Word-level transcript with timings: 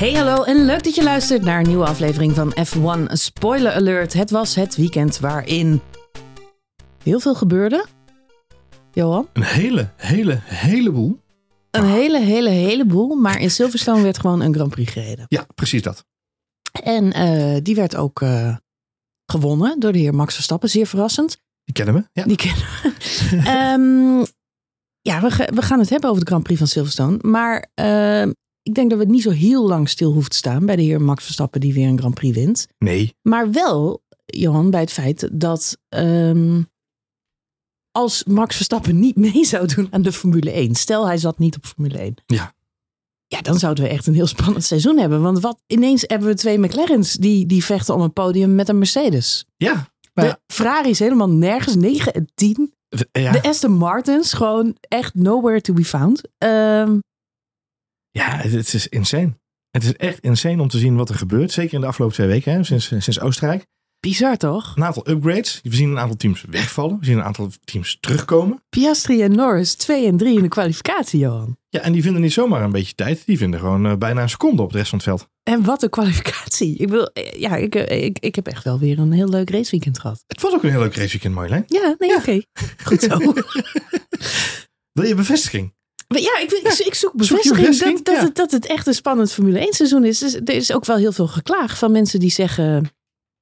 Hey 0.00 0.12
hallo 0.12 0.42
en 0.42 0.64
leuk 0.64 0.84
dat 0.84 0.94
je 0.94 1.02
luistert 1.02 1.42
naar 1.42 1.60
een 1.60 1.66
nieuwe 1.66 1.86
aflevering 1.86 2.34
van 2.34 2.54
F1 2.66 3.12
Spoiler 3.12 3.72
Alert. 3.72 4.12
Het 4.12 4.30
was 4.30 4.54
het 4.54 4.76
weekend 4.76 5.18
waarin 5.18 5.80
heel 7.02 7.20
veel 7.20 7.34
gebeurde. 7.34 7.86
Johan? 8.92 9.28
Een 9.32 9.42
hele, 9.42 9.90
hele, 9.96 10.40
heleboel. 10.42 11.20
Een 11.70 11.84
hele, 11.84 12.20
hele, 12.20 12.48
heleboel. 12.48 13.14
Maar 13.14 13.40
in 13.40 13.50
Silverstone 13.50 14.02
werd 14.02 14.18
gewoon 14.18 14.40
een 14.40 14.54
Grand 14.54 14.70
Prix 14.70 14.92
gereden. 14.92 15.24
Ja, 15.28 15.46
precies 15.54 15.82
dat. 15.82 16.04
En 16.82 17.12
eh, 17.12 17.56
die 17.62 17.74
werd 17.74 17.96
ook 17.96 18.20
eh, 18.20 18.56
gewonnen 19.26 19.80
door 19.80 19.92
de 19.92 19.98
heer 19.98 20.14
Max 20.14 20.34
Verstappen. 20.34 20.68
Zeer 20.68 20.86
verrassend. 20.86 21.40
Die 21.64 21.74
kennen 21.74 21.94
we. 21.94 22.08
Ja. 22.12 22.24
Die 22.24 22.36
kennen 22.36 22.64
we. 22.82 22.92
Ehm, 23.50 24.24
ja, 25.00 25.20
we, 25.20 25.48
we 25.54 25.62
gaan 25.62 25.78
het 25.78 25.90
hebben 25.90 26.10
over 26.10 26.22
de 26.22 26.28
Grand 26.30 26.42
Prix 26.42 26.58
van 26.58 26.68
Silverstone. 26.68 27.18
Maar 27.20 27.70
ehm, 27.74 28.30
ik 28.62 28.74
denk 28.74 28.90
dat 28.90 28.98
we 28.98 29.04
niet 29.04 29.22
zo 29.22 29.30
heel 29.30 29.66
lang 29.66 29.88
stil 29.88 30.12
hoeven 30.12 30.30
te 30.30 30.36
staan 30.36 30.66
bij 30.66 30.76
de 30.76 30.82
heer 30.82 31.00
Max 31.02 31.24
Verstappen 31.24 31.60
die 31.60 31.74
weer 31.74 31.88
een 31.88 31.98
Grand 31.98 32.14
Prix 32.14 32.36
wint. 32.36 32.66
Nee. 32.78 33.14
Maar 33.22 33.50
wel, 33.52 34.02
Johan, 34.26 34.70
bij 34.70 34.80
het 34.80 34.92
feit 34.92 35.28
dat 35.32 35.78
ehm, 35.88 36.62
als 37.92 38.24
Max 38.24 38.56
Verstappen 38.56 38.98
niet 39.00 39.16
mee 39.16 39.44
zou 39.44 39.66
doen 39.74 39.88
aan 39.90 40.02
de 40.02 40.12
Formule 40.12 40.50
1. 40.50 40.74
Stel 40.74 41.06
hij 41.06 41.18
zat 41.18 41.38
niet 41.38 41.56
op 41.56 41.66
Formule 41.66 41.98
1. 41.98 42.14
Ja. 42.26 42.54
Ja, 43.26 43.40
dan 43.40 43.58
zouden 43.58 43.84
we 43.84 43.90
echt 43.90 44.06
een 44.06 44.14
heel 44.14 44.26
spannend 44.26 44.64
seizoen 44.64 44.98
hebben. 44.98 45.22
Want 45.22 45.40
wat, 45.40 45.62
ineens 45.66 46.04
hebben 46.06 46.28
we 46.28 46.34
twee 46.34 46.58
McLaren's 46.58 47.12
die, 47.12 47.46
die 47.46 47.64
vechten 47.64 47.94
om 47.94 48.00
een 48.00 48.12
podium 48.12 48.54
met 48.54 48.68
een 48.68 48.78
Mercedes. 48.78 49.44
Ja. 49.56 49.88
Maar 50.14 50.24
ja, 50.24 50.30
De 50.46 50.54
Ferrari 50.54 50.90
is 50.90 50.98
helemaal 50.98 51.28
nergens, 51.30 51.74
9 51.74 52.12
en 52.14 52.28
10. 52.34 52.74
het- 52.88 53.08
ja, 53.12 53.32
De 53.32 53.42
Aston 53.42 53.72
Martins, 53.72 54.32
gewoon 54.32 54.76
echt 54.80 55.14
nowhere 55.14 55.60
to 55.60 55.72
be 55.72 55.84
found. 55.84 56.20
Ehm, 56.38 56.98
ja, 58.10 58.36
het, 58.36 58.74
is 58.74 58.88
insane. 58.88 59.38
Het 59.70 59.84
is 59.84 59.96
echt 59.96 60.20
insane 60.20 60.62
om 60.62 60.68
te 60.68 60.78
zien 60.78 60.96
wat 60.96 61.08
er 61.08 61.14
gebeurt. 61.14 61.52
Zeker 61.52 61.74
in 61.74 61.80
de 61.80 61.86
afgelopen 61.86 62.16
twee 62.16 62.26
weken, 62.26 62.52
hè, 62.52 62.64
sinds, 62.64 62.86
sinds 62.86 63.20
Oostenrijk. 63.20 63.66
bizar 64.00 64.36
toch? 64.36 64.72
Een 64.76 64.84
aantal 64.84 65.08
upgrades. 65.08 65.60
We 65.62 65.74
zien 65.74 65.90
een 65.90 65.98
aantal 65.98 66.16
teams 66.16 66.44
wegvallen. 66.48 66.98
We 66.98 67.04
zien 67.04 67.16
een 67.16 67.24
aantal 67.24 67.50
teams 67.64 67.98
terugkomen. 68.00 68.62
Piastri 68.68 69.22
en 69.22 69.34
Norris 69.34 69.74
2 69.74 70.06
en 70.06 70.16
3 70.16 70.36
in 70.36 70.42
de 70.42 70.48
kwalificatie, 70.48 71.18
Johan. 71.20 71.58
Ja, 71.68 71.80
en 71.80 71.92
die 71.92 72.02
vinden 72.02 72.20
niet 72.20 72.32
zomaar 72.32 72.62
een 72.62 72.72
beetje 72.72 72.94
tijd. 72.94 73.22
Die 73.26 73.38
vinden 73.38 73.60
gewoon 73.60 73.86
eh, 73.86 73.96
bijna 73.96 74.22
een 74.22 74.28
seconde 74.28 74.62
op 74.62 74.72
de 74.72 74.78
rest 74.78 74.90
van 74.90 74.98
het 74.98 75.06
veld. 75.08 75.28
En 75.42 75.64
wat 75.64 75.82
een 75.82 75.90
kwalificatie. 75.90 76.76
Ik 76.76 76.86
bedoel, 76.88 77.06
eh, 77.06 77.40
ja, 77.40 77.56
ik, 77.56 77.74
eh, 77.74 78.04
ik, 78.04 78.18
ik 78.18 78.34
heb 78.34 78.46
echt 78.46 78.64
wel 78.64 78.78
weer 78.78 78.98
een 78.98 79.12
heel 79.12 79.28
leuk 79.28 79.50
raceweekend 79.50 79.98
gehad. 79.98 80.24
Het 80.26 80.40
was 80.40 80.52
ook 80.52 80.62
een 80.62 80.70
heel 80.70 80.80
leuk 80.80 80.94
raceweekend, 80.94 81.34
Marjolein. 81.34 81.64
Ja, 81.66 81.94
nee, 81.98 82.16
oké. 82.16 82.40
Goed 82.84 83.02
zo. 83.02 83.18
Wil 84.92 85.04
je 85.04 85.14
bevestiging? 85.14 85.74
Ja, 86.18 86.38
ik, 86.38 86.50
ik, 86.50 86.82
ik 86.86 86.94
zoek 86.94 87.12
bevestiging? 87.12 87.78
Dat, 87.78 88.04
dat, 88.04 88.14
Ja. 88.16 88.22
het, 88.22 88.34
dat 88.34 88.50
het 88.50 88.66
echt 88.66 88.86
een 88.86 88.94
spannend 88.94 89.32
Formule 89.32 89.58
1 89.58 89.72
seizoen 89.72 90.04
is. 90.04 90.18
Dus 90.18 90.34
er 90.34 90.50
is 90.50 90.72
ook 90.72 90.84
wel 90.84 90.96
heel 90.96 91.12
veel 91.12 91.28
geklaag 91.28 91.78
van 91.78 91.92
mensen 91.92 92.20
die 92.20 92.30
zeggen... 92.30 92.90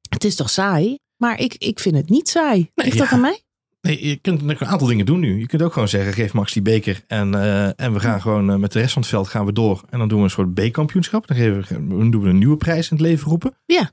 Het 0.09 0.25
is 0.25 0.35
toch 0.35 0.51
saai? 0.51 0.99
Maar 1.17 1.41
ik, 1.41 1.55
ik 1.55 1.81
vind 1.81 1.97
het 1.97 2.09
niet 2.09 2.29
saai. 2.29 2.71
Ligt 2.75 2.99
dat 2.99 3.09
ja. 3.09 3.13
aan 3.13 3.21
mij? 3.21 3.43
Nee, 3.81 4.09
je 4.09 4.17
kunt 4.17 4.43
een 4.43 4.67
aantal 4.67 4.87
dingen 4.87 5.07
doen 5.07 5.21
nu. 5.21 5.39
Je 5.39 5.47
kunt 5.47 5.63
ook 5.63 5.73
gewoon 5.73 5.89
zeggen, 5.89 6.13
geef 6.13 6.33
Max 6.33 6.53
die 6.53 6.63
beker. 6.63 7.03
En, 7.07 7.35
eh, 7.35 7.81
en 7.81 7.93
we 7.93 8.01
gaan 8.01 8.21
gewoon 8.21 8.51
eh, 8.51 8.57
met 8.57 8.73
de 8.73 8.79
rest 8.79 8.93
van 8.93 9.03
het 9.03 9.11
veld 9.11 9.29
gaan 9.29 9.47
we 9.47 9.53
door. 9.53 9.85
En 9.91 9.99
dan 9.99 10.09
doen 10.09 10.19
we 10.19 10.25
een 10.25 10.31
soort 10.31 10.55
B-kampioenschap. 10.55 11.27
Dan, 11.27 11.37
geven 11.37 11.61
we, 11.61 11.89
dan 11.89 12.11
doen 12.11 12.23
we 12.23 12.29
een 12.29 12.39
nieuwe 12.39 12.57
prijs 12.57 12.91
in 12.91 12.97
het 12.97 13.07
leven 13.07 13.29
roepen. 13.29 13.57
Ja. 13.67 13.91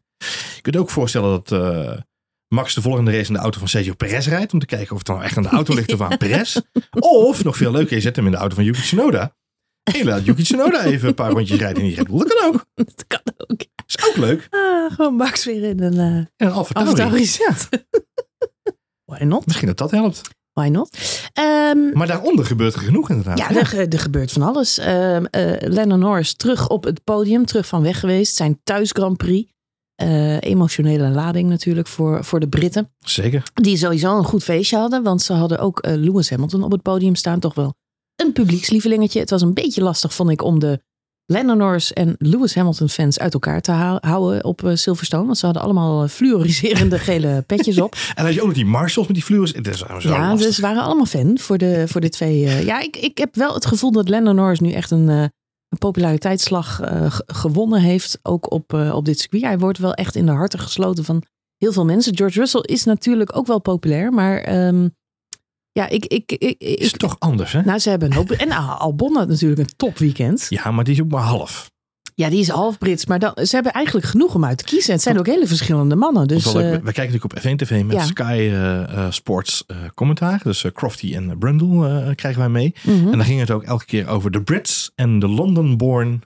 Je 0.56 0.62
kunt 0.62 0.78
ook 0.78 0.90
voorstellen 0.90 1.30
dat 1.30 1.52
eh, 1.52 1.98
Max 2.56 2.74
de 2.74 2.82
volgende 2.82 3.12
race 3.12 3.28
in 3.28 3.34
de 3.34 3.40
auto 3.40 3.60
van 3.60 3.68
Sergio 3.68 3.94
Perez 3.94 4.28
rijdt. 4.28 4.54
Om 4.54 4.60
te 4.60 4.66
kijken 4.66 4.92
of 4.92 4.98
het 4.98 5.08
dan 5.08 5.24
echt 5.24 5.38
aan 5.38 5.44
de 5.44 5.50
auto 5.50 5.74
ligt 5.74 5.94
of 5.94 6.02
aan 6.02 6.18
Perez. 6.24 6.58
Of, 7.00 7.44
nog 7.44 7.58
veel 7.58 7.72
leuker, 7.72 7.96
je 7.96 8.02
zet 8.02 8.16
hem 8.16 8.26
in 8.26 8.32
de 8.32 8.38
auto 8.38 8.56
van 8.56 8.64
Yuki 8.64 8.82
Tsunoda. 8.82 9.36
En 9.84 9.98
je 9.98 10.06
laat 10.06 10.26
Yuki 10.26 10.44
Tsunoda 10.44 10.84
even 10.84 11.08
een 11.08 11.14
paar 11.14 11.32
rondjes 11.32 11.60
rijden 11.60 11.84
in 11.84 11.88
die 11.88 11.98
Red 11.98 12.08
Bull. 12.08 12.18
Dat 12.18 12.28
kan 12.38 12.48
ook. 12.48 12.66
Dat 12.74 13.06
kan 13.08 13.22
ook. 13.48 13.60
is 13.88 14.08
ook 14.08 14.16
leuk. 14.16 14.48
Ah, 14.50 14.92
gewoon 14.94 15.16
Max 15.16 15.46
weer 15.46 15.64
in 15.64 15.82
een 15.82 15.94
uh, 15.94 16.02
En 16.02 16.30
een 16.36 16.52
Alfa 16.52 16.94
Tauri. 16.94 17.30
Why 19.12 19.24
not? 19.24 19.46
Misschien 19.46 19.68
dat 19.68 19.78
dat 19.78 19.92
helpt. 19.92 20.22
Why 20.54 20.68
not? 20.68 20.98
Ehm, 21.34 21.90
Maar 21.94 22.08
daaronder 22.08 22.46
gebeurt 22.46 22.74
er 22.74 22.82
genoeg 22.82 23.10
inderdaad. 23.10 23.38
Ja, 23.38 23.50
er, 23.50 23.94
er 23.94 24.00
gebeurt 24.00 24.32
van 24.32 24.42
alles. 24.42 24.78
Ehm 24.78 25.26
eh, 25.26 25.70
Lennon 25.70 26.00
Norris 26.00 26.34
terug 26.36 26.70
op 26.70 26.84
het 26.84 27.04
podium, 27.04 27.46
terug 27.46 27.68
van 27.68 27.82
weg 27.82 28.00
geweest. 28.00 28.36
Zijn 28.36 28.60
thuis 28.64 28.92
Grand 28.92 29.18
Prix. 29.18 29.52
Eh, 29.96 30.42
emotionele 30.42 31.10
lading 31.10 31.50
natuurlijk 31.50 31.88
voor, 31.88 32.24
voor 32.24 32.40
de 32.40 32.48
Britten. 32.48 32.90
Zeker. 33.00 33.44
Die 33.54 33.78
sowieso 33.78 34.18
een 34.18 34.24
goed 34.24 34.44
feestje 34.44 34.78
hadden. 34.78 35.04
Want 35.04 35.22
ze 35.22 35.34
hadden 35.34 35.60
ook 35.60 35.80
eh, 35.80 35.94
Lewis 35.96 36.30
Hamilton 36.30 36.64
op 36.64 36.72
het 36.72 36.82
podium 36.82 37.16
staan. 37.16 37.40
Toch 37.40 37.54
wel 37.54 37.74
een 38.16 38.34
publiekslievelingetje. 38.34 39.20
Het 39.20 39.30
was 39.30 39.42
een 39.42 39.54
beetje 39.54 39.82
lastig, 39.84 40.14
vond 40.14 40.30
ik, 40.30 40.44
om 40.44 40.60
de 40.60 40.80
Lennon 41.26 41.58
Norris 41.58 41.94
en 41.94 42.16
Lewis 42.18 42.56
Hamilton 42.56 42.90
fans 42.90 43.20
uit 43.20 43.34
elkaar 43.34 43.62
te 43.62 43.72
hou- 43.72 43.98
houden 44.08 44.44
op 44.44 44.64
eh, 44.64 44.76
Silverstone. 44.76 45.26
Want 45.26 45.38
ze 45.38 45.46
hadden 45.46 45.64
allemaal 45.64 46.08
fluoriserende 46.08 47.00
gele 47.10 47.44
petjes 47.48 47.80
op. 47.80 47.96
En 48.16 48.26
als 48.26 48.34
je 48.36 48.40
ook 48.42 48.46
nog 48.48 48.56
die 48.56 48.66
Marshalls 48.66 49.08
met 49.08 49.16
die 49.16 49.26
zo 49.78 50.10
Ja, 50.10 50.30
lastig. 50.30 50.48
dus 50.48 50.56
ze 50.56 50.62
waren 50.62 50.84
allemaal 50.84 51.06
fan 51.06 51.38
voor 51.40 51.58
de, 51.58 51.84
voor 51.88 52.02
de 52.02 52.10
twee. 52.10 52.40
ja, 52.66 52.80
ik, 52.82 52.98
ik 52.98 53.18
heb 53.18 53.36
wel 53.36 53.54
het 53.54 53.66
gevoel 53.66 53.92
dat 53.92 54.10
Lennon 54.10 54.36
Norris 54.36 54.60
nu 54.60 54.72
echt 54.72 54.92
een, 54.92 55.32
een 55.76 55.88
populariteitsslag 55.88 56.82
eh, 56.82 57.12
ge- 57.12 57.24
gewonnen 57.26 57.82
heeft. 57.82 58.20
Ook 58.22 58.52
op, 58.52 58.74
eh, 58.74 58.96
op 58.96 59.06
dit 59.06 59.20
circuit. 59.20 59.44
Hij 59.44 59.58
wordt 59.58 59.78
wel 59.78 59.94
echt 59.94 60.16
in 60.16 60.26
de 60.26 60.32
harten 60.32 60.60
gesloten 60.60 61.04
van 61.04 61.24
heel 61.58 61.72
veel 61.72 61.86
mensen. 61.86 62.16
George 62.18 62.40
Russell 62.40 62.62
is 62.62 62.84
natuurlijk 62.84 63.36
ook 63.38 63.48
wel 63.48 63.62
populair. 63.62 64.12
Maar 64.14 64.38
ehm, 64.38 64.88
ja, 65.72 65.88
ik... 65.90 66.06
ik, 66.06 66.32
ik, 66.32 66.42
ik, 66.42 66.80
is 66.80 66.92
toch 66.92 67.16
anders, 67.20 67.52
hè? 67.52 67.62
nou, 67.62 67.80
ze 67.80 67.90
hebben 67.90 68.10
een 68.12 68.16
hoop... 68.18 68.32
En 68.32 68.52
ah, 68.52 68.80
Albon 68.82 69.16
had 69.16 69.28
natuurlijk 69.28 69.62
een 69.62 69.76
topweekend. 69.76 70.46
Ja, 70.50 70.72
maar 70.72 70.84
die 70.84 70.94
is 70.94 71.02
ook 71.02 71.10
maar 71.12 71.24
half. 71.24 71.72
Ja, 72.18 72.30
die 72.30 72.40
is 72.40 72.48
half 72.48 72.78
Brits. 72.78 73.06
Maar 73.06 73.20
dan, 73.20 73.32
ze 73.36 73.56
hebben 73.56 73.74
eigenlijk 73.74 74.06
genoeg 74.06 74.36
om 74.36 74.46
uit 74.46 74.58
te 74.58 74.64
kiezen. 74.64 74.94
Het 74.94 75.02
zijn 75.02 75.20
ook 75.20 75.26
hele 75.26 75.48
verschillende 75.48 75.96
mannen. 75.96 76.28
Dus 76.28 76.46
eh, 76.46 76.54
we, 76.54 76.60
kijken 76.62 76.82
natuurlijk 76.84 77.24
op 77.24 77.40
F1 77.40 77.56
TV 77.56 77.84
met 77.84 77.96
ja. 77.96 78.04
Sky 78.04 78.24
eh, 78.24 78.82
eh, 78.82 79.12
Sports 79.12 79.66
commentaar. 79.94 80.42
Dus 80.44 80.66
Crofty 80.74 81.16
en 81.16 81.38
Brundle 81.38 82.16
krijgen 82.16 82.40
wij 82.40 82.50
mee. 82.50 82.76
mhm. 82.84 83.08
En 83.08 83.12
dan 83.12 83.24
ging 83.24 83.40
het 83.40 83.52
ook 83.52 83.64
elke 83.64 83.86
keer 83.86 84.08
over 84.08 84.32
de 84.32 84.42
Brits 84.42 84.92
en 84.96 85.20
de 85.20 85.28
London-born 85.28 86.22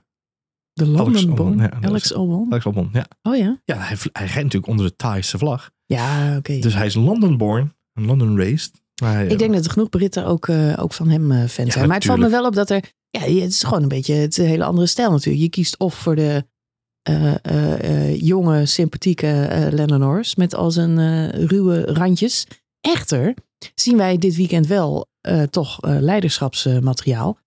de 0.72 0.84
Alex 0.84 0.98
London 0.98 1.30
Albon, 1.30 1.46
Bone. 1.46 1.62
ja, 1.62 1.68
dat 1.68 1.90
Alex 1.90 2.14
Albon. 2.14 2.46
Alex 2.50 2.64
Albon. 2.64 2.90
Ja, 2.92 3.06
Oh 3.22 3.36
ja? 3.36 3.60
ja 3.64 3.76
hij, 3.76 3.96
hij 4.12 4.26
rijdt 4.26 4.34
natuurlijk 4.34 4.66
onder 4.66 4.86
de 4.86 4.96
Thaise 4.96 5.38
vlag. 5.38 5.70
Ja, 5.86 6.36
oké. 6.36 6.58
Dus 6.58 6.74
hij 6.74 6.86
is 6.86 6.94
London-born 6.94 7.74
London-raised. 7.92 8.80
Ik 9.28 9.38
denk 9.38 9.52
dat 9.52 9.64
er 9.64 9.70
genoeg 9.70 9.88
Britten 9.88 10.26
ook, 10.26 10.48
ook 10.76 10.92
van 10.92 11.08
hem 11.08 11.32
eh, 11.32 11.38
fan 11.38 11.70
zijn. 11.70 11.86
Maar 11.86 11.96
het 11.96 12.06
valt 12.06 12.18
me 12.18 12.28
wel 12.28 12.46
op 12.46 12.54
dat 12.54 12.70
er... 12.70 12.92
Ja, 13.10 13.20
het 13.20 13.50
is 13.50 13.62
gewoon 13.62 13.82
een 13.82 13.88
beetje 13.88 14.14
het 14.14 14.30
is 14.30 14.36
een 14.38 14.50
hele 14.50 14.64
andere 14.64 14.86
stijl 14.86 15.10
natuurlijk. 15.10 15.42
Je 15.42 15.50
kiest 15.50 15.78
of 15.78 15.94
voor 15.94 16.16
de 16.16 16.44
eh, 17.02 17.34
eh, 17.44 17.84
eh, 17.84 18.20
jonge, 18.20 18.66
sympathieke 18.66 19.68
Lennon 19.72 19.98
Norris... 19.98 20.34
met 20.34 20.54
al 20.54 20.70
zijn 20.70 21.30
ruwe 21.46 21.84
randjes. 21.84 22.46
Echter 22.80 23.34
zien 23.74 23.96
wij 23.96 24.18
dit 24.18 24.36
weekend 24.36 24.66
wel 24.66 25.08
toch 25.50 25.78
leiderschapsmateriaal. 25.80 27.38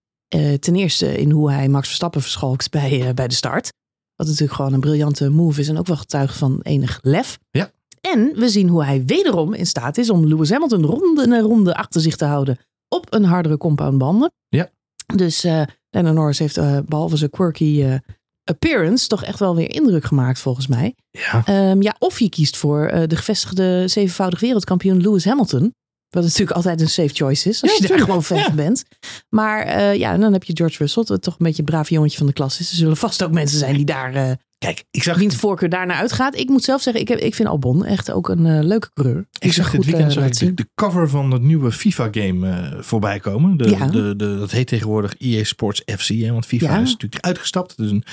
Ten 0.60 0.76
eerste 0.76 1.18
in 1.18 1.32
hoe 1.32 1.52
hij 1.52 1.68
Max 1.68 1.88
Verstappen 1.88 2.22
verschalkt 2.22 2.72
bij, 2.72 3.14
bij 3.14 3.28
de 3.28 3.34
start. 3.34 3.72
Wat 4.16 4.28
natuurlijk 4.28 4.54
gewoon 4.54 4.74
een 4.74 4.80
briljante 4.80 5.30
move 5.30 5.60
is 5.60 5.68
en 5.68 5.78
ook 5.78 5.88
wel 5.88 5.98
getuige 5.98 6.38
van 6.38 6.60
enig 6.62 7.00
lef. 7.02 7.40
Ja. 7.52 7.72
En 8.02 8.32
we 8.36 8.50
zien 8.50 8.68
hoe 8.68 8.84
hij 8.84 9.06
wederom 9.06 9.54
in 9.54 9.66
staat 9.66 9.98
is 9.98 10.10
om 10.10 10.28
Lewis 10.28 10.50
Hamilton 10.50 10.86
ronde 10.86 11.28
na 11.28 11.40
ronde 11.40 11.76
achter 11.76 12.02
zich 12.02 12.16
te 12.16 12.26
houden 12.26 12.58
op 12.88 13.14
een 13.14 13.24
hardere 13.24 13.58
compoundbanden. 13.58 14.32
Ja. 14.50 14.70
Dus 15.16 15.44
eh 15.44 15.62
Lennon 15.90 16.14
Norris 16.14 16.40
heeft 16.40 16.58
eh, 16.58 16.78
behalve 16.86 17.18
zijn 17.18 17.30
quirky 17.30 17.84
eh, 17.84 17.96
appearance 18.44 19.08
toch 19.08 19.24
echt 19.24 19.40
wel 19.40 19.56
weer 19.56 19.70
indruk 19.70 20.04
gemaakt 20.06 20.40
volgens 20.40 20.68
mij. 20.68 20.96
Ja, 21.12 21.42
Ehm, 21.46 21.82
ja, 21.82 21.96
of 22.00 22.20
je 22.20 22.30
kiest 22.30 22.58
voor 22.58 22.88
de 23.08 23.16
gevestigde 23.16 23.88
zevenvoudig 23.88 24.40
wereldkampioen 24.40 25.02
Lewis 25.02 25.26
Hamilton. 25.26 25.74
Wat 26.10 26.24
natuurlijk 26.24 26.52
altijd 26.52 26.82
een 26.82 26.90
safe 26.90 27.14
choice 27.14 27.50
is, 27.50 27.62
als 27.62 27.72
Ja, 27.72 27.78
je 27.82 27.88
daar 27.88 28.00
gewoon 28.00 28.24
fan 28.24 28.38
Ja. 28.38 28.44
van 28.44 28.56
bent. 28.56 28.84
Maar 29.30 29.96
ja, 29.98 30.12
en 30.12 30.20
dan 30.22 30.34
heb 30.34 30.44
je 30.44 30.56
George 30.56 30.78
Russell, 30.78 31.04
dat 31.04 31.22
toch 31.22 31.34
een 31.40 31.46
beetje 31.46 31.62
het 31.62 31.72
brave 31.72 31.94
jongetje 31.94 32.18
van 32.18 32.28
de 32.28 32.34
klas 32.34 32.60
is. 32.60 32.70
Er 32.70 32.76
zullen 32.76 32.98
vast 32.98 33.24
ook 33.24 33.32
mensen 33.32 33.58
zijn 33.58 33.76
die 33.76 33.86
daar, 33.86 34.38
kijk, 34.64 34.84
ik 34.92 35.04
zag, 35.04 35.18
wiens 35.18 35.36
voorkeur 35.36 35.70
daarnaar 35.70 35.98
uitgaat. 35.98 36.36
Ik 36.38 36.50
moet 36.50 36.64
zelf 36.64 36.82
zeggen, 36.82 37.02
ik, 37.02 37.08
heb, 37.08 37.20
ik 37.20 37.36
vind 37.36 37.50
Albon 37.50 37.86
echt 37.86 38.12
ook 38.12 38.30
een 38.30 38.46
eh, 38.46 38.64
leuke 38.64 38.90
coureur. 38.94 39.28
Ik 39.40 39.54
zag 39.54 39.72
dit 39.72 39.86
weekend 39.86 40.08
eh, 40.08 40.14
zag 40.30 40.42
ik 40.42 40.58
de, 40.58 40.68
cover 40.76 41.10
van 41.10 41.32
het 41.32 41.42
nieuwe 41.42 41.72
FIFA-game 41.72 42.50
eh 42.50 42.80
voorbij 42.82 43.20
komen. 43.20 43.58
De, 43.58 43.70
Ja. 43.70 43.88
de, 43.88 44.16
de, 44.16 44.38
dat 44.38 44.52
heet 44.52 44.68
tegenwoordig 44.68 45.16
EA 45.18 45.44
Sports 45.44 45.82
FC. 45.98 46.08
Hè, 46.08 46.32
want 46.32 46.46
FIFA 46.46 46.66
Ja. 46.74 46.80
is 46.82 46.92
natuurlijk 46.92 47.26
uitgestapt. 47.26 47.80
Is 47.80 47.92
een 47.92 48.04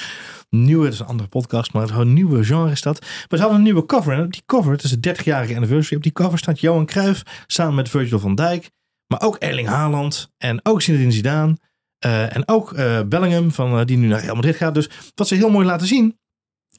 nieuwe, 0.50 0.84
het 0.84 0.94
is 0.94 1.00
een 1.00 1.06
andere 1.06 1.28
podcast, 1.28 1.72
maar 1.72 1.98
een 1.98 2.12
nieuwe 2.12 2.44
genre 2.44 2.70
is 2.70 2.82
dat. 2.82 3.00
Maar 3.00 3.28
ze 3.28 3.36
hadden 3.38 3.54
een 3.56 3.62
nieuwe 3.62 3.86
cover. 3.86 4.12
En 4.12 4.24
op 4.24 4.32
die 4.32 4.42
cover, 4.46 4.72
het 4.72 4.82
is 4.82 4.90
de 4.90 5.14
30-jarige 5.16 5.54
anniversary. 5.54 5.96
Op 5.96 6.02
die 6.02 6.12
cover 6.12 6.38
staat 6.38 6.60
Johan 6.60 6.86
Cruijff 6.86 7.22
samen 7.46 7.74
met 7.74 7.88
Virgil 7.88 8.18
van 8.18 8.34
Dijk. 8.34 8.70
Maar 9.06 9.22
ook 9.22 9.36
Erling 9.36 9.68
Haaland. 9.68 10.30
En 10.38 10.60
ook 10.62 10.82
Zinedine 10.82 11.12
Zidane. 11.12 11.56
eh, 11.98 12.36
en 12.36 12.48
ook 12.48 12.74
Bellingham, 13.08 13.50
van, 13.52 13.84
die 13.86 13.96
nu 13.96 14.06
naar 14.06 14.20
Real 14.20 14.34
Madrid 14.34 14.56
gaat. 14.56 14.74
Dus 14.74 14.88
wat 15.14 15.28
ze 15.28 15.34
heel 15.34 15.50
mooi 15.50 15.66
laten 15.66 15.86
zien, 15.86 16.18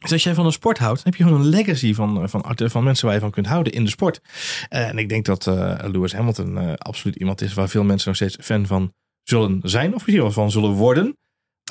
is 0.04 0.12
als 0.12 0.24
jij 0.24 0.34
van 0.34 0.46
een 0.46 0.52
sport 0.52 0.78
houdt, 0.78 1.04
dan 1.04 1.12
heb 1.12 1.22
je 1.22 1.28
gewoon 1.28 1.42
een 1.42 1.50
legacy 1.50 1.94
van, 1.94 2.24
eh, 2.24 2.28
van, 2.28 2.56
van 2.56 2.84
mensen 2.84 3.06
waar 3.06 3.16
je 3.16 3.22
van 3.22 3.32
kunt 3.32 3.48
houden 3.48 3.74
in 3.74 3.84
de 3.84 3.90
sport. 3.90 4.22
Eh, 4.70 4.88
en 4.88 4.98
ik 4.98 5.10
denk 5.10 5.26
dat 5.26 5.48
eh, 5.48 5.80
Lewis 5.82 6.14
Hamilton 6.14 6.78
absoluut 6.78 7.16
iemand 7.16 7.42
is 7.42 7.54
waar 7.54 7.70
veel 7.70 7.84
mensen 7.84 8.08
nog 8.08 8.16
steeds 8.16 8.38
fan 8.42 8.66
van 8.66 8.94
zullen 9.24 9.60
zijn. 9.64 9.88
Of 9.88 9.94
misschien 9.94 10.22
wel 10.22 10.32
van 10.32 10.52
zullen 10.52 10.72
worden. 10.72 11.18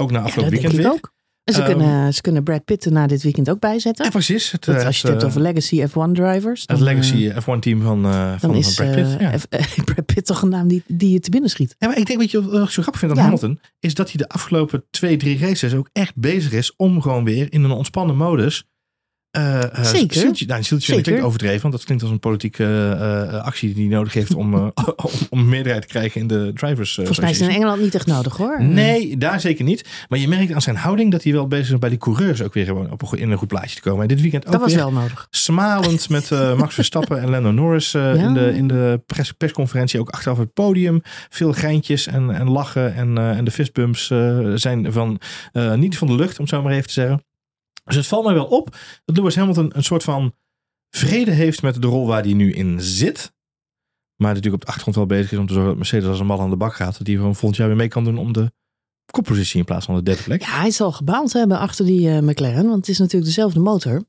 Ook 0.01 0.11
na 0.11 0.21
afgelopen 0.21 0.53
weekend 0.53 0.75
weer. 0.75 0.91
ook. 0.91 1.13
En 1.57 1.57
ze, 1.57 1.63
Ehm, 1.63 1.79
kunnen, 1.79 2.15
ze 2.15 2.21
kunnen 2.21 2.43
Brad 2.43 2.65
Pitt 2.65 2.85
er 2.85 2.93
na 2.93 3.07
dit 3.07 3.23
weekend 3.23 3.51
ook 3.51 3.61
bijzetten. 3.61 4.05
Ja, 4.05 4.11
precies. 4.11 4.51
Het, 4.51 4.69
eh, 4.69 4.75
als 4.87 4.97
je 5.01 5.03
het 5.03 5.11
hebt 5.11 5.23
eh, 5.23 5.29
over 5.29 5.41
Legacy 5.41 5.87
F1 5.87 6.13
drivers. 6.13 6.63
het 6.67 6.81
Legacy 6.81 7.29
eh, 7.29 7.37
F1-team 7.43 7.83
van, 7.83 8.05
eh, 8.05 8.29
van, 8.31 8.39
van 8.39 8.55
is 8.55 8.75
Brad 8.75 8.93
Pitt. 8.95 9.17
eh, 9.19 9.21
ja. 9.21 9.39
F- 9.39 9.47
Brad 9.85 10.07
Pitt 10.07 10.27
toch 10.27 10.43
een 10.43 10.49
naam 10.49 10.69
die, 10.69 10.83
die 10.87 11.11
je 11.13 11.21
te 11.21 11.31
binnen 11.31 11.51
schiet. 11.51 11.75
Ja, 11.79 11.87
maar 11.89 11.99
ik 11.99 12.07
denk, 12.07 12.19
weet 12.19 12.31
je 12.31 12.43
wat 12.43 12.71
zo 12.71 12.83
grappig 12.83 13.01
vind 13.01 13.13
aan. 13.13 13.19
Hamilton? 13.19 13.61
Is 13.81 13.95
dat 13.95 14.07
hij 14.09 14.17
de 14.17 14.29
afgelopen 14.29 14.85
twee, 14.91 15.17
drie 15.17 15.39
races 15.39 15.75
ook 15.75 15.89
echt 15.93 16.17
bezig 16.17 16.53
is 16.53 16.77
om 16.77 17.01
gewoon 17.01 17.25
weer 17.25 17.47
in 17.53 17.65
een 17.65 17.71
ontspannen 17.71 18.17
modus. 18.17 18.65
Eh, 19.31 19.61
Zeker. 19.85 20.17
zieltje- 20.21 20.47
nou, 20.47 20.59
een 20.59 20.65
zieltje 20.65 20.87
Zeker. 20.87 21.03
klinkt 21.03 21.23
overdreven, 21.25 21.61
want 21.61 21.75
dat 21.75 21.85
klinkt 21.85 22.03
als 22.03 22.13
een 22.13 22.19
politieke 22.19 22.65
eh, 23.01 23.43
actie 23.45 23.75
die 23.75 23.87
hij 23.89 23.97
nodig 23.97 24.13
heeft 24.13 24.35
om, 24.35 24.55
eh, 24.55 24.67
om, 25.31 25.49
meerderheid 25.49 25.83
te 25.83 25.89
krijgen 25.89 26.21
in 26.21 26.27
de 26.27 26.51
drivers. 26.55 26.95
Volgens 26.95 27.19
mij 27.21 27.31
is 27.31 27.41
het 27.41 27.49
in. 27.49 27.55
Engeland 27.55 27.83
niet 27.83 27.95
echt 27.95 28.07
nodig 28.07 28.37
hoor. 28.37 28.63
Nee, 28.63 29.17
daar 29.17 29.41
zeker 29.41 29.65
niet. 29.65 29.89
Maar 30.09 30.19
je 30.19 30.29
merkt 30.29 30.53
aan 30.53 30.63
zijn 30.63 30.77
houding 30.77 31.11
dat 31.13 31.23
hij 31.23 31.33
wel 31.33 31.47
bezig 31.47 31.73
is 31.73 31.79
bij 31.79 31.89
die 31.89 31.99
coureurs 31.99 32.43
ook 32.43 32.55
weer 32.55 32.65
gewoon 32.65 32.91
op 32.91 33.03
een, 33.13 33.19
in 33.19 33.31
een 33.31 33.39
goed 33.39 33.49
plaatje 33.49 33.75
te 33.75 33.83
komen. 33.83 34.03
En 34.03 34.09
dit 34.09 34.21
weekend 34.21 34.47
ook 34.47 34.53
Dat 34.53 34.61
was 34.61 34.73
weer 34.73 34.83
wel 34.83 34.93
nodig. 34.93 35.27
smalend 35.31 36.09
met 36.09 36.31
Max 36.57 36.75
Verstappen 36.75 37.21
en 37.21 37.31
Lando 37.31 37.51
Norris 37.51 37.91
Ja. 37.93 38.13
in 38.13 38.35
de, 38.35 38.55
in 38.57 38.69
de 38.69 39.03
pers, 39.07 39.33
persconferentie. 39.33 40.01
Ook 40.01 40.09
achteraf 40.11 40.39
het 40.39 40.53
podium. 40.53 41.01
Veel 41.29 41.53
geintjes 41.53 42.07
en, 42.07 42.31
en 42.31 42.49
lachen. 42.51 42.95
En, 42.95 43.19
en 43.19 43.45
de 43.45 43.51
fistbumps 43.51 44.07
zijn 44.55 44.93
van, 44.93 45.21
niet 45.77 45.99
van 45.99 46.07
de 46.07 46.15
lucht, 46.15 46.39
om 46.39 46.45
het 46.45 46.49
zo 46.55 46.63
maar 46.63 46.73
even 46.73 46.87
te 46.87 46.93
zeggen. 46.93 47.25
Dus 47.91 47.99
het 47.99 48.09
valt 48.09 48.25
mij 48.25 48.35
wel 48.35 48.47
op 48.47 48.77
dat 49.05 49.17
Lewis 49.17 49.37
Hamilton 49.37 49.71
een 49.77 49.85
soort 49.85 50.03
van 50.03 50.35
vrede 50.91 51.31
heeft 51.31 51.63
met 51.63 51.83
de 51.83 51.87
rol 51.87 52.07
waar 52.07 52.23
hij 52.23 52.33
nu 52.33 52.53
in 52.53 52.81
zit. 52.81 53.33
Maar 54.17 54.35
natuurlijk 54.35 54.55
op 54.55 54.61
de 54.61 54.67
achtergrond 54.67 54.97
wel 54.97 55.07
bezig 55.07 55.33
is 55.33 55.39
om 55.39 55.47
te 55.47 55.53
zorgen 55.53 55.71
dat 55.71 55.79
Mercedes 55.79 56.09
als 56.09 56.21
een 56.21 56.27
mal 56.27 56.41
aan 56.41 56.51
de 56.51 56.57
bak 56.57 56.75
gaat. 56.75 56.99
Dat 56.99 57.07
hij 57.07 57.17
gewoon 57.17 57.35
volgend 57.35 57.57
jaar 57.57 57.69
weer 57.69 57.77
mee 57.77 57.89
kan 57.89 58.05
doen 58.05 58.19
om 58.19 58.33
de 58.33 58.53
koppositie 59.13 59.59
in 59.59 59.65
plaats 59.65 59.87
van 59.87 59.95
de 59.95 60.03
derde 60.03 60.23
plek. 60.23 60.43
Ja, 60.43 60.61
hij 60.61 60.71
zal 60.71 60.93
gebaald 60.93 61.33
hebben 61.33 61.59
achter 61.59 61.85
die 61.85 62.11
eh, 62.11 62.19
McLaren. 62.19 62.65
Want 62.65 62.77
het 62.77 62.89
is 62.89 62.99
natuurlijk 62.99 63.27
dezelfde 63.27 63.61
motor. 63.61 64.05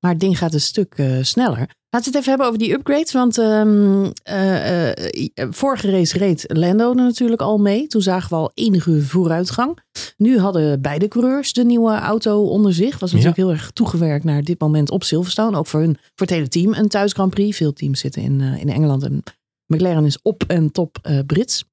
Maar 0.00 0.10
het 0.10 0.20
ding 0.20 0.38
gaat 0.38 0.54
een 0.54 0.60
stuk 0.60 0.94
eh, 0.96 1.18
sneller. 1.22 1.76
Laten 1.90 2.12
we 2.12 2.16
het 2.18 2.26
even 2.26 2.28
hebben 2.28 2.46
over 2.46 2.58
die 2.58 2.72
upgrades. 2.72 3.12
Want 3.12 3.38
ehm, 3.38 4.10
eh, 4.22 4.88
eh, 4.88 4.94
vorige 5.34 5.90
race 5.90 6.18
reed 6.18 6.44
Lando 6.46 6.88
er 6.88 6.94
natuurlijk 6.94 7.42
al 7.42 7.58
mee. 7.58 7.86
Toen 7.86 8.02
zagen 8.02 8.28
we 8.28 8.34
al 8.34 8.50
enige 8.54 9.02
vooruitgang. 9.02 9.78
Nu 10.16 10.38
hadden 10.38 10.80
beide 10.80 11.08
coureurs 11.08 11.52
de 11.52 11.64
nieuwe 11.64 11.94
auto 11.94 12.42
onder 12.42 12.74
zich. 12.74 12.98
Was 12.98 13.10
natuurlijk 13.10 13.38
heel 13.38 13.50
erg 13.50 13.70
toegewerkt 13.70 14.24
naar 14.24 14.42
dit 14.42 14.60
moment 14.60 14.90
op 14.90 15.04
Silverstone. 15.04 15.56
Ook 15.56 15.66
voor, 15.66 15.80
hun, 15.80 15.96
voor 16.14 16.26
het 16.26 16.30
hele 16.30 16.48
team 16.48 16.74
een 16.74 16.88
thuis 16.88 17.12
Grand 17.12 17.34
Prix. 17.34 17.56
Veel 17.56 17.72
teams 17.72 18.00
zitten 18.00 18.22
in, 18.22 18.40
in 18.40 18.68
Engeland. 18.68 19.02
En 19.02 19.22
McLaren 19.66 20.04
is 20.04 20.22
op 20.22 20.44
en 20.46 20.72
top 20.72 21.22
Brits. 21.26 21.64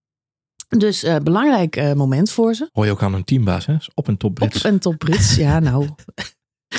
Dus 0.77 1.03
eh, 1.03 1.15
belangrijk 1.17 1.95
moment 1.95 2.31
voor 2.31 2.53
ze. 2.53 2.69
Hoor 2.71 2.85
je 2.85 2.91
ook 2.91 3.03
aan 3.03 3.13
hun 3.13 3.23
teambaas, 3.23 3.65
hè? 3.65 3.75
Op 3.93 4.07
en 4.07 4.17
top 4.17 4.35
Brits. 4.35 4.57
Op 4.57 4.63
en 4.63 4.79
top 4.79 4.97
Brits, 4.97 5.35
ja 5.35 5.59
nou. 5.59 5.87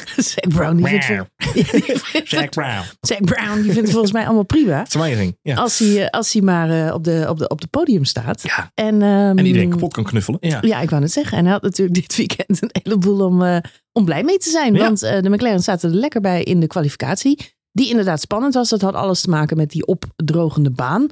Zack 0.16 0.48
Brown, 0.48 0.76
die 0.76 0.87
vindt, 0.87 2.31
Jack 2.31 2.50
Brown. 2.58 2.84
Zack 3.00 3.25
Brown, 3.25 3.54
die 3.54 3.62
vindt 3.62 3.81
het 3.81 3.90
volgens 3.90 4.12
mij 4.12 4.25
allemaal 4.25 4.44
prima. 4.44 4.87
Amazing. 4.94 5.37
Als 5.54 5.78
hij, 5.78 6.04
eh, 6.04 6.08
als 6.10 6.32
hij 6.32 6.43
maar 6.43 6.87
eh, 6.87 6.94
op, 6.94 7.04
de, 7.04 7.26
op, 7.28 7.38
de, 7.38 7.48
op 7.48 7.60
de 7.60 7.66
podium 7.66 8.04
staat. 8.04 8.43
Ja. 8.43 8.70
En, 8.75 9.02
ehm, 9.02 9.38
En 9.38 9.46
iedereen 9.46 9.70
kapot 9.70 9.93
kan 9.93 10.04
knuffelen. 10.04 10.38
Ja. 10.43 10.58
Ja, 10.60 10.81
ik 10.81 10.90
wou 10.90 11.02
het 11.02 11.12
zeggen. 11.12 11.38
En 11.38 11.44
hij 11.44 11.52
had 11.52 11.62
natuurlijk 11.62 11.96
dit 11.96 12.16
weekend 12.16 12.62
een 12.62 12.70
heleboel 12.82 13.26
om, 13.26 13.43
eh, 13.43 13.56
om 13.93 14.04
blij 14.04 14.22
mee 14.22 14.38
te 14.38 14.50
zijn. 14.50 14.75
Ja. 14.75 14.81
Want 14.81 15.00
de 15.00 15.28
McLaren 15.31 15.60
zaten 15.60 15.90
er 15.90 15.96
lekker 15.96 16.20
bij 16.20 16.43
in 16.43 16.60
de 16.60 16.66
kwalificatie. 16.66 17.54
Die 17.72 17.90
inderdaad 17.90 18.20
spannend 18.20 18.54
was. 18.54 18.69
Dat 18.69 18.81
had 18.81 18.94
alles 18.94 19.20
te 19.20 19.31
maken 19.31 19.56
met 19.56 19.70
die 19.70 19.87
opdrogende 19.87 20.70
baan. 20.70 21.06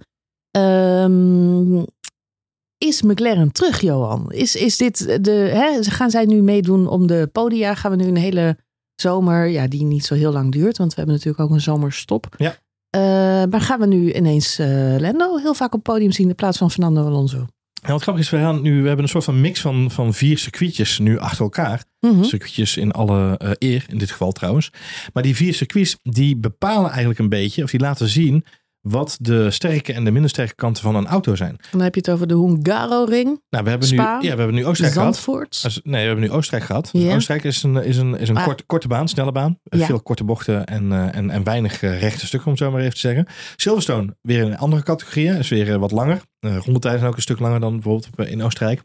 Ehm, 0.50 1.82
is 2.78 3.02
McLaren 3.02 3.52
terug, 3.52 3.81
Johan? 3.81 4.32
Is, 4.32 4.56
is 4.56 4.76
dit 4.76 5.25
de. 5.25 5.31
Hè, 5.31 5.82
gaan 5.82 6.10
zij 6.10 6.25
nu 6.25 6.42
meedoen 6.42 6.86
om 6.88 7.06
de 7.06 7.28
podia? 7.32 7.75
Gaan 7.75 7.90
we 7.90 7.96
nu 7.96 8.06
een 8.06 8.16
hele 8.16 8.56
zomer, 8.94 9.46
ja, 9.46 9.67
die 9.67 9.85
niet 9.85 10.05
zo 10.05 10.14
heel 10.14 10.32
lang 10.32 10.52
duurt, 10.52 10.79
want 10.79 10.91
we 10.91 10.96
hebben 10.96 11.14
natuurlijk 11.14 11.44
ook 11.44 11.50
een 11.50 11.61
zomerstop. 11.61 12.26
Ja. 12.37 12.56
Eh, 12.91 13.00
maar 13.50 13.61
gaan 13.61 13.81
we 13.81 13.87
nu 13.87 14.12
ineens 14.12 14.58
eh 14.58 14.94
Lando 14.99 15.37
heel 15.37 15.55
vaak 15.55 15.75
op 15.75 15.85
het 15.85 15.94
podium 15.94 16.12
zien 16.12 16.29
in 16.29 16.35
plaats 16.35 16.58
van 16.58 16.70
Fernando 16.70 17.06
Alonso? 17.06 17.46
En 17.85 17.93
wat 17.93 18.02
grappig 18.02 18.23
is, 18.23 18.31
we, 18.31 18.37
gaan 18.37 18.62
nu, 18.62 18.81
we 18.81 18.87
hebben 18.87 19.05
een 19.05 19.11
soort 19.11 19.25
van 19.25 19.41
mix 19.41 19.61
van, 19.61 19.91
van 19.91 20.14
vier 20.14 20.38
circuitjes 20.38 20.99
nu 20.99 21.19
achter 21.19 21.43
elkaar. 21.43 21.85
Mhm. 22.00 22.23
Circuitjes 22.23 22.76
in 22.76 22.93
alle 22.93 23.37
eh, 23.38 23.50
eer, 23.58 23.85
in 23.88 23.99
dit 23.99 24.11
geval 24.11 24.32
trouwens. 24.32 24.70
Maar 25.12 25.23
die 25.23 25.37
vier 25.37 25.55
circuits, 25.55 25.96
die 26.02 26.37
bepalen 26.37 26.91
eigenlijk 26.91 27.19
een 27.19 27.29
beetje, 27.29 27.62
of 27.62 27.70
die 27.70 27.81
laten 27.81 28.08
zien 28.08 28.44
wat 28.88 29.16
de 29.20 29.50
sterke 29.50 29.92
en 29.92 30.04
de 30.04 30.10
minder 30.10 30.31
sterke 30.31 30.54
kanten 30.54 30.82
van 30.82 30.94
een 30.94 31.06
auto 31.06 31.34
zijn. 31.34 31.56
Dan 31.70 31.81
heb 31.81 31.94
je 31.94 32.00
het 32.00 32.10
over 32.10 32.26
de 32.26 32.34
Hungaro-ring, 32.34 33.40
Nou, 33.50 33.64
we 33.64 33.70
hebben, 33.70 33.90
nu, 33.90 33.96
ja, 33.96 34.19
we 34.20 34.26
hebben 34.26 34.54
nu 34.54 34.66
Oostenrijk 34.66 34.96
gehad. 34.98 35.14
Zandvoort. 35.14 35.60
Als- 35.64 35.81
Nee, 35.82 36.00
we 36.00 36.06
hebben 36.06 36.25
nu 36.25 36.31
Oostenrijk 36.31 36.64
gehad. 36.64 36.90
Oostenrijk 36.94 37.44
is 37.44 37.62
een, 37.62 37.76
is 37.76 37.96
een, 37.96 38.19
is 38.19 38.28
een 38.28 38.36
Ah. 38.36 38.44
korte, 38.44 38.64
korte 38.66 38.88
baan, 38.88 39.08
snelle 39.08 39.32
baan. 39.32 39.58
Ja. 39.62 39.86
Veel 39.86 40.00
korte 40.02 40.25
bochten 40.25 40.64
en, 40.66 40.92
eh, 40.92 41.16
en, 41.16 41.31
en 41.31 41.44
weinig 41.44 41.82
eh, 41.82 42.00
rechte 42.00 42.26
stukken, 42.26 42.48
om 42.48 42.54
het 42.54 42.62
zo 42.64 42.70
maar 42.70 42.81
even 42.81 42.94
te 42.94 43.00
zeggen. 43.00 43.26
Silverstone, 43.56 44.16
weer 44.22 44.40
in 44.40 44.46
een 44.52 44.58
andere 44.58 44.82
categorie, 44.82 45.28
is 45.38 45.48
weer 45.48 45.72
eh, 45.72 45.76
wat 45.78 45.90
langer. 45.90 46.20
Uh, 46.40 46.56
rondetijden 46.56 46.98
zijn 46.98 47.10
ook 47.10 47.16
een 47.16 47.22
stuk 47.22 47.38
langer 47.38 47.60
dan 47.60 47.72
bijvoorbeeld 47.81 48.28
in 48.28 48.42
Oostenrijk. 48.42 48.82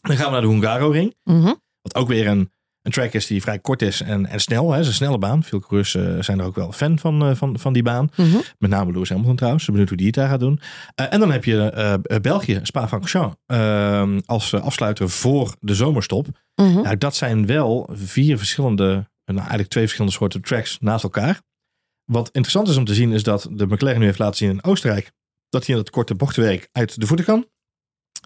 Dan 0.00 0.16
gaan 0.16 0.26
we 0.26 0.32
naar 0.32 0.40
de 0.40 0.46
Hungaro-ring. 0.48 1.14
Mhm. 1.24 1.52
Wat 1.82 1.94
ook 1.94 2.08
weer 2.08 2.26
een, 2.26 2.50
een 2.90 3.02
track 3.02 3.12
is 3.12 3.26
die 3.26 3.42
vrij 3.42 3.58
kort 3.58 3.82
is 3.82 4.00
en, 4.00 4.26
en 4.26 4.40
snel. 4.40 4.72
Het 4.72 4.80
is 4.80 4.86
een 4.86 4.94
snelle 4.94 5.18
baan. 5.18 5.42
Veel 5.42 5.60
coureurs 5.60 5.94
eh, 5.94 6.22
zijn 6.22 6.38
er 6.38 6.44
ook 6.44 6.54
wel 6.54 6.72
fan 6.72 6.98
van, 6.98 7.22
eh, 7.22 7.34
van, 7.34 7.58
van 7.58 7.72
die 7.72 7.82
baan. 7.82 8.10
Mhm. 8.16 8.36
Met 8.58 8.70
name 8.70 8.92
Lewis 8.92 9.08
Hamilton 9.08 9.36
trouwens. 9.36 9.66
Benieuwd 9.66 9.88
hoe 9.88 9.96
die 9.96 10.06
het 10.06 10.14
daar 10.14 10.28
gaat 10.28 10.40
doen. 10.40 10.60
Eh, 10.94 11.06
en 11.12 11.20
dan 11.20 11.30
heb 11.30 11.44
je 11.44 12.18
België, 12.22 12.60
Spa-Francorchamps, 12.62 13.36
eh, 13.46 14.16
als 14.26 14.54
afsluiter 14.54 15.10
voor 15.10 15.54
de 15.60 15.74
zomerstop. 15.74 16.26
Mhm. 16.54 16.82
Nou, 16.82 16.98
dat 16.98 17.16
zijn 17.16 17.46
wel 17.46 17.88
vier 17.92 18.38
verschillende, 18.38 18.84
nou 19.24 19.38
eigenlijk 19.38 19.68
twee 19.68 19.84
verschillende 19.84 20.16
soorten 20.16 20.42
tracks 20.42 20.78
naast 20.80 21.04
elkaar. 21.04 21.40
Wat 22.04 22.26
interessant 22.26 22.68
is 22.68 22.76
om 22.76 22.84
te 22.84 22.94
zien 22.94 23.12
is 23.12 23.22
dat 23.22 23.48
de 23.50 23.66
McLaren 23.66 23.98
nu 23.98 24.04
heeft 24.04 24.18
laten 24.18 24.36
zien 24.36 24.50
in 24.50 24.64
Oostenrijk 24.64 25.12
dat 25.48 25.66
hij 25.66 25.74
in 25.76 25.82
dat 25.82 25.90
korte 25.90 26.14
bochtwerk 26.14 26.68
uit 26.72 27.00
de 27.00 27.06
voeten 27.06 27.26
kan. 27.26 27.46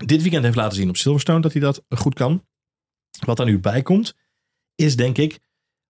Dit 0.04 0.22
weekend 0.22 0.44
heeft 0.44 0.56
laten 0.56 0.76
zien 0.76 0.88
op 0.88 0.96
Silverstone 0.96 1.40
dat 1.40 1.52
hij 1.52 1.60
dat 1.60 1.82
goed 1.88 2.14
kan. 2.14 2.42
Wat 3.24 3.38
er 3.38 3.44
nu 3.44 3.58
bij 3.58 3.82
komt, 3.82 4.14
is 4.74 4.96
denk 4.96 5.18
ik 5.18 5.38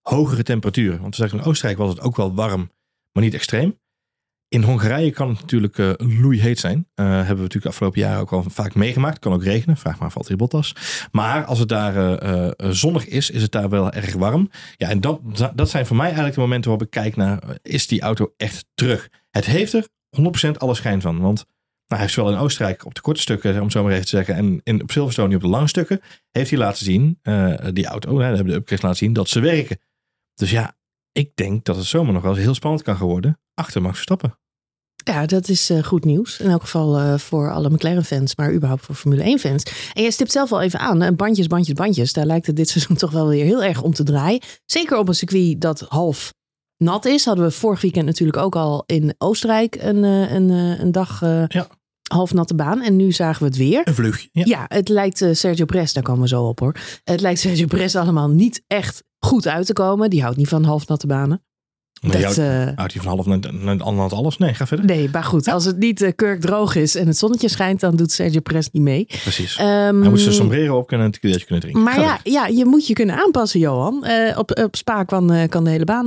hogere 0.01 0.43
temperaturen. 0.43 1.01
Want 1.01 1.17
we 1.17 1.23
zeggen 1.23 1.39
in 1.39 1.45
Oostenrijk 1.45 1.79
was 1.79 1.91
het 1.91 2.01
ook 2.01 2.17
wel 2.17 2.35
warm, 2.35 2.71
maar 3.13 3.23
niet 3.23 3.35
extreem. 3.35 3.79
In 4.49 4.63
Hongarije 4.63 5.11
kan 5.11 5.29
het 5.29 5.41
natuurlijk 5.41 5.79
eh 5.79 5.93
loeiheet 5.97 6.59
zijn. 6.59 6.89
Eh, 6.95 7.07
hebben 7.07 7.27
we 7.27 7.43
natuurlijk 7.43 7.63
de 7.63 7.69
afgelopen 7.69 8.01
jaren 8.01 8.21
ook 8.21 8.33
al 8.33 8.45
vaak 8.49 8.75
meegemaakt. 8.75 9.19
Kan 9.19 9.33
ook 9.33 9.43
regenen. 9.43 9.77
Vraag 9.77 9.99
maar 9.99 10.11
valt 10.11 10.37
Bottas. 10.37 10.75
Maar 11.13 11.45
als 11.45 11.59
het 11.59 11.69
daar 11.69 12.19
eh, 12.19 12.71
zonnig 12.71 13.07
is, 13.07 13.31
is 13.31 13.43
het 13.43 13.53
daar 13.53 13.69
wel 13.69 13.91
erg 13.91 14.15
warm. 14.15 14.51
Ja, 14.77 14.89
en 14.89 15.01
dat, 15.01 15.21
dat 15.55 15.71
zijn 15.71 15.87
voor 15.87 15.97
mij 15.97 16.05
eigenlijk 16.05 16.35
de 16.35 16.41
momenten 16.41 16.71
waarop 16.71 16.87
ik 16.87 16.93
kijk 16.93 17.17
naar... 17.17 17.59
is 17.63 17.87
die 17.87 18.01
auto 18.01 18.33
echt 18.37 18.67
terug? 18.75 19.09
Het 19.31 19.45
heeft 19.45 19.73
er 19.73 19.89
100% 20.49 20.51
alle 20.57 20.75
schijn 20.75 21.01
van. 21.01 21.21
Want 21.21 21.45
nou, 21.87 22.01
hij 22.01 22.01
heeft 22.01 22.13
zowel 22.13 22.33
in 22.33 22.39
Oostenrijk 22.39 22.85
op 22.85 22.95
de 22.95 23.01
korte 23.01 23.21
stukken, 23.21 23.61
om 23.63 23.71
zo 23.71 23.83
maar 23.83 23.93
even 23.93 24.05
te 24.05 24.17
zeggen... 24.17 24.35
en 24.35 24.61
in, 24.63 24.83
op 24.83 24.91
Silverstone 24.91 25.35
op 25.35 25.41
de 25.41 25.49
lange 25.49 25.69
stukken... 25.69 26.01
heeft 26.31 26.51
hij 26.51 26.59
laten 26.59 26.85
zien, 26.85 27.19
eh, 27.23 27.55
die 27.73 27.87
auto, 27.87 28.19
hè, 28.19 28.25
hebben 28.25 28.47
de 28.47 28.53
upgrades 28.53 28.83
laten 28.85 28.99
zien... 28.99 29.13
dat 29.13 29.29
ze 29.29 29.41
werken. 29.41 29.79
Dus 30.35 30.51
ja, 30.51 30.77
ik 31.13 31.31
denk 31.35 31.65
dat 31.65 31.77
het 31.77 31.85
zomaar 31.85 32.13
nog 32.13 32.23
wel 32.23 32.35
heel 32.35 32.55
spannend 32.55 32.83
kan 32.83 32.97
gaan 32.97 33.07
worden... 33.07 33.41
achter 33.55 33.83
Max 33.83 33.95
Verstappen. 33.95 34.39
Ja, 35.05 35.27
dat 35.27 35.49
is 35.49 35.71
eh, 35.71 35.83
goed 35.83 36.05
nieuws. 36.05 36.41
In 36.41 36.51
elk 36.51 36.61
geval 36.61 36.99
eh, 36.99 37.19
voor 37.19 37.53
alle 37.53 37.71
McLaren-fans, 37.71 38.37
maar 38.37 38.53
überhaupt 38.53 38.85
voor 38.85 38.95
Formule 38.95 39.39
1-fans. 39.39 39.91
En 39.93 40.03
je 40.03 40.11
stipt 40.11 40.33
zelf 40.33 40.53
al 40.53 40.63
even 40.63 40.79
aan, 40.79 41.17
bandjes, 41.17 41.47
bandjes, 41.47 41.75
bandjes. 41.75 42.13
Daar 42.13 42.27
lijkt 42.27 42.47
het 42.47 42.57
dit 42.57 42.69
seizoen 42.69 42.97
toch 43.05 43.11
wel 43.11 43.29
weer 43.29 43.45
heel 43.45 43.63
erg 43.63 43.83
om 43.83 43.93
te 43.93 44.03
draaien. 44.03 44.43
Zeker 44.65 44.99
op 44.99 45.09
een 45.09 45.15
circuit 45.15 45.61
dat 45.61 45.81
half 45.81 46.33
nat 46.77 47.05
is. 47.05 47.25
Hadden 47.25 47.45
we 47.45 47.51
vorig 47.51 47.81
weekend 47.81 48.07
natuurlijk 48.07 48.39
ook 48.39 48.57
al 48.57 48.83
in 48.87 49.15
Oostenrijk 49.19 49.77
een, 49.81 50.05
eh, 50.05 50.33
een, 50.33 50.51
eh, 50.51 50.81
een 50.81 50.93
dag 50.93 51.23
eh, 51.23 51.45
Ja. 51.49 51.67
half 52.13 52.33
natte 52.33 52.55
baan. 52.55 52.83
En 52.83 52.97
nu 52.97 53.13
zagen 53.13 53.41
we 53.43 53.49
het 53.49 53.57
weer. 53.57 53.81
Een 53.85 53.95
vluchtje. 53.95 54.29
Ja. 54.33 54.43
Ja, 54.47 54.65
het 54.69 54.89
lijkt 54.89 55.25
Sergio 55.33 55.65
Perez, 55.65 55.93
daar 55.93 56.03
komen 56.03 56.23
we 56.23 56.29
zo 56.29 56.43
op 56.45 56.59
hoor. 56.61 56.75
Het 57.05 57.21
lijkt 57.21 57.41
Sergio 57.41 57.67
Perez 57.67 57.97
allemaal 57.97 58.29
niet 58.29 58.63
echt 58.67 59.03
goed 59.19 59.47
uit 59.49 59.67
te 59.67 59.73
komen. 59.73 60.11
Die 60.11 60.23
houdt 60.23 60.37
niet 60.37 60.49
van 60.49 60.65
half 60.65 60.87
natte 60.89 61.07
banen. 61.07 61.43
Dat, 62.01 62.21
jou- 62.21 62.73
houdt 62.75 62.93
hij 62.93 63.03
van 63.03 63.07
half 63.07 63.27
naar, 63.27 63.39
naar 63.55 63.81
alles? 64.11 64.39
Nee, 64.39 64.55
ga 64.55 64.67
verder. 64.67 64.87
Nee, 64.87 65.09
maar 65.13 65.25
goed. 65.25 65.49
Als 65.49 65.65
het 65.65 65.79
niet 65.79 66.13
kurkdroog 66.17 66.75
is 66.75 66.95
en 66.95 67.07
het 67.07 67.17
zonnetje 67.17 67.49
schijnt, 67.49 67.81
dan 67.81 67.97
doet 67.97 68.13
Sergio 68.13 68.41
Perez 68.41 68.69
niet 68.73 68.83
mee. 68.83 69.05
Precies. 69.07 69.57
Ehm, 69.57 69.67
Hij 70.01 70.11
moet 70.11 70.21
zijn 70.21 70.35
sombrero 70.35 70.77
op 70.79 70.87
kunnen 70.87 71.07
en 71.07 71.13
een 71.13 71.19
tequiletje 71.21 71.45
kunnen 71.47 71.61
drinken. 71.65 71.83
maar 71.85 71.95
Ga 71.95 72.01
ja, 72.03 72.19
ja, 72.23 72.47
je 72.47 72.65
moet 72.65 72.87
je 72.87 72.93
kunnen 72.93 73.17
aanpassen, 73.17 73.61
Johan. 73.61 74.07
Op, 74.37 74.59
op 74.65 74.77
Spa 74.77 75.05
kan, 75.05 75.49
kan 75.49 75.65
de 75.65 75.71
hele 75.71 75.85
baan 75.85 76.07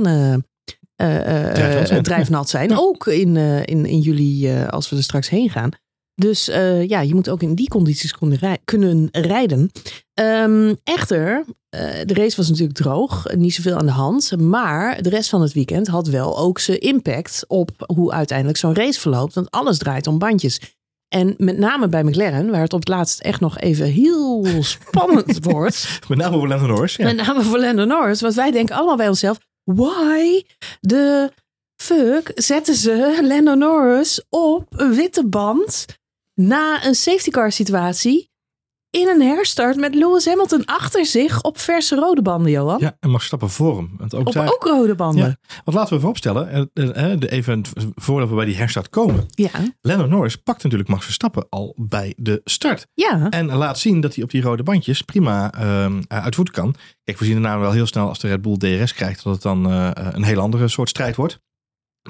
Drijfnat 1.06 1.88
zijn. 1.88 2.02
drijfnat 2.02 2.48
zijn. 2.48 2.68
Ja. 2.68 2.76
Ook 2.76 3.06
in, 3.06 3.36
eh, 3.36 3.58
in, 3.58 3.86
in 3.86 3.98
juli, 3.98 4.48
eh, 4.48 4.68
als 4.68 4.90
we 4.90 4.96
er 4.96 5.02
straks 5.02 5.28
heen 5.28 5.50
gaan. 5.50 5.70
Dus 6.14 6.48
eh, 6.48 6.88
ja, 6.88 7.00
je 7.00 7.14
moet 7.14 7.28
ook 7.28 7.42
in 7.42 7.54
die 7.54 7.68
condities 7.68 8.12
kunnen, 8.12 8.38
rij- 8.38 8.58
kunnen 8.64 9.08
rijden. 9.12 9.70
Ehm, 10.14 10.74
echter, 10.84 11.44
eh, 11.68 11.80
de 12.04 12.14
race 12.14 12.36
was 12.36 12.48
natuurlijk 12.48 12.78
droog, 12.78 13.26
niet 13.36 13.54
zoveel 13.54 13.76
aan 13.76 13.86
de 13.86 13.92
hand. 13.92 14.36
Maar 14.40 15.02
de 15.02 15.08
rest 15.08 15.28
van 15.28 15.40
het 15.42 15.52
weekend 15.52 15.86
had 15.88 16.06
wel 16.08 16.38
ook 16.38 16.58
zijn 16.58 16.80
impact 16.80 17.44
op 17.48 17.70
hoe 17.94 18.12
uiteindelijk 18.12 18.58
zo'n 18.58 18.74
race 18.74 19.00
verloopt. 19.00 19.34
Want 19.34 19.50
alles 19.50 19.78
draait 19.78 20.06
om 20.06 20.18
bandjes. 20.18 20.60
En 21.08 21.34
met 21.36 21.58
name 21.58 21.88
bij 21.88 22.04
McLaren, 22.04 22.50
waar 22.50 22.60
het 22.60 22.72
op 22.72 22.78
het 22.80 22.88
laatst 22.88 23.20
echt 23.20 23.40
nog 23.40 23.58
even 23.58 23.86
heel 23.86 24.46
spannend 24.60 25.44
wordt. 25.44 25.98
Met 26.08 26.18
name 26.18 26.38
voor 26.38 26.48
Lando 26.48 26.66
Norris. 26.66 26.96
Ja. 26.96 27.04
Met 27.04 27.16
name 27.26 27.42
voor 27.42 27.58
Lando 27.58 27.84
Norris. 27.84 28.20
Want 28.20 28.34
wij 28.34 28.50
denken 28.50 28.76
allemaal 28.76 28.96
bij 28.96 29.08
onszelf, 29.08 29.38
why 29.74 30.44
de 30.80 31.32
fuck 31.82 32.32
zetten 32.34 32.74
ze 32.74 33.18
Lando 33.22 33.54
Norris 33.54 34.22
op 34.28 34.66
een 34.70 34.94
witte 34.94 35.26
band 35.26 35.84
na 36.34 36.84
een 36.86 36.94
safety 36.94 37.30
car 37.30 37.52
situatie 37.52 38.27
in 38.90 39.08
een 39.08 39.20
herstart 39.22 39.76
met 39.76 39.94
Lewis 39.94 40.26
Hamilton 40.26 40.64
achter 40.64 41.06
zich 41.06 41.42
op 41.42 41.58
verse 41.58 41.94
rode 41.96 42.22
banden, 42.22 42.50
Johan. 42.52 42.78
Ja, 42.80 42.96
en 43.00 43.10
mag 43.10 43.22
stappen 43.22 43.50
voor 43.50 43.76
hem. 43.76 43.94
Want 43.98 44.14
ook 44.14 44.26
op 44.26 44.32
daar, 44.32 44.46
ook 44.52 44.64
rode 44.64 44.94
banden. 44.94 45.26
Ja. 45.26 45.36
Want 45.64 45.76
laten 45.76 45.92
we 45.94 45.98
vooropstellen, 46.00 46.48
eh, 46.50 46.62
eh, 46.74 47.12
eh, 47.12 47.20
de- 47.20 47.30
even 47.30 47.62
voordat 47.94 48.28
we 48.28 48.34
bij 48.34 48.44
die 48.44 48.56
herstart 48.56 48.88
komen. 48.88 49.26
Ja, 49.28 49.50
Lando 49.80 50.06
Norris 50.06 50.36
pakt 50.36 50.62
natuurlijk 50.62 50.88
Max 50.90 51.04
Verstappen 51.04 51.46
al 51.48 51.74
bij 51.76 52.14
de 52.16 52.40
start. 52.44 52.86
ja. 52.94 53.28
En 53.30 53.46
laat 53.46 53.78
zien 53.78 54.00
dat 54.00 54.14
hij 54.14 54.24
op 54.24 54.30
die 54.30 54.42
rode 54.42 54.62
bandjes 54.62 55.02
prima 55.02 55.52
eh, 55.52 55.98
uit 56.08 56.34
voet 56.34 56.50
kan. 56.50 56.74
Kijk, 57.04 57.18
we 57.18 57.24
zien 57.24 57.42
daarna 57.42 57.58
wel 57.58 57.72
heel 57.72 57.86
snel 57.86 58.08
als 58.08 58.18
de 58.18 58.28
Red 58.28 58.42
Bull 58.42 58.56
DRS 58.56 58.94
krijgt 58.94 59.22
dat 59.24 59.32
het 59.32 59.42
dan 59.42 59.70
eh, 59.70 59.90
een 59.94 60.22
heel 60.24 60.40
andere 60.40 60.68
soort 60.68 60.88
strijd 60.88 61.16
wordt. 61.16 61.40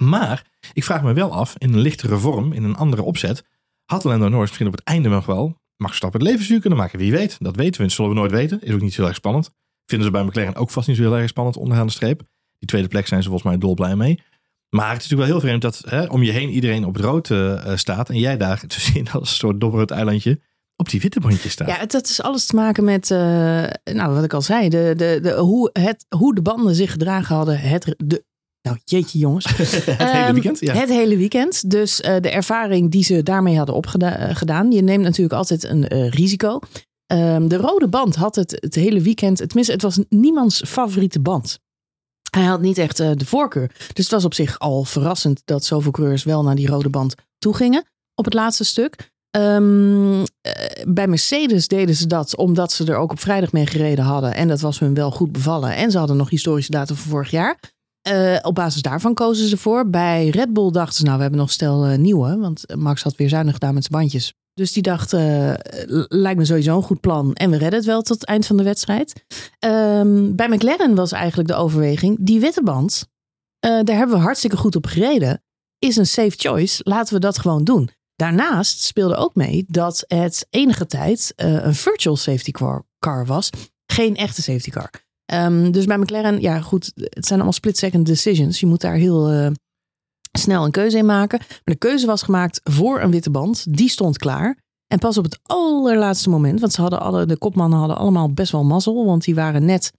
Maar 0.01 0.45
ik 0.73 0.85
vraag 0.85 1.03
me 1.03 1.13
wel 1.13 1.33
af, 1.33 1.55
in 1.59 1.73
een 1.73 1.79
lichtere 1.81 2.17
vorm, 2.19 2.53
in 2.53 2.65
een 2.65 2.77
andere 2.77 3.03
opzet, 3.03 3.45
had 3.85 4.05
Lando 4.05 4.29
Norris 4.29 4.47
misschien 4.49 4.67
op 4.67 4.73
het 4.73 4.85
einde 4.85 5.09
nog 5.09 5.27
wel 5.27 5.57
Max 5.79 5.91
Verstappen 5.91 6.21
het 6.21 6.29
leven 6.29 6.45
zuur 6.45 6.61
kunnen 6.61 6.79
maken. 6.79 6.99
Wie 6.99 7.13
weet, 7.13 7.37
dat 7.41 7.57
weten 7.57 7.81
we, 7.81 7.87
dat 7.87 7.93
zullen 7.97 8.11
we 8.11 8.17
nooit 8.17 8.31
weten. 8.31 8.61
Is 8.61 8.73
ook 8.73 8.81
niet 8.81 8.95
zo 8.95 9.05
erg 9.05 9.15
spannend. 9.15 9.51
Vinden 9.87 10.07
ze 10.07 10.13
bij 10.13 10.25
McLaren 10.25 10.55
ook 10.55 10.71
vast 10.71 10.89
niet 10.89 10.97
zo 10.97 11.03
heel 11.03 11.17
erg 11.17 11.29
spannend 11.29 11.57
onderaan 11.57 11.87
de 11.87 11.93
streep. 11.93 12.23
Die 12.59 12.69
tweede 12.69 12.89
plek 12.89 13.07
zijn 13.07 13.23
ze 13.23 13.29
volgens 13.29 13.51
mij 13.51 13.59
dolblij 13.59 13.97
mee. 13.97 14.23
Maar 14.71 14.93
het 14.93 15.03
is 15.03 15.09
natuurlijk 15.09 15.31
wel 15.31 15.41
heel 15.41 15.49
vreemd 15.49 15.63
dat 15.63 15.83
hè, 15.91 16.05
om 16.05 16.23
je 16.23 16.33
heen 16.33 16.49
iedereen 16.49 16.85
op 16.85 16.95
het 16.95 17.05
rood 17.05 17.31
eh, 17.31 17.73
eh, 17.73 17.77
staat. 17.77 18.09
En 18.09 18.19
jij 18.19 18.37
daar 18.37 18.63
zien 18.93 19.11
als 19.11 19.31
een 19.31 19.37
soort 19.37 19.61
dobberend 19.61 19.91
eilandje 19.91 20.41
op 20.77 20.89
die 20.89 21.01
witte 21.01 21.21
bandjes 21.21 21.53
staat. 21.53 21.69
Ja, 21.69 21.87
dat 21.87 22.09
is 22.09 22.23
alles 22.23 22.47
te 22.47 22.55
maken 22.55 22.85
met, 22.85 23.11
eh, 23.11 23.19
nou, 23.85 24.15
wat 24.15 24.25
ik 24.25 24.33
al 24.33 24.43
zei, 24.43 24.69
de, 24.69 24.93
de, 24.97 25.19
de, 25.23 25.33
hoe, 25.33 25.71
het, 25.73 26.07
hoe 26.09 26.35
de 26.35 26.43
banden 26.43 26.75
zich 26.75 26.91
gedragen 26.91 27.37
hadden. 27.37 27.61
Het, 27.61 27.95
de, 27.97 28.25
nou, 28.69 28.81
jeetje 28.85 29.19
jongens. 29.19 29.45
het 29.57 29.85
hele 29.85 29.97
Ehm, 30.11 30.33
weekend. 30.33 30.61
Ja. 30.61 30.75
Het 30.75 30.89
hele 30.89 31.17
weekend. 31.17 31.71
Dus 31.71 32.01
eh, 32.01 32.21
de 32.21 32.31
ervaring 32.31 32.91
die 32.91 33.05
ze 33.05 33.23
daarmee 33.23 33.57
hadden 33.57 33.75
opgedaan. 33.75 34.73
Je 34.73 34.83
neemt 34.83 35.03
natuurlijk 35.03 35.35
altijd 35.35 35.65
een 35.65 35.89
eh, 35.89 36.09
risico. 36.11 36.59
Ehm, 37.07 37.49
de 37.49 37.57
rode 37.57 37.89
band 37.89 38.17
had 38.17 38.35
het 38.37 38.57
het 38.61 38.75
hele 38.75 39.01
weekend. 39.01 39.37
Tenminste, 39.37 39.73
het 39.73 39.83
was 39.83 39.99
niemands 40.09 40.63
favoriete 40.67 41.21
band. 41.21 41.59
Hij 42.31 42.45
had 42.45 42.61
niet 42.61 42.79
echt 42.79 43.01
eh, 43.01 43.11
de 43.15 43.27
voorkeur. 43.27 43.71
Dus 43.93 44.05
het 44.05 44.11
was 44.15 44.25
op 44.25 44.35
zich 44.35 44.59
al 44.59 44.85
verrassend 44.85 45.43
dat 45.45 45.65
zoveel 45.65 45.91
coureurs 45.91 46.25
wel 46.25 46.43
naar 46.43 46.55
die 46.55 46.67
rode 46.69 46.89
band 46.89 47.15
toe 47.39 47.55
gingen. 47.55 47.85
Op 48.15 48.25
het 48.25 48.35
laatste 48.35 48.65
stuk. 48.65 49.11
Ehm, 49.31 50.21
eh, 50.41 50.85
bij 50.89 51.07
Mercedes 51.09 51.69
deden 51.69 51.95
ze 51.95 52.07
dat 52.07 52.37
omdat 52.37 52.73
ze 52.73 52.85
er 52.85 52.97
ook 52.97 53.11
op 53.11 53.21
vrijdag 53.21 53.53
mee 53.53 53.67
gereden 53.67 54.05
hadden. 54.05 54.35
En 54.35 54.49
dat 54.49 54.61
was 54.61 54.79
hun 54.79 54.95
wel 54.95 55.11
goed 55.11 55.33
bevallen. 55.33 55.75
En 55.77 55.91
ze 55.91 55.99
hadden 55.99 56.17
nog 56.17 56.31
historische 56.31 56.71
data 56.71 56.95
van 56.95 57.11
vorig 57.11 57.31
jaar. 57.31 57.59
Eh, 58.09 58.39
op 58.43 58.55
basis 58.55 58.83
daarvan 58.83 59.15
kozen 59.15 59.47
ze 59.47 59.53
ervoor. 59.53 59.91
Bij 59.91 60.29
Red 60.29 60.53
Bull 60.53 60.71
dachten 60.71 60.95
ze, 60.95 61.03
nou, 61.03 61.17
we 61.17 61.23
hebben 61.23 61.41
nog 61.41 61.51
stel 61.51 61.85
eh, 61.85 61.99
nieuwe. 61.99 62.37
Want 62.37 62.65
Max 62.77 63.03
had 63.03 63.17
weer 63.17 63.29
zuinig 63.29 63.53
gedaan 63.53 63.75
met 63.75 63.85
zijn 63.85 64.01
bandjes. 64.01 64.35
Dus 64.55 64.73
die 64.73 64.83
dacht, 64.83 65.13
eh, 65.13 65.55
lijkt 66.09 66.39
me 66.39 66.45
sowieso 66.45 66.77
een 66.77 66.83
goed 66.83 67.01
plan. 67.01 67.33
En 67.35 67.51
we 67.51 67.57
redden 67.57 67.79
het 67.79 67.89
wel 67.89 68.03
tot 68.03 68.21
het 68.21 68.29
eind 68.29 68.47
van 68.47 68.57
de 68.57 68.63
wedstrijd. 68.63 69.25
Ehm, 69.59 70.35
bij 70.35 70.49
McLaren 70.49 70.95
was 70.95 71.13
eigenlijk 71.13 71.49
de 71.49 71.55
overweging, 71.55 72.17
die 72.21 72.41
witte 72.41 72.63
band, 72.63 73.09
daar 73.61 73.97
hebben 73.97 74.17
we 74.17 74.23
hartstikke 74.23 74.57
goed 74.57 74.77
op 74.77 74.87
gereden. 74.87 75.43
Is 75.79 75.97
een 75.97 76.07
safe 76.07 76.35
choice, 76.37 76.81
laten 76.85 77.15
we 77.15 77.21
dat 77.21 77.39
gewoon 77.39 77.65
doen. 77.65 77.91
Daarnaast 78.17 78.81
speelde 78.81 79.17
ook 79.17 79.35
mee 79.35 79.65
dat 79.69 80.05
het 80.07 80.47
enige 80.51 80.87
tijd 80.87 81.33
een 81.37 81.75
virtual 81.75 82.17
safety 82.17 82.51
car 82.99 83.27
was. 83.27 83.51
Geen 83.87 84.17
echte 84.17 84.43
safety 84.43 84.71
car. 84.71 84.91
Ehm, 85.33 85.71
dus 85.71 85.85
bij 85.85 85.99
McLaren, 85.99 86.41
ja 86.41 86.61
goed, 86.61 86.93
het 86.95 87.27
zijn 87.27 87.39
allemaal 87.39 87.53
split-second 87.53 88.07
decisions. 88.07 88.61
Je 88.61 88.67
moet 88.67 88.81
daar 88.81 88.95
heel 88.95 89.29
eh, 89.31 89.51
snel 90.33 90.65
een 90.65 90.71
keuze 90.71 90.97
in 90.99 91.07
maken. 91.07 91.39
Maar 91.39 91.61
de 91.65 91.77
keuze 91.77 92.07
was 92.07 92.23
gemaakt 92.23 92.61
voor 92.65 93.01
een 93.01 93.11
witte 93.11 93.31
band. 93.31 93.77
Die 93.77 93.89
stond 93.89 94.19
klaar. 94.19 94.57
En 94.87 94.99
pas 94.99 95.19
op 95.19 95.25
het 95.25 95.39
allerlaatste 95.43 96.29
moment, 96.29 96.61
want 96.61 96.73
ze 96.73 96.81
hadden 96.81 97.01
alle, 97.01 97.27
de 97.27 97.37
kopmannen 97.37 97.79
hadden 97.79 97.97
allemaal 97.97 98.33
best 98.33 98.53
wel 98.53 98.65
mazzel. 98.65 99.05
Want 99.05 99.25
die 99.25 99.35
waren 99.35 99.65
net 99.65 99.93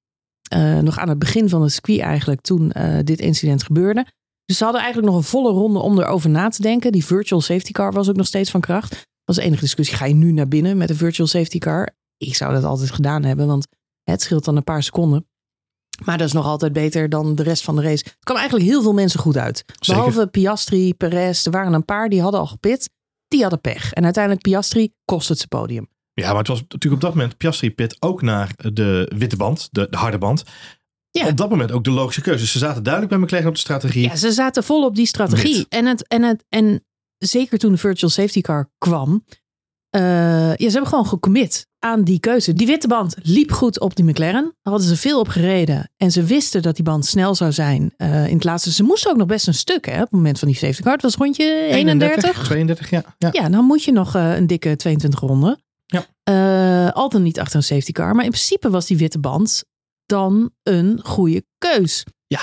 eh, 0.52 0.80
nog 0.80 0.98
aan 0.98 1.10
het 1.10 1.20
begin 1.20 1.50
van 1.50 1.62
het 1.62 1.72
circuit 1.72 2.00
eigenlijk 2.00 2.42
toen 2.42 2.72
eh, 2.72 3.00
dit 3.04 3.20
incident 3.20 3.64
gebeurde. 3.64 4.06
Dus 4.46 4.58
ze 4.58 4.64
hadden 4.64 4.82
eigenlijk 4.82 5.14
nog 5.14 5.22
een 5.22 5.30
volle 5.30 5.52
ronde 5.52 5.80
om 5.80 6.00
erover 6.00 6.30
na 6.30 6.50
te 6.50 6.62
denken. 6.62 6.92
Die 6.92 7.06
virtual 7.06 7.42
safety 7.42 7.72
car 7.72 7.92
was 7.92 8.10
ook 8.10 8.16
nog 8.16 8.28
steeds 8.28 8.52
van 8.52 8.62
kracht. 8.62 8.90
Dat 8.90 9.02
was 9.26 9.36
de 9.36 9.42
enige 9.42 9.62
discussie. 9.62 9.98
Ga 9.98 10.06
je 10.06 10.14
nu 10.14 10.32
naar 10.32 10.48
binnen 10.48 10.78
met 10.78 10.90
een 10.90 10.96
virtual 10.96 11.28
safety 11.28 11.58
car? 11.58 11.90
Ik 12.18 12.36
zou 12.36 12.54
dat 12.54 12.64
altijd 12.64 12.92
gedaan 12.92 13.24
hebben, 13.24 13.48
want 13.48 13.68
het 14.12 14.22
scheelt 14.22 14.46
dan 14.46 14.56
een 14.56 14.64
paar 14.64 14.84
seconden. 14.84 15.28
Maar 16.06 16.18
dat 16.18 16.28
is 16.28 16.34
nog 16.34 16.46
altijd 16.46 16.74
beter 16.74 17.10
dan 17.10 17.36
de 17.36 17.44
rest 17.44 17.64
van 17.64 17.76
de 17.76 17.82
race. 17.82 18.04
Het 18.04 18.24
kwam 18.24 18.38
eigenlijk 18.38 18.70
heel 18.70 18.82
veel 18.82 18.94
mensen 18.94 19.20
goed 19.20 19.38
uit. 19.38 19.64
Zeker. 19.66 20.04
Behalve 20.04 20.28
Piastri, 20.28 20.94
Perez. 20.94 21.46
Er 21.46 21.52
waren 21.52 21.74
een 21.74 21.86
paar 21.86 22.10
die 22.10 22.22
hadden 22.22 22.40
al 22.40 22.48
gepit. 22.48 22.90
Die 23.28 23.42
hadden 23.42 23.62
pech. 23.62 23.94
En 23.94 24.04
uiteindelijk 24.04 24.44
Piastri 24.44 24.94
kost 25.06 25.30
het 25.30 25.38
zijn 25.38 25.50
podium. 25.50 25.88
Ja, 26.14 26.28
maar 26.28 26.38
het 26.38 26.48
was 26.48 26.62
natuurlijk 26.62 26.94
op 26.94 27.02
dat 27.02 27.14
moment 27.14 27.38
Piastri 27.38 27.72
pit 27.72 27.96
ook 28.00 28.22
naar 28.22 28.52
de 28.74 29.12
witte 29.16 29.36
band, 29.36 29.68
de, 29.72 29.88
de 29.90 29.98
harde 29.98 30.18
band. 30.18 30.44
Ja. 31.12 31.28
Op 31.28 31.38
dat 31.38 31.50
moment 31.50 31.72
ook 31.72 31.84
de 31.84 31.92
logische 31.92 32.22
keuze. 32.22 32.48
Ze 32.48 32.58
zaten 32.58 32.84
duidelijk 32.84 33.14
bij 33.14 33.24
McLaren 33.24 33.48
op 33.48 33.54
de 33.54 33.60
strategie. 33.60 34.04
Ja, 34.04 34.16
ze 34.16 34.32
zaten 34.32 34.64
vol 34.64 34.86
op 34.86 34.96
die 34.96 35.06
strategie. 35.06 35.56
Wit. 35.56 35.68
En, 35.68 35.86
het, 35.86 36.08
en, 36.08 36.24
het, 36.24 36.46
en 36.50 36.86
zeker 37.18 37.58
toen 37.58 37.72
de 37.72 37.78
virtual 37.78 38.12
safety 38.12 38.42
car 38.42 38.72
kwam. 38.78 39.26
Eh, 39.90 40.02
ja, 40.56 40.66
ze 40.68 40.72
hebben 40.72 40.88
gewoon 40.88 41.08
gecommit 41.08 41.68
aan 41.80 42.04
die 42.04 42.20
keuze. 42.20 42.54
Die 42.54 42.68
witte 42.68 42.88
band 42.88 43.16
liep 43.22 43.52
goed 43.52 43.80
op 43.80 43.96
die 43.96 44.06
McLaren. 44.06 44.44
Daar 44.44 44.74
hadden 44.74 44.88
ze 44.88 44.96
veel 44.96 45.20
op 45.20 45.28
gereden. 45.28 45.92
En 45.98 46.12
ze 46.12 46.24
wisten 46.24 46.62
dat 46.62 46.76
die 46.76 46.84
band 46.84 47.06
snel 47.06 47.36
zou 47.36 47.52
zijn 47.52 47.94
eh, 47.98 48.28
in 48.28 48.36
het 48.36 48.44
laatste. 48.44 48.72
Ze 48.72 48.84
moesten 48.84 49.12
ook 49.12 49.18
nog 49.18 49.28
best 49.28 49.48
een 49.48 49.54
stuk 49.54 49.86
hè, 49.86 49.94
op 49.94 50.00
het 50.00 50.12
moment 50.12 50.40
van 50.40 50.48
die 50.48 50.58
safety 50.58 50.82
car. 50.82 50.94
Het 50.94 51.02
was 51.02 51.16
rondje 51.16 51.44
31. 51.44 52.44
32, 52.44 52.90
ja. 52.90 53.04
ja. 53.18 53.30
Ja, 53.32 53.50
dan 53.50 53.66
moet 53.66 53.84
je 53.84 53.92
nog 53.92 54.16
eh, 54.16 54.36
een 54.36 54.48
dikke 54.48 54.76
22 54.76 55.20
ronden. 55.20 55.62
Ja. 55.86 56.06
Al 56.94 57.10
dan 57.10 57.24
niet 57.24 57.40
achter 57.40 57.56
een 57.56 57.64
safety 57.64 57.92
car. 57.92 58.16
Maar 58.16 58.26
in 58.26 58.32
principe 58.32 58.70
was 58.70 58.86
die 58.86 58.98
witte 58.98 59.20
band 59.20 59.64
dan 60.06 60.52
een 60.64 61.00
goede 61.04 61.44
keus. 61.58 62.06
Ja. 62.28 62.40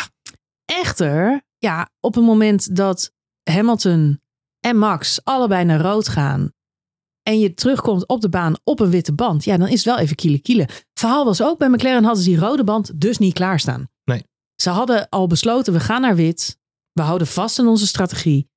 Echter, 0.64 1.42
ja, 1.58 1.88
op 2.00 2.14
het 2.14 2.24
moment 2.24 2.76
dat 2.76 3.10
Hamilton 3.50 4.20
en 4.60 4.78
Max 4.78 5.20
allebei 5.24 5.64
naar 5.64 5.80
rood 5.80 6.08
gaan. 6.08 6.52
En 7.26 7.38
je 7.38 7.54
terugkomt 7.54 8.06
op 8.06 8.20
de 8.20 8.28
baan 8.28 8.54
op 8.64 8.80
een 8.80 8.90
witte 8.90 9.12
band. 9.12 9.44
Ja, 9.44 9.56
dan 9.56 9.68
is 9.68 9.74
het 9.74 9.84
wel 9.84 9.98
even 9.98 10.16
kiele 10.16 10.38
kiele. 10.38 10.68
Verhaal 10.94 11.24
was 11.24 11.42
ook 11.42 11.58
bij 11.58 11.68
McLaren 11.68 12.04
hadden 12.04 12.22
ze 12.22 12.28
die 12.28 12.38
rode 12.38 12.64
band 12.64 13.00
dus 13.00 13.18
niet 13.18 13.34
klaarstaan. 13.34 13.88
Nee. 14.04 14.24
Ze 14.54 14.70
hadden 14.70 15.08
al 15.08 15.26
besloten, 15.26 15.72
we 15.72 15.80
gaan 15.80 16.00
naar 16.00 16.16
wit. 16.16 16.58
We 16.92 17.02
houden 17.02 17.26
vast 17.26 17.58
aan 17.58 17.68
onze 17.68 17.86
strategie. 17.86 18.48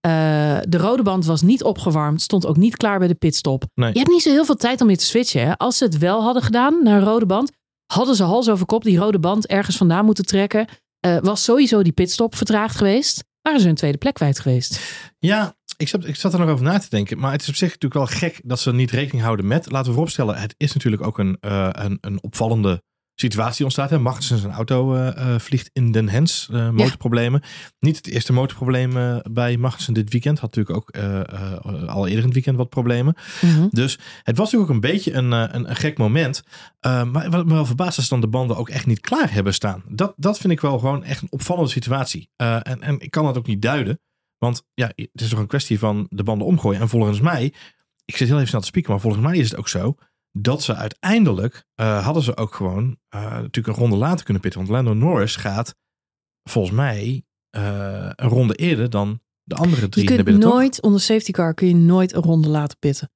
Eh, 0.00 0.58
de 0.68 0.78
rode 0.78 1.02
band 1.02 1.24
was 1.24 1.42
niet 1.42 1.62
opgewarmd. 1.62 2.22
Stond 2.22 2.46
ook 2.46 2.56
niet 2.56 2.76
klaar 2.76 2.98
bij 2.98 3.08
de 3.08 3.14
pitstop. 3.14 3.64
Nee. 3.74 3.92
Je 3.92 3.98
hebt 3.98 4.10
niet 4.10 4.22
zo 4.22 4.30
heel 4.30 4.44
veel 4.44 4.56
tijd 4.56 4.80
om 4.80 4.86
weer 4.86 4.98
te 4.98 5.04
switchen. 5.04 5.46
Hè? 5.46 5.56
Als 5.56 5.76
ze 5.76 5.84
het 5.84 5.98
wel 5.98 6.22
hadden 6.22 6.42
gedaan 6.42 6.82
naar 6.82 6.98
een 6.98 7.08
rode 7.08 7.26
band. 7.26 7.52
Hadden 7.92 8.14
ze 8.14 8.24
hals 8.24 8.48
over 8.48 8.66
kop 8.66 8.82
die 8.82 8.98
rode 8.98 9.18
band 9.18 9.46
ergens 9.46 9.76
vandaan 9.76 10.04
moeten 10.04 10.24
trekken. 10.24 10.66
Eh, 11.00 11.18
was 11.20 11.44
sowieso 11.44 11.82
die 11.82 11.92
pitstop 11.92 12.34
vertraagd 12.36 12.76
geweest. 12.76 13.24
Waren 13.42 13.60
ze 13.60 13.66
hun 13.66 13.74
tweede 13.74 13.98
plek 13.98 14.14
kwijt 14.14 14.38
geweest. 14.38 14.80
Ja, 15.18 15.54
ik 15.82 15.88
zat, 15.88 16.06
ik 16.06 16.16
zat 16.16 16.32
er 16.32 16.38
nog 16.38 16.48
over 16.48 16.64
na 16.64 16.78
te 16.78 16.88
denken. 16.88 17.18
Maar 17.18 17.32
het 17.32 17.42
is 17.42 17.48
op 17.48 17.54
zich 17.54 17.68
natuurlijk 17.68 17.94
wel 17.94 18.18
gek 18.18 18.40
dat 18.44 18.60
ze 18.60 18.72
niet 18.72 18.90
rekening 18.90 19.24
houden 19.24 19.46
met. 19.46 19.70
Laten 19.70 19.86
we 19.86 19.92
vooropstellen, 19.92 20.36
het 20.36 20.54
is 20.56 20.72
natuurlijk 20.72 21.02
ook 21.02 21.18
een, 21.18 21.36
eh, 21.40 21.68
een, 21.72 21.98
een 22.00 22.22
opvallende 22.22 22.82
situatie 23.14 23.56
die 23.56 23.64
ontstaat. 23.64 23.90
Hè. 23.90 23.98
Magnussen 23.98 24.38
zijn 24.38 24.52
auto 24.52 24.94
eh, 24.94 25.34
eh, 25.34 25.40
vliegt 25.40 25.70
in 25.72 25.92
den 25.92 26.08
hens. 26.08 26.48
motorproblemen. 26.50 27.42
Niet 27.78 27.96
het 27.96 28.08
eerste 28.08 28.32
motorprobleem 28.32 29.20
bij 29.32 29.56
Magnussen 29.56 29.94
dit 29.94 30.12
weekend. 30.12 30.38
Had 30.38 30.54
natuurlijk 30.56 30.76
ook 30.76 31.02
al 31.88 32.06
eerder 32.06 32.18
in 32.18 32.24
het 32.24 32.32
weekend 32.32 32.56
wat 32.56 32.68
problemen. 32.68 33.14
Dus 33.70 33.98
het 34.22 34.36
was 34.36 34.52
natuurlijk 34.52 34.70
ook 34.70 34.76
een 34.76 34.90
beetje 34.90 35.12
een, 35.12 35.32
een, 35.32 35.68
een 35.68 35.76
gek 35.76 35.98
moment. 35.98 36.42
Maar 36.80 37.30
wat 37.30 37.46
me 37.46 37.54
wel 37.54 37.66
verbaast 37.66 37.98
is 37.98 38.08
dan 38.08 38.20
de 38.20 38.28
banden 38.28 38.56
ook 38.56 38.68
echt 38.68 38.86
niet 38.86 39.00
klaar 39.00 39.32
hebben 39.32 39.54
staan. 39.54 39.82
Dat, 39.88 40.14
dat 40.16 40.38
vind 40.38 40.52
ik 40.52 40.60
wel 40.60 40.78
gewoon 40.78 41.04
echt 41.04 41.22
een 41.22 41.32
opvallende 41.32 41.70
situatie. 41.70 42.28
En, 42.36 42.82
en 42.82 43.00
ik 43.00 43.10
kan 43.10 43.24
dat 43.24 43.38
ook 43.38 43.46
niet 43.46 43.62
duiden. 43.62 43.98
Want 44.42 44.66
ja, 44.74 44.86
het 44.94 45.20
is 45.20 45.28
toch 45.28 45.38
een 45.38 45.46
kwestie 45.46 45.78
van 45.78 46.06
de 46.10 46.22
banden 46.22 46.46
omgooien. 46.46 46.80
En 46.80 46.88
volgens 46.88 47.20
mij, 47.20 47.54
ik 48.04 48.16
zit 48.16 48.28
heel 48.28 48.36
even 48.36 48.48
snel 48.48 48.60
te 48.60 48.66
spieken, 48.66 48.90
maar 48.90 49.00
volgens 49.00 49.22
mij 49.22 49.36
is 49.36 49.50
het 49.50 49.58
ook 49.58 49.68
zo 49.68 49.94
dat 50.32 50.62
ze 50.62 50.74
uiteindelijk 50.74 51.64
uh, 51.80 52.04
hadden 52.04 52.22
ze 52.22 52.36
ook 52.36 52.54
gewoon 52.54 52.84
uh, 53.14 53.20
natuurlijk 53.20 53.66
een 53.66 53.82
ronde 53.82 53.96
later 53.96 54.24
kunnen 54.24 54.42
pitten. 54.42 54.60
Want 54.60 54.72
Lando 54.72 54.94
Norris 54.94 55.36
gaat 55.36 55.74
volgens 56.50 56.76
mij 56.76 57.24
uh, 57.56 58.10
een 58.14 58.28
ronde 58.28 58.54
eerder 58.54 58.90
dan 58.90 59.20
de 59.42 59.54
andere 59.54 59.88
drie. 59.88 60.08
Je 60.08 60.14
kunt 60.14 60.24
binnen, 60.24 60.48
nooit 60.48 60.74
toch? 60.74 60.84
onder 60.84 61.00
safety 61.00 61.30
car 61.30 61.54
kun 61.54 61.68
je 61.68 61.74
nooit 61.74 62.14
een 62.14 62.22
ronde 62.22 62.48
laten 62.48 62.78
pitten. 62.78 63.10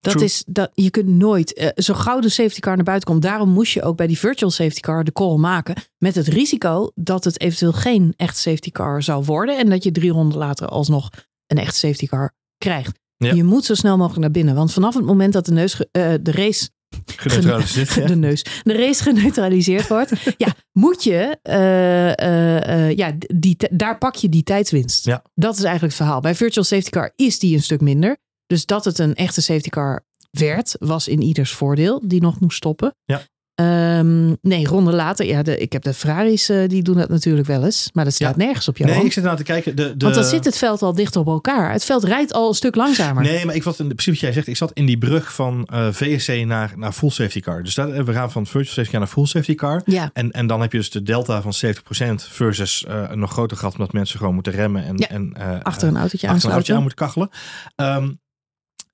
Dat 0.00 0.12
True. 0.12 0.24
is 0.24 0.44
dat 0.46 0.70
je 0.74 0.90
kunt 0.90 1.08
nooit 1.08 1.58
uh, 1.58 1.68
zo 1.74 1.94
gauw 1.94 2.20
de 2.20 2.28
safety 2.28 2.60
car 2.60 2.76
naar 2.76 2.84
buiten 2.84 3.08
komt. 3.08 3.22
Daarom 3.22 3.48
moest 3.48 3.72
je 3.72 3.82
ook 3.82 3.96
bij 3.96 4.06
die 4.06 4.18
virtual 4.18 4.50
safety 4.50 4.80
car 4.80 5.04
de 5.04 5.12
call 5.12 5.36
maken 5.36 5.74
met 5.98 6.14
het 6.14 6.26
risico 6.26 6.90
dat 6.94 7.24
het 7.24 7.40
eventueel 7.40 7.72
geen 7.72 8.14
echt 8.16 8.36
safety 8.36 8.70
car 8.70 9.02
zou 9.02 9.24
worden 9.24 9.58
en 9.58 9.68
dat 9.68 9.84
je 9.84 9.90
drie 9.90 10.10
ronden 10.10 10.38
later 10.38 10.68
alsnog 10.68 11.10
een 11.46 11.58
echt 11.58 11.76
safety 11.76 12.06
car 12.06 12.34
krijgt. 12.58 12.98
Ja. 13.16 13.32
Je 13.32 13.44
moet 13.44 13.64
zo 13.64 13.74
snel 13.74 13.96
mogelijk 13.96 14.20
naar 14.20 14.30
binnen. 14.30 14.54
Want 14.54 14.72
vanaf 14.72 14.94
het 14.94 15.04
moment 15.04 15.32
dat 15.32 15.46
de, 15.46 15.52
neus, 15.52 15.80
eh, 15.90 16.14
de 16.20 16.32
race 16.32 16.68
Geneutraliseerd. 17.06 17.94
ja. 17.94 18.06
de 18.06 18.16
neus, 18.16 18.44
de 18.62 18.76
race 18.76 19.02
geneutraliseerd 19.02 19.88
wordt, 19.88 20.12
ja, 20.36 20.54
moet 20.72 21.04
je, 21.04 21.38
eh, 21.42 22.18
eh, 22.18 22.88
eh, 22.88 22.96
ja, 22.96 23.12
die, 23.34 23.56
daar 23.70 23.98
pak 23.98 24.14
je 24.14 24.28
die 24.28 24.42
tijdswinst. 24.42 25.04
Ja. 25.04 25.22
Dat 25.34 25.56
is 25.56 25.62
eigenlijk 25.62 25.94
het 25.94 26.02
verhaal. 26.02 26.20
Bij 26.20 26.34
Virtual 26.34 26.64
Safety 26.64 26.90
Car 26.90 27.12
is 27.16 27.38
die 27.38 27.54
een 27.54 27.62
stuk 27.62 27.80
minder. 27.80 28.16
Dus 28.48 28.66
dat 28.66 28.84
het 28.84 28.98
een 28.98 29.14
echte 29.14 29.40
safety 29.40 29.68
car 29.68 30.04
werd, 30.30 30.76
was 30.78 31.08
in 31.08 31.22
ieders 31.22 31.52
voordeel, 31.52 32.00
die 32.04 32.20
nog 32.20 32.40
moest 32.40 32.56
stoppen. 32.56 32.94
Ja. 33.04 33.22
Ehm, 33.54 34.34
nee, 34.40 34.66
ronde 34.66 34.92
later, 34.92 35.26
ja, 35.26 35.42
de, 35.42 35.58
ik 35.58 35.72
heb 35.72 35.82
de 35.82 35.94
Ferraris, 35.94 36.48
eh, 36.48 36.68
die 36.68 36.82
doen 36.82 36.96
dat 36.96 37.08
natuurlijk 37.08 37.46
wel 37.46 37.64
eens. 37.64 37.90
Maar 37.92 38.04
dat 38.04 38.14
staat 38.14 38.36
nergens 38.36 38.68
op 38.68 38.76
jou. 38.76 38.90
Nee, 38.90 39.04
ik 39.04 39.12
zit 39.12 39.24
nou 39.24 39.36
te 39.36 39.42
kijken. 39.42 39.76
De, 39.76 39.96
de... 39.96 40.04
Want 40.04 40.14
dan 40.14 40.24
zit 40.24 40.44
het 40.44 40.58
veld 40.58 40.82
al 40.82 40.94
dicht 40.94 41.16
op 41.16 41.26
elkaar. 41.26 41.72
Het 41.72 41.84
veld 41.84 42.04
rijdt 42.04 42.32
al 42.32 42.48
een 42.48 42.54
stuk 42.54 42.74
langzamer. 42.74 43.22
Nee, 43.22 43.44
maar 43.44 43.54
ik 43.54 43.62
was 43.62 43.78
in 43.78 43.88
precies 43.88 44.12
wat 44.12 44.20
jij 44.20 44.32
zegt. 44.32 44.46
Ik 44.46 44.56
zat 44.56 44.72
in 44.72 44.86
die 44.86 44.98
brug 44.98 45.34
van 45.34 45.64
eh, 45.64 45.88
VSC 45.90 46.44
naar, 46.44 46.72
naar 46.76 46.92
full 46.92 47.10
safety 47.10 47.40
car. 47.40 47.62
Dus 47.62 47.74
daar, 47.74 48.04
we 48.04 48.12
gaan 48.12 48.30
van 48.30 48.46
virtual 48.46 48.74
safety 48.74 48.90
car 48.90 49.00
naar 49.00 49.08
full 49.08 49.26
safety 49.26 49.54
car. 49.54 49.82
Ja, 49.84 50.10
En, 50.12 50.30
en 50.30 50.46
dan 50.46 50.60
heb 50.60 50.72
je 50.72 50.78
dus 50.78 50.90
de 50.90 51.02
delta 51.02 51.42
van 51.42 51.52
70% 51.66 51.70
versus 52.14 52.84
eh, 52.84 53.04
een 53.08 53.18
nog 53.18 53.30
groter 53.30 53.56
gat 53.56 53.72
omdat 53.72 53.92
mensen 53.92 54.18
gewoon 54.18 54.34
moeten 54.34 54.52
remmen 54.52 54.84
en, 54.84 54.96
Ja, 54.96 55.08
en 55.08 55.32
eh, 55.32 55.60
achter 55.62 55.88
een 55.88 55.96
autootje 55.96 56.26
eh, 56.26 56.32
achter 56.32 56.48
een 56.48 56.54
autootje 56.54 56.74
aan 56.74 56.82
moeten 56.82 56.98
kachelen. 56.98 57.28
Ehm, 57.74 58.10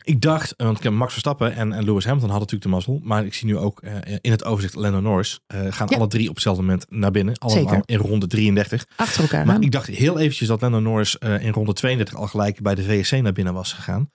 ik 0.07 0.21
dacht, 0.21 0.55
want 0.57 0.77
ik 0.77 0.83
heb 0.83 0.93
Max 0.93 1.11
Verstappen 1.13 1.55
en, 1.55 1.73
en 1.73 1.85
Lewis 1.85 2.05
Hamilton 2.05 2.31
hadden 2.31 2.49
natuurlijk 2.51 2.63
de 2.63 2.69
mazzel. 2.69 3.01
Maar 3.03 3.25
ik 3.25 3.35
zie 3.35 3.47
nu 3.47 3.57
ook 3.57 3.81
eh, 3.83 3.93
in 4.21 4.31
het 4.31 4.45
overzicht 4.45 4.75
Lando 4.75 5.01
Norris. 5.01 5.41
eh, 5.47 5.61
gaan 5.71 5.87
Ja. 5.91 5.97
alle 5.97 6.07
drie 6.07 6.29
op 6.29 6.35
hetzelfde 6.35 6.63
moment 6.63 6.87
naar 6.89 7.11
binnen. 7.11 7.39
Allemaal 7.39 7.83
in 7.85 7.97
ronde 7.99 8.27
33. 8.27 8.87
Achter 8.97 9.23
elkaar 9.23 9.47
Maar 9.47 9.55
aan. 9.55 9.63
ik 9.63 9.73
dacht 9.73 9.87
heel 9.87 10.19
eventjes 10.19 10.49
dat 10.49 10.61
Lando 10.61 10.79
Norris 10.81 11.19
eh, 11.19 11.43
in 11.45 11.53
ronde 11.53 11.73
32 11.73 12.15
al 12.17 12.27
gelijk 12.27 12.63
bij 12.63 12.75
de 12.75 12.83
VSC 12.83 13.13
naar 13.13 13.33
binnen 13.33 13.55
was 13.55 13.73
gegaan. 13.73 14.11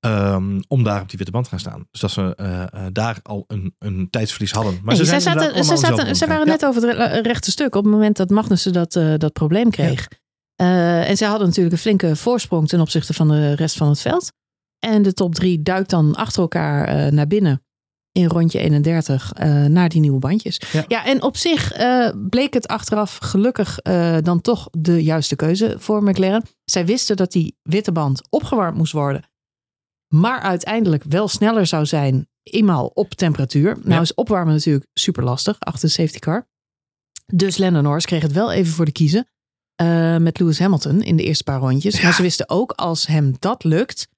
Ehm, 0.00 0.60
om 0.68 0.82
daar 0.82 1.00
op 1.00 1.08
die 1.08 1.16
witte 1.18 1.32
band 1.32 1.44
te 1.44 1.50
gaan 1.50 1.58
staan. 1.60 1.86
Dus 1.90 2.00
dat 2.00 2.10
ze 2.10 2.34
eh, 2.36 2.62
eh, 2.62 2.68
daar 2.92 3.18
al 3.22 3.44
een, 3.46 3.74
een 3.78 4.08
tijdsverlies 4.10 4.52
hadden. 4.52 4.72
Maar 4.72 4.94
Nee, 4.94 4.96
ze, 4.96 5.04
zij 5.04 5.20
zaten, 5.20 5.54
dezelfde 5.54 6.14
zij 6.14 6.28
waren 6.28 6.46
net 6.46 6.64
over 6.64 6.82
het 6.88 6.96
re- 6.96 7.20
rechte 7.20 7.50
stuk 7.50 7.74
op 7.74 7.84
het 7.84 7.92
moment 7.92 8.16
dat 8.16 8.30
Magnussen 8.30 8.72
dat, 8.72 8.96
eh, 8.96 9.14
dat 9.16 9.32
probleem 9.32 9.70
kreeg. 9.70 10.08
Eh, 10.56 11.08
en 11.08 11.16
zij 11.16 11.28
hadden 11.28 11.46
natuurlijk 11.46 11.74
een 11.74 11.80
flinke 11.80 12.16
voorsprong 12.16 12.68
ten 12.68 12.80
opzichte 12.80 13.14
van 13.14 13.28
de 13.28 13.54
rest 13.54 13.76
van 13.76 13.88
het 13.88 14.00
veld. 14.00 14.32
En 14.80 15.02
de 15.02 15.12
top 15.12 15.34
drie 15.34 15.62
duikt 15.62 15.90
dan 15.90 16.14
achter 16.14 16.40
elkaar 16.40 16.88
eh, 16.88 17.12
naar 17.12 17.26
binnen 17.26 17.64
in 18.12 18.26
rondje 18.26 18.58
31 18.58 19.32
eh, 19.32 19.64
naar 19.64 19.88
die 19.88 20.00
nieuwe 20.00 20.18
bandjes. 20.18 20.60
Ja. 20.88 21.04
en 21.04 21.22
op 21.22 21.36
zich 21.36 21.72
eh, 21.72 22.08
bleek 22.28 22.54
het 22.54 22.66
achteraf 22.66 23.16
gelukkig 23.16 23.78
dan 24.22 24.40
toch 24.40 24.68
de 24.70 25.02
juiste 25.02 25.36
keuze 25.36 25.74
voor 25.78 26.02
McLaren. 26.02 26.42
Zij 26.64 26.86
wisten 26.86 27.16
dat 27.16 27.32
die 27.32 27.56
witte 27.62 27.92
band 27.92 28.22
opgewarmd 28.30 28.76
moest 28.76 28.92
worden. 28.92 29.24
Maar 30.08 30.40
uiteindelijk 30.40 31.04
wel 31.04 31.28
sneller 31.28 31.66
zou 31.66 31.86
zijn, 31.86 32.28
eenmaal 32.42 32.86
op 32.86 33.14
temperatuur. 33.14 33.76
Nou 33.76 33.94
Ja. 33.94 34.00
is 34.00 34.14
opwarmen 34.14 34.54
natuurlijk 34.54 34.86
super 34.92 35.24
lastig 35.24 35.56
achter 35.58 35.88
de 35.88 35.94
safety 35.94 36.18
car. 36.18 36.48
Dus 37.26 37.56
Lando 37.58 37.80
Norris 37.80 38.06
kreeg 38.06 38.22
het 38.22 38.32
wel 38.32 38.52
even 38.52 38.72
voor 38.72 38.84
de 38.84 38.92
kiezen. 38.92 39.28
met 40.18 40.38
Lewis 40.38 40.58
Hamilton 40.58 41.02
in 41.02 41.16
de 41.16 41.22
eerste 41.22 41.44
paar 41.44 41.60
rondjes. 41.60 42.02
Maar 42.02 42.14
ze 42.14 42.22
wisten 42.22 42.48
ook, 42.48 42.72
als 42.72 43.06
hem 43.06 43.34
dat 43.38 43.64
lukt, 43.64 44.08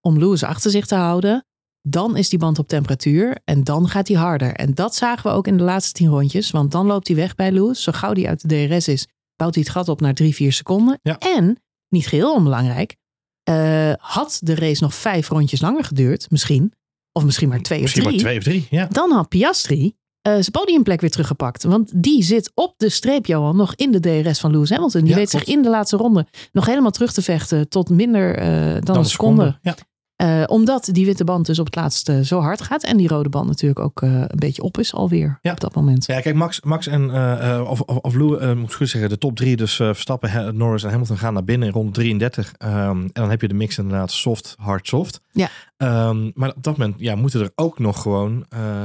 om 0.00 0.18
Lewis 0.18 0.42
achter 0.42 0.70
zich 0.70 0.86
te 0.86 0.94
houden, 0.94 1.46
dan 1.82 2.16
is 2.16 2.28
die 2.28 2.38
band 2.38 2.58
op 2.58 2.68
temperatuur 2.68 3.38
en 3.44 3.64
dan 3.64 3.88
gaat 3.88 4.08
hij 4.08 4.16
harder. 4.16 4.52
En 4.52 4.74
dat 4.74 4.94
zagen 4.94 5.30
we 5.30 5.36
ook 5.36 5.46
in 5.46 5.56
de 5.56 5.62
laatste 5.62 5.92
tien 5.92 6.08
rondjes, 6.08 6.50
want 6.50 6.72
dan 6.72 6.86
loopt 6.86 7.06
hij 7.06 7.16
weg 7.16 7.34
bij 7.34 7.52
Lewis. 7.52 7.82
Zo 7.82 7.92
gauw 7.92 8.12
hij 8.12 8.28
uit 8.28 8.48
de 8.48 8.66
DRS 8.66 8.88
is, 8.88 9.06
bouwt 9.36 9.54
hij 9.54 9.62
het 9.62 9.72
gat 9.72 9.88
op 9.88 10.00
naar 10.00 10.14
drie, 10.14 10.34
vier 10.34 10.52
seconden. 10.52 10.98
Ja. 11.02 11.18
En, 11.18 11.62
niet 11.88 12.06
geheel 12.06 12.34
onbelangrijk, 12.34 12.96
eh, 13.42 13.92
had 13.96 14.38
de 14.42 14.54
race 14.54 14.82
nog 14.82 14.94
vijf 14.94 15.28
rondjes 15.28 15.60
langer 15.60 15.84
geduurd, 15.84 16.30
misschien, 16.30 16.72
of 17.12 17.24
misschien 17.24 17.48
maar 17.48 17.62
twee 17.62 17.80
Misschien 17.80 18.06
of 18.06 18.10
maar 18.10 18.20
drie, 18.20 18.40
twee 18.40 18.56
of 18.56 18.66
drie. 18.66 18.78
Ja. 18.78 18.86
dan 18.86 19.10
had 19.10 19.28
Piastri 19.28 19.96
eh, 20.28 20.40
zijn 20.40 20.50
podiumplek 20.50 21.00
weer 21.00 21.10
teruggepakt. 21.10 21.62
Want 21.64 21.90
die 21.94 22.22
zit 22.22 22.50
op 22.54 22.74
de 22.76 22.88
streep, 22.88 23.26
Johan, 23.26 23.56
nog 23.56 23.74
in 23.74 23.92
de 23.92 24.00
DRS 24.00 24.40
van 24.40 24.50
Lewis 24.50 24.70
Hamilton. 24.70 25.00
Die 25.00 25.10
Ja, 25.10 25.16
weet 25.16 25.30
zich 25.30 25.44
in 25.44 25.62
de 25.62 25.68
laatste 25.68 25.96
ronde 25.96 26.26
nog 26.52 26.66
helemaal 26.66 26.90
terug 26.90 27.12
te 27.12 27.22
vechten 27.22 27.68
tot 27.68 27.90
minder 27.90 28.36
eh, 28.36 28.82
dan, 28.82 28.96
een 28.96 29.04
seconde. 29.04 29.58
Ja. 29.62 29.74
Eh, 30.18 30.42
omdat 30.46 30.88
die 30.92 31.04
witte 31.06 31.24
band 31.24 31.46
dus 31.46 31.58
op 31.58 31.66
het 31.66 31.74
laatste 31.74 32.24
zo 32.24 32.40
hard 32.40 32.60
gaat. 32.60 32.84
En 32.84 32.96
die 32.96 33.08
rode 33.08 33.28
band 33.28 33.46
natuurlijk 33.46 33.80
ook 33.80 34.02
eh, 34.02 34.10
een 34.12 34.28
beetje 34.38 34.62
op 34.62 34.78
is 34.78 34.94
alweer 34.94 35.38
Ja. 35.42 35.52
op 35.52 35.60
dat 35.60 35.74
moment. 35.74 36.06
Ja, 36.06 36.20
kijk, 36.20 36.34
Max, 36.34 36.60
Max 36.60 36.86
en 36.86 37.10
eh, 37.10 37.54
eh, 37.54 37.70
of, 37.70 37.80
of, 37.80 37.96
of 37.96 38.14
eh, 38.14 38.54
moet 38.54 38.70
ik 38.70 38.76
goed 38.76 38.88
zeggen, 38.88 39.10
de 39.10 39.18
top 39.18 39.36
drie, 39.36 39.56
dus 39.56 39.80
eh, 39.80 39.86
Verstappen, 39.86 40.56
Norris 40.56 40.82
en 40.82 40.90
Hamilton 40.90 41.16
gaan 41.18 41.32
naar 41.34 41.44
binnen 41.44 41.68
in 41.68 41.74
ronde 41.74 41.92
33. 41.92 42.52
Ehm, 42.58 43.00
en 43.00 43.10
dan 43.12 43.30
heb 43.30 43.40
je 43.40 43.48
de 43.48 43.54
mix 43.54 43.78
inderdaad 43.78 44.10
soft, 44.10 44.54
hard, 44.58 44.88
soft. 44.88 45.20
Ja. 45.32 45.48
Ehm, 45.76 46.30
maar 46.34 46.48
op 46.56 46.62
dat 46.62 46.76
moment 46.76 47.00
ja, 47.00 47.14
moeten 47.14 47.40
er 47.40 47.50
ook 47.54 47.78
nog 47.78 48.02
gewoon, 48.02 48.44
eh, 48.48 48.84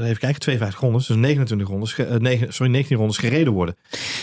even 0.00 0.18
kijken, 0.18 0.40
52 0.40 0.80
rondes, 0.80 1.06
dus 1.06 1.16
29 1.16 1.68
rondes, 1.68 1.98
eh, 1.98 2.14
negen- 2.16 2.52
sorry, 2.52 2.72
19 2.72 2.96
rondes 2.96 3.18
gereden 3.18 3.52
worden. 3.52 3.76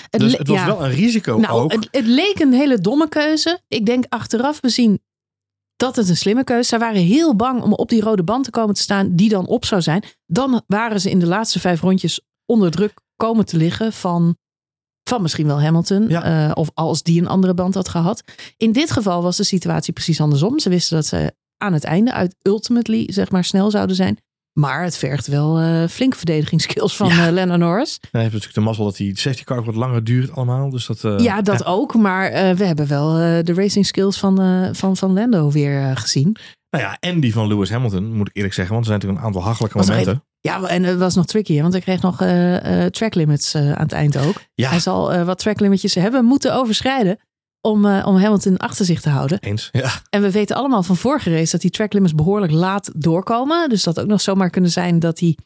Het 0.10 0.22
dus 0.22 0.38
het 0.38 0.48
was 0.48 0.58
ja. 0.58 0.66
wel 0.66 0.84
een 0.86 0.92
risico 0.92 1.38
Nou, 1.38 1.62
ook. 1.62 1.72
het, 1.72 1.88
het 1.92 2.06
leek 2.06 2.40
een 2.40 2.54
hele 2.54 2.80
domme 2.80 3.10
keuze. 3.10 3.60
Ik 3.68 3.86
denk 3.86 4.06
achteraf 4.10 4.60
bezien 4.60 5.00
dat 5.80 5.96
het 5.96 6.10
een 6.10 6.18
slimme 6.18 6.44
keuze. 6.44 6.68
Zij 6.68 6.80
waren 6.80 7.02
heel 7.02 7.36
bang 7.36 7.62
om 7.62 7.74
op 7.74 7.90
die 7.90 8.02
rode 8.02 8.24
band 8.24 8.44
te 8.44 8.52
komen 8.52 8.76
te 8.76 8.82
staan, 8.82 9.16
die 9.16 9.30
dan 9.30 9.48
op 9.48 9.66
zou 9.66 9.82
zijn. 9.82 10.04
Dan 10.26 10.62
waren 10.68 11.02
ze 11.02 11.10
in 11.10 11.20
de 11.20 11.28
laatste 11.28 11.60
vijf 11.60 11.82
rondjes 11.82 12.22
onder 12.46 12.72
druk 12.72 12.94
komen 13.16 13.46
te 13.46 13.58
liggen 13.58 13.94
van, 13.94 14.38
van 15.04 15.22
misschien 15.22 15.48
wel 15.48 15.62
Hamilton. 15.62 16.08
Ja. 16.08 16.24
eh, 16.24 16.52
of 16.54 16.70
als 16.74 17.04
die 17.04 17.22
een 17.22 17.28
andere 17.28 17.54
band 17.54 17.74
had 17.74 17.90
gehad. 17.90 18.24
In 18.58 18.72
dit 18.72 18.92
geval 18.92 19.22
was 19.22 19.38
de 19.38 19.44
situatie 19.44 19.94
precies 19.94 20.22
andersom. 20.22 20.60
Ze 20.60 20.70
wisten 20.70 20.96
dat 20.96 21.06
ze 21.06 21.36
aan 21.58 21.74
het 21.74 21.84
einde 21.84 22.14
uit 22.14 22.36
ultimately 22.42 23.12
zeg 23.12 23.32
maar 23.32 23.44
snel 23.44 23.72
zouden 23.72 23.96
zijn. 23.96 24.18
Maar 24.60 24.84
het 24.84 24.98
vergt 24.98 25.28
wel 25.28 25.60
eh 25.60 25.88
flink 25.88 26.16
verdedigingsskills 26.16 26.96
van 26.96 27.08
Ja. 27.08 27.26
eh 27.26 27.32
Lennon 27.32 27.60
Norris. 27.60 27.98
Heb 28.02 28.12
je 28.12 28.18
natuurlijk 28.20 28.54
de 28.54 28.60
mazzel 28.62 28.86
dat 28.86 28.96
die 28.96 29.20
safety 29.20 29.44
car 29.44 29.64
wat 29.64 29.76
langer 29.76 30.04
duurt 30.04 30.36
allemaal. 30.36 30.70
Dus 30.70 30.86
dat, 30.86 31.04
eh, 31.04 31.18
Ja, 31.18 31.42
dat 31.42 31.66
ook. 31.66 31.94
Maar 31.96 32.26
eh, 32.28 32.52
we 32.56 32.66
hebben 32.66 32.88
wel 32.88 33.18
eh, 33.18 33.44
de 33.44 33.54
racing 33.54 33.86
skills 33.86 34.18
van, 34.20 34.42
eh, 34.42 34.70
van, 34.72 34.98
van 34.98 35.14
Lando 35.14 35.52
weer 35.52 35.98
gezien. 35.98 36.36
Nou 36.70 36.84
ja, 36.84 36.98
en 37.00 37.20
die 37.20 37.34
van 37.34 37.48
Lewis 37.48 37.70
Hamilton, 37.70 38.14
moet 38.16 38.28
ik 38.30 38.36
eerlijk 38.36 38.54
zeggen. 38.54 38.74
Want 38.74 38.86
er 38.88 38.92
zijn 38.92 39.00
natuurlijk 39.02 39.20
een 39.20 39.26
aantal 39.26 39.50
hachelijke 39.52 39.78
momenten. 39.78 40.24
Ja, 40.42 40.62
en 40.64 40.84
het 40.84 40.98
was 40.98 41.16
nog 41.16 41.26
tricky, 41.26 41.62
want 41.62 41.74
hij 41.74 41.82
kreeg 41.82 42.02
nog 42.02 42.22
eh, 42.22 42.84
eh, 42.84 42.90
track 42.92 43.16
limits 43.16 43.54
eh, 43.54 43.72
aan 43.72 43.82
het 43.84 43.92
eind 43.92 44.18
ook. 44.18 44.42
Ja, 44.54 44.70
Hij 44.70 44.80
zal 44.80 45.14
eh, 45.14 45.24
wat 45.24 45.40
track 45.40 45.60
limitjes 45.60 45.96
hebben 45.96 46.26
moeten 46.26 46.54
overschrijden 46.56 47.20
om, 47.62 47.86
eh, 47.86 48.08
om 48.08 48.16
Hamilton 48.18 48.58
achter 48.58 48.86
zich 48.86 49.02
te 49.02 49.10
houden. 49.10 49.40
eens. 49.40 49.70
Ja. 49.72 49.92
En 50.10 50.22
we 50.22 50.32
weten 50.32 50.56
allemaal 50.56 50.84
van 50.84 50.96
vorige 50.98 51.32
race 51.36 51.52
dat 51.52 51.62
die 51.62 51.72
track 51.72 51.94
limits 51.94 52.16
behoorlijk 52.16 52.52
laat 52.52 52.92
doorkomen. 52.96 53.70
Dus 53.70 53.84
dat 53.84 54.00
ook 54.00 54.08
nog 54.08 54.22
zomaar 54.22 54.50
kunnen 54.50 54.72
zijn 54.72 55.00
dat 55.00 55.20
hij 55.20 55.38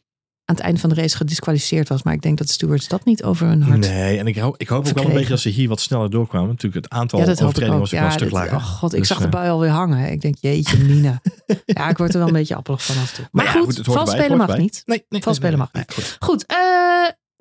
aan 0.45 0.55
het 0.55 0.63
eind 0.63 0.79
van 0.79 0.89
de 0.89 0.95
race 0.95 1.17
gedisqualificeerd 1.17 1.89
was. 1.89 2.03
Maar 2.03 2.13
ik 2.13 2.21
denk 2.21 2.37
dat 2.37 2.47
de 2.47 2.53
stewards 2.53 2.87
dat 2.87 3.05
niet 3.05 3.23
over 3.23 3.47
hun 3.47 3.61
hart 3.61 3.79
Nee, 3.79 4.17
en 4.17 4.27
ik 4.27 4.37
hoop, 4.37 4.55
ik 4.57 4.67
hoop 4.67 4.87
ook 4.87 4.93
wel 4.93 5.05
een 5.05 5.13
beetje 5.13 5.29
dat 5.29 5.39
ze 5.39 5.49
hier 5.49 5.67
wat 5.69 5.81
sneller 5.81 6.09
doorkwamen. 6.09 6.49
Natuurlijk, 6.49 6.83
het 6.83 6.93
aantal 6.93 7.19
Ja, 7.19 7.25
overtredingen 7.31 7.79
was 7.79 7.93
ook 7.93 7.99
wel 7.99 8.07
een 8.09 8.13
stuk 8.15 8.31
lager. 8.31 8.55
oh 8.55 8.63
god, 8.63 8.93
ik 8.93 8.99
Dus, 8.99 9.07
zag 9.07 9.17
de 9.17 9.23
eh, 9.23 9.29
bui 9.31 9.49
alweer 9.49 9.69
hangen. 9.69 10.11
Ik 10.11 10.21
denk, 10.21 10.35
jeetje 10.39 10.77
mina. 10.77 11.21
ja, 11.65 11.89
ik 11.89 11.97
word 11.97 12.13
er 12.13 12.17
wel 12.19 12.27
een 12.27 12.33
beetje 12.33 12.55
appelig 12.55 12.83
van 12.83 12.95
af 13.01 13.11
toe. 13.11 13.25
Maar, 13.31 13.45
ja, 13.45 13.51
goed, 13.51 13.77
het 13.77 13.85
hoort 13.85 13.97
vals 13.97 14.09
erbij, 14.09 14.23
spelen 14.25 14.39
het 14.39 14.49
mag 14.49 14.57
niet. 14.57 14.81
Nee, 14.85 15.05
nee, 15.09 15.21
Vals 15.21 15.39
nee, 15.39 15.49
spelen 15.51 15.67
nee, 15.73 15.81
mag 15.83 15.87
nee, 15.87 16.05
goed. 16.05 16.17
Goed, 16.19 16.45
eh, 16.45 16.57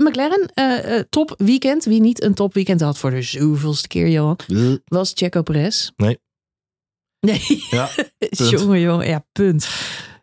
McLaren, 0.03 0.51
eh, 0.55 0.97
eh, 0.99 1.05
top 1.11 1.35
weekend. 1.37 1.85
Wie 1.85 2.01
niet 2.01 2.23
een 2.23 2.35
top 2.35 2.55
weekend 2.55 2.81
had 2.81 2.99
voor 2.99 3.11
de 3.11 3.23
zoveelste 3.23 3.89
keer, 3.89 4.09
Johan, 4.09 4.39
was 4.85 5.13
Checo 5.15 5.43
Perez. 5.43 5.91
Nee. 5.97 6.19
Nee, 7.21 7.41
Ja, 7.71 7.89
jongen, 8.51 8.81
jongen. 8.81 9.07
Ja, 9.07 9.25
punt. 9.33 9.69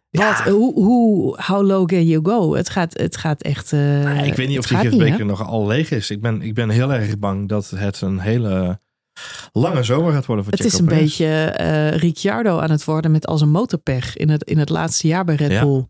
Ja. 0.10 0.28
Wat, 0.44 0.54
hoe, 0.54 0.74
hoe, 0.74 1.42
how 1.42 1.66
low 1.66 1.88
can 1.88 2.06
you 2.06 2.26
go? 2.26 2.56
Het 2.56 2.70
gaat, 2.70 2.98
het 2.98 3.18
gaat 3.18 3.42
echt... 3.42 3.74
eh, 3.74 3.80
Nou 3.80 4.26
ik 4.26 4.34
weet 4.34 4.48
niet 4.48 4.58
of 4.58 4.66
die 4.68 4.78
hè? 4.78 5.24
nog 5.26 5.48
al 5.48 5.68
leeg 5.68 5.92
is. 5.92 6.10
Ik 6.10 6.22
ben, 6.22 6.42
ik 6.42 6.54
ben 6.54 6.70
heel 6.70 6.94
erg 6.94 7.18
bang 7.18 7.50
dat 7.50 7.70
het 7.76 8.02
een 8.02 8.20
hele 8.20 8.80
lange 9.52 9.84
zomer 9.84 10.14
gaat 10.14 10.26
worden 10.26 10.46
voor 10.46 10.54
Het 10.54 10.62
Checo 10.62 10.74
is 10.74 10.80
een 10.80 10.86
Perez. 10.88 11.02
beetje 11.18 11.46
eh 11.46 11.92
Ricciardo 11.98 12.60
aan 12.60 12.72
het 12.72 12.86
worden 12.86 13.12
met 13.12 13.28
als 13.28 13.42
een 13.42 13.50
motorpech 13.52 14.18
in 14.18 14.30
het, 14.30 14.44
in 14.44 14.58
het 14.58 14.70
laatste 14.70 15.08
jaar 15.08 15.26
bij 15.26 15.36
Red 15.36 15.52
Ja. 15.52 15.64
Bull. 15.64 15.86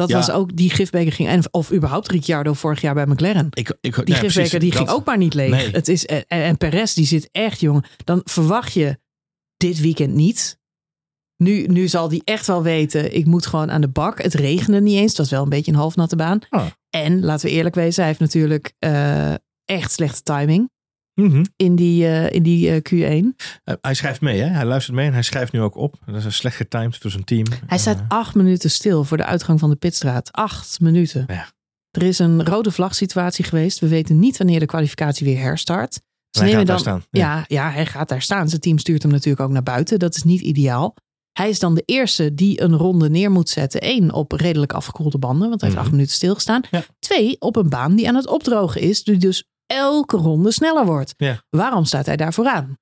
Dat 0.00 0.08
Ja. 0.08 0.16
was 0.16 0.30
ook, 0.30 0.56
die 0.56 0.70
gifbeker 0.70 1.12
ging, 1.12 1.28
en- 1.28 1.42
of 1.50 1.72
überhaupt 1.72 2.10
Ricciardo 2.10 2.52
vorig 2.52 2.80
jaar 2.80 2.94
bij 2.94 3.06
McLaren. 3.06 3.46
Ik, 3.50 3.68
ik, 3.80 3.80
Die 3.80 3.92
ja, 3.94 4.18
precies, 4.18 4.22
gifbeker 4.34 4.60
die 4.60 4.70
dat- 4.70 4.78
ging 4.78 4.90
ook 4.90 5.04
maar 5.04 5.16
niet 5.18 5.34
leeg. 5.34 5.50
Nee. 5.50 5.70
Het 5.70 5.88
is, 5.88 6.06
en, 6.06 6.24
en 6.26 6.56
Perez 6.56 6.92
die 6.94 7.06
zit 7.06 7.28
echt, 7.32 7.60
jongen. 7.60 7.84
Dan 8.04 8.20
verwacht 8.24 8.72
je 8.72 8.98
dit 9.56 9.80
weekend 9.80 10.14
niet. 10.14 10.58
Nu, 11.36 11.66
nu 11.66 11.88
zal 11.88 12.08
die 12.08 12.22
echt 12.24 12.46
wel 12.46 12.62
weten, 12.62 13.14
ik 13.14 13.26
moet 13.26 13.46
gewoon 13.46 13.70
aan 13.70 13.80
de 13.80 13.88
bak. 13.88 14.22
Het 14.22 14.34
regende 14.34 14.80
niet 14.80 14.96
eens. 14.98 15.08
Het 15.08 15.18
was 15.18 15.30
wel 15.30 15.42
een 15.42 15.48
beetje 15.48 15.70
een 15.72 15.78
halfnatte 15.78 16.16
baan. 16.16 16.38
Ah. 16.50 16.66
En 16.90 17.24
laten 17.24 17.46
we 17.48 17.52
eerlijk 17.54 17.74
wezen, 17.74 17.98
hij 17.98 18.06
heeft 18.06 18.20
natuurlijk 18.20 18.72
eh, 18.78 19.34
echt 19.64 19.92
slechte 19.92 20.22
timing 20.22 20.70
Mhm. 21.14 21.44
in 21.56 21.76
die, 21.76 22.06
eh, 22.06 22.30
in 22.30 22.42
die 22.42 22.70
eh, 22.70 22.76
Q1. 23.22 23.36
Eh, 23.64 23.74
hij 23.80 23.94
schrijft 23.94 24.20
mee, 24.20 24.40
hè? 24.40 24.46
Hij 24.46 24.64
luistert 24.64 24.96
mee 24.96 25.06
en 25.06 25.12
hij 25.12 25.22
schrijft 25.22 25.52
nu 25.52 25.60
ook 25.60 25.76
op. 25.76 25.96
Dat 26.06 26.16
is 26.16 26.24
een 26.24 26.32
slecht 26.32 26.56
getimed 26.56 27.02
door 27.02 27.10
zijn 27.10 27.24
team. 27.24 27.46
Hij 27.66 27.78
staat 27.78 28.02
acht 28.08 28.34
minuten 28.34 28.70
stil 28.70 29.04
voor 29.04 29.16
de 29.16 29.24
uitgang 29.24 29.60
van 29.60 29.70
de 29.70 29.76
pitstraat. 29.76 30.32
Acht 30.32 30.80
minuten. 30.80 31.24
Ja. 31.28 31.48
Er 31.90 32.02
is 32.02 32.18
een 32.18 32.44
rode 32.46 32.70
vlagsituatie 32.70 33.44
geweest. 33.44 33.78
We 33.78 33.88
weten 33.88 34.18
niet 34.18 34.36
wanneer 34.36 34.60
de 34.60 34.66
kwalificatie 34.66 35.26
weer 35.26 35.38
herstart. 35.40 36.00
Ze 36.30 36.44
nemen 36.44 36.66
dan, 36.66 36.78
staan. 36.78 37.02
Ja. 37.10 37.44
Ja, 37.48 37.70
hij 37.70 37.86
gaat 37.86 38.08
daar 38.08 38.22
staan. 38.22 38.48
Zijn 38.48 38.60
team 38.60 38.78
stuurt 38.78 39.02
hem 39.02 39.12
natuurlijk 39.12 39.40
ook 39.42 39.50
naar 39.50 39.62
buiten. 39.62 39.98
Dat 39.98 40.16
is 40.16 40.22
niet 40.22 40.40
ideaal. 40.40 40.94
Hij 41.32 41.48
is 41.48 41.58
dan 41.58 41.74
de 41.74 41.82
eerste 41.86 42.34
die 42.34 42.60
een 42.62 42.74
ronde 42.76 43.10
neer 43.10 43.30
moet 43.30 43.48
zetten. 43.48 43.80
Eén, 43.88 44.12
op 44.12 44.32
redelijk 44.32 44.72
afgekoelde 44.72 45.18
banden, 45.18 45.48
want 45.48 45.60
hij 45.60 45.68
heeft 45.70 45.74
Mhm. 45.74 45.82
acht 45.82 45.90
minuten 45.90 46.14
stilgestaan. 46.16 46.62
Ja. 46.70 46.84
Twee, 46.98 47.36
op 47.38 47.56
een 47.56 47.68
baan 47.68 47.94
die 47.96 48.08
aan 48.08 48.14
het 48.14 48.26
opdrogen 48.26 48.80
is, 48.80 49.04
die 49.04 49.16
dus 49.16 49.44
elke 49.76 50.16
ronde 50.16 50.52
sneller 50.52 50.86
wordt. 50.86 51.14
Ja. 51.16 51.42
Waarom 51.50 51.84
staat 51.84 52.06
hij 52.06 52.16
daar 52.16 52.32
vooraan? 52.32 52.78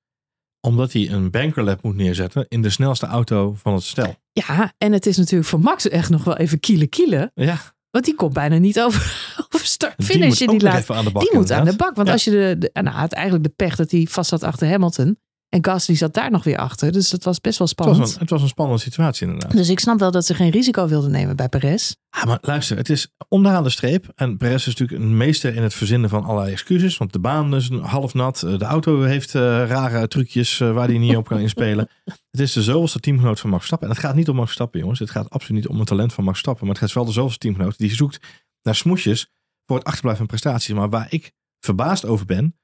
Omdat 0.61 0.93
hij 0.93 1.09
een 1.09 1.31
bankerlap 1.31 1.83
moet 1.83 1.95
neerzetten 1.95 2.45
in 2.47 2.61
de 2.61 2.69
snelste 2.69 3.05
auto 3.05 3.53
van 3.53 3.73
het 3.73 3.83
stel. 3.83 4.15
Ja, 4.31 4.73
en 4.77 4.91
het 4.91 5.05
is 5.05 5.17
natuurlijk 5.17 5.49
voor 5.49 5.59
Max 5.59 5.87
echt 5.87 6.09
nog 6.09 6.23
wel 6.23 6.37
even 6.37 6.59
kielen 6.59 6.89
kielen. 6.89 7.31
Ja, 7.33 7.57
Want 7.91 8.05
die 8.05 8.15
komt 8.15 8.33
bijna 8.33 8.57
niet 8.57 8.81
over, 8.81 9.01
over 9.49 9.65
start 9.65 9.97
die 9.97 10.05
finish 10.05 10.29
moet 10.29 10.41
in 10.41 10.47
die 10.47 10.61
laatste. 10.61 10.93
Die 10.93 11.29
moet 11.33 11.51
aan 11.51 11.65
de 11.65 11.75
bak. 11.75 11.95
Want 11.95 12.07
Ja. 12.07 12.13
als 12.13 12.23
je 12.23 12.31
de, 12.31 12.55
de 12.57 12.81
nou, 12.81 12.95
had 12.95 13.11
eigenlijk 13.13 13.43
de 13.43 13.53
pech 13.55 13.75
dat 13.75 13.91
hij 13.91 14.05
vast 14.09 14.29
zat 14.29 14.43
achter 14.43 14.69
Hamilton. 14.69 15.17
En 15.49 15.65
Gasly 15.65 15.95
zat 15.95 16.13
daar 16.13 16.31
nog 16.31 16.43
weer 16.43 16.57
achter. 16.57 16.91
Dus 16.91 17.09
dat 17.09 17.23
was 17.23 17.41
best 17.41 17.57
wel 17.57 17.67
Het 17.67 17.77
spannend. 17.79 17.99
was, 17.99 18.13
een, 18.13 18.19
het 18.19 18.29
was 18.29 18.41
een 18.41 18.47
spannende 18.47 18.81
situatie 18.81 19.27
inderdaad. 19.27 19.51
Dus 19.51 19.69
ik 19.69 19.79
snap 19.79 19.99
wel 19.99 20.11
dat 20.11 20.25
ze 20.25 20.33
geen 20.33 20.49
risico 20.49 20.87
wilden 20.87 21.11
nemen 21.11 21.35
bij 21.35 21.49
Perez. 21.49 21.95
Ah, 22.09 22.23
maar 22.25 22.37
luister, 22.41 22.77
het 22.77 22.89
is 22.89 23.07
onderaan 23.27 23.63
de 23.63 23.69
streep. 23.69 24.11
En 24.15 24.37
Perez 24.37 24.67
is 24.67 24.75
natuurlijk 24.75 25.01
een 25.01 25.17
meester 25.17 25.55
in 25.55 25.63
het 25.63 25.73
verzinnen 25.73 26.09
van 26.09 26.23
allerlei 26.23 26.51
excuses. 26.51 26.97
Want 26.97 27.13
de 27.13 27.19
baan 27.19 27.55
is 27.55 27.69
half 27.81 28.13
nat. 28.13 28.43
eh, 28.43 28.57
De 28.57 28.65
auto 28.65 29.01
heeft 29.01 29.35
eh, 29.35 29.41
rare 29.67 30.07
trucjes 30.07 30.59
eh, 30.59 30.71
waar 30.73 30.87
hij 30.87 30.97
niet 30.97 31.15
op 31.15 31.27
kan 31.27 31.39
inspelen. 31.39 31.89
Het 32.31 32.39
is 32.39 32.53
de 32.53 32.63
zoveelste 32.63 32.99
teamgenoot 32.99 33.39
van 33.39 33.49
Max 33.49 33.65
Verstappen. 33.65 33.89
En 33.89 33.95
het 33.95 34.03
gaat 34.05 34.15
niet 34.15 34.29
om 34.29 34.35
Max 34.35 34.45
Verstappen, 34.47 34.79
jongens. 34.79 34.99
Het 34.99 35.09
gaat 35.09 35.29
absoluut 35.29 35.61
niet 35.61 35.71
om 35.71 35.77
het 35.79 35.87
talent 35.87 36.13
van 36.13 36.23
Max 36.23 36.35
Verstappen. 36.35 36.65
Maar 36.65 36.75
het 36.75 36.83
gaat 36.85 36.93
wel 36.93 37.05
de 37.05 37.11
zoveelste 37.11 37.39
teamgenoot 37.39 37.77
die 37.77 37.95
zoekt 37.95 38.19
naar 38.61 38.75
smoesjes 38.75 39.31
voor 39.65 39.77
het 39.77 39.85
achterblijven 39.85 40.27
van 40.27 40.37
prestaties. 40.37 40.73
Maar 40.75 40.89
waar 40.89 41.07
ik 41.09 41.31
verbaasd 41.59 42.05
over 42.05 42.25
ben, 42.25 42.58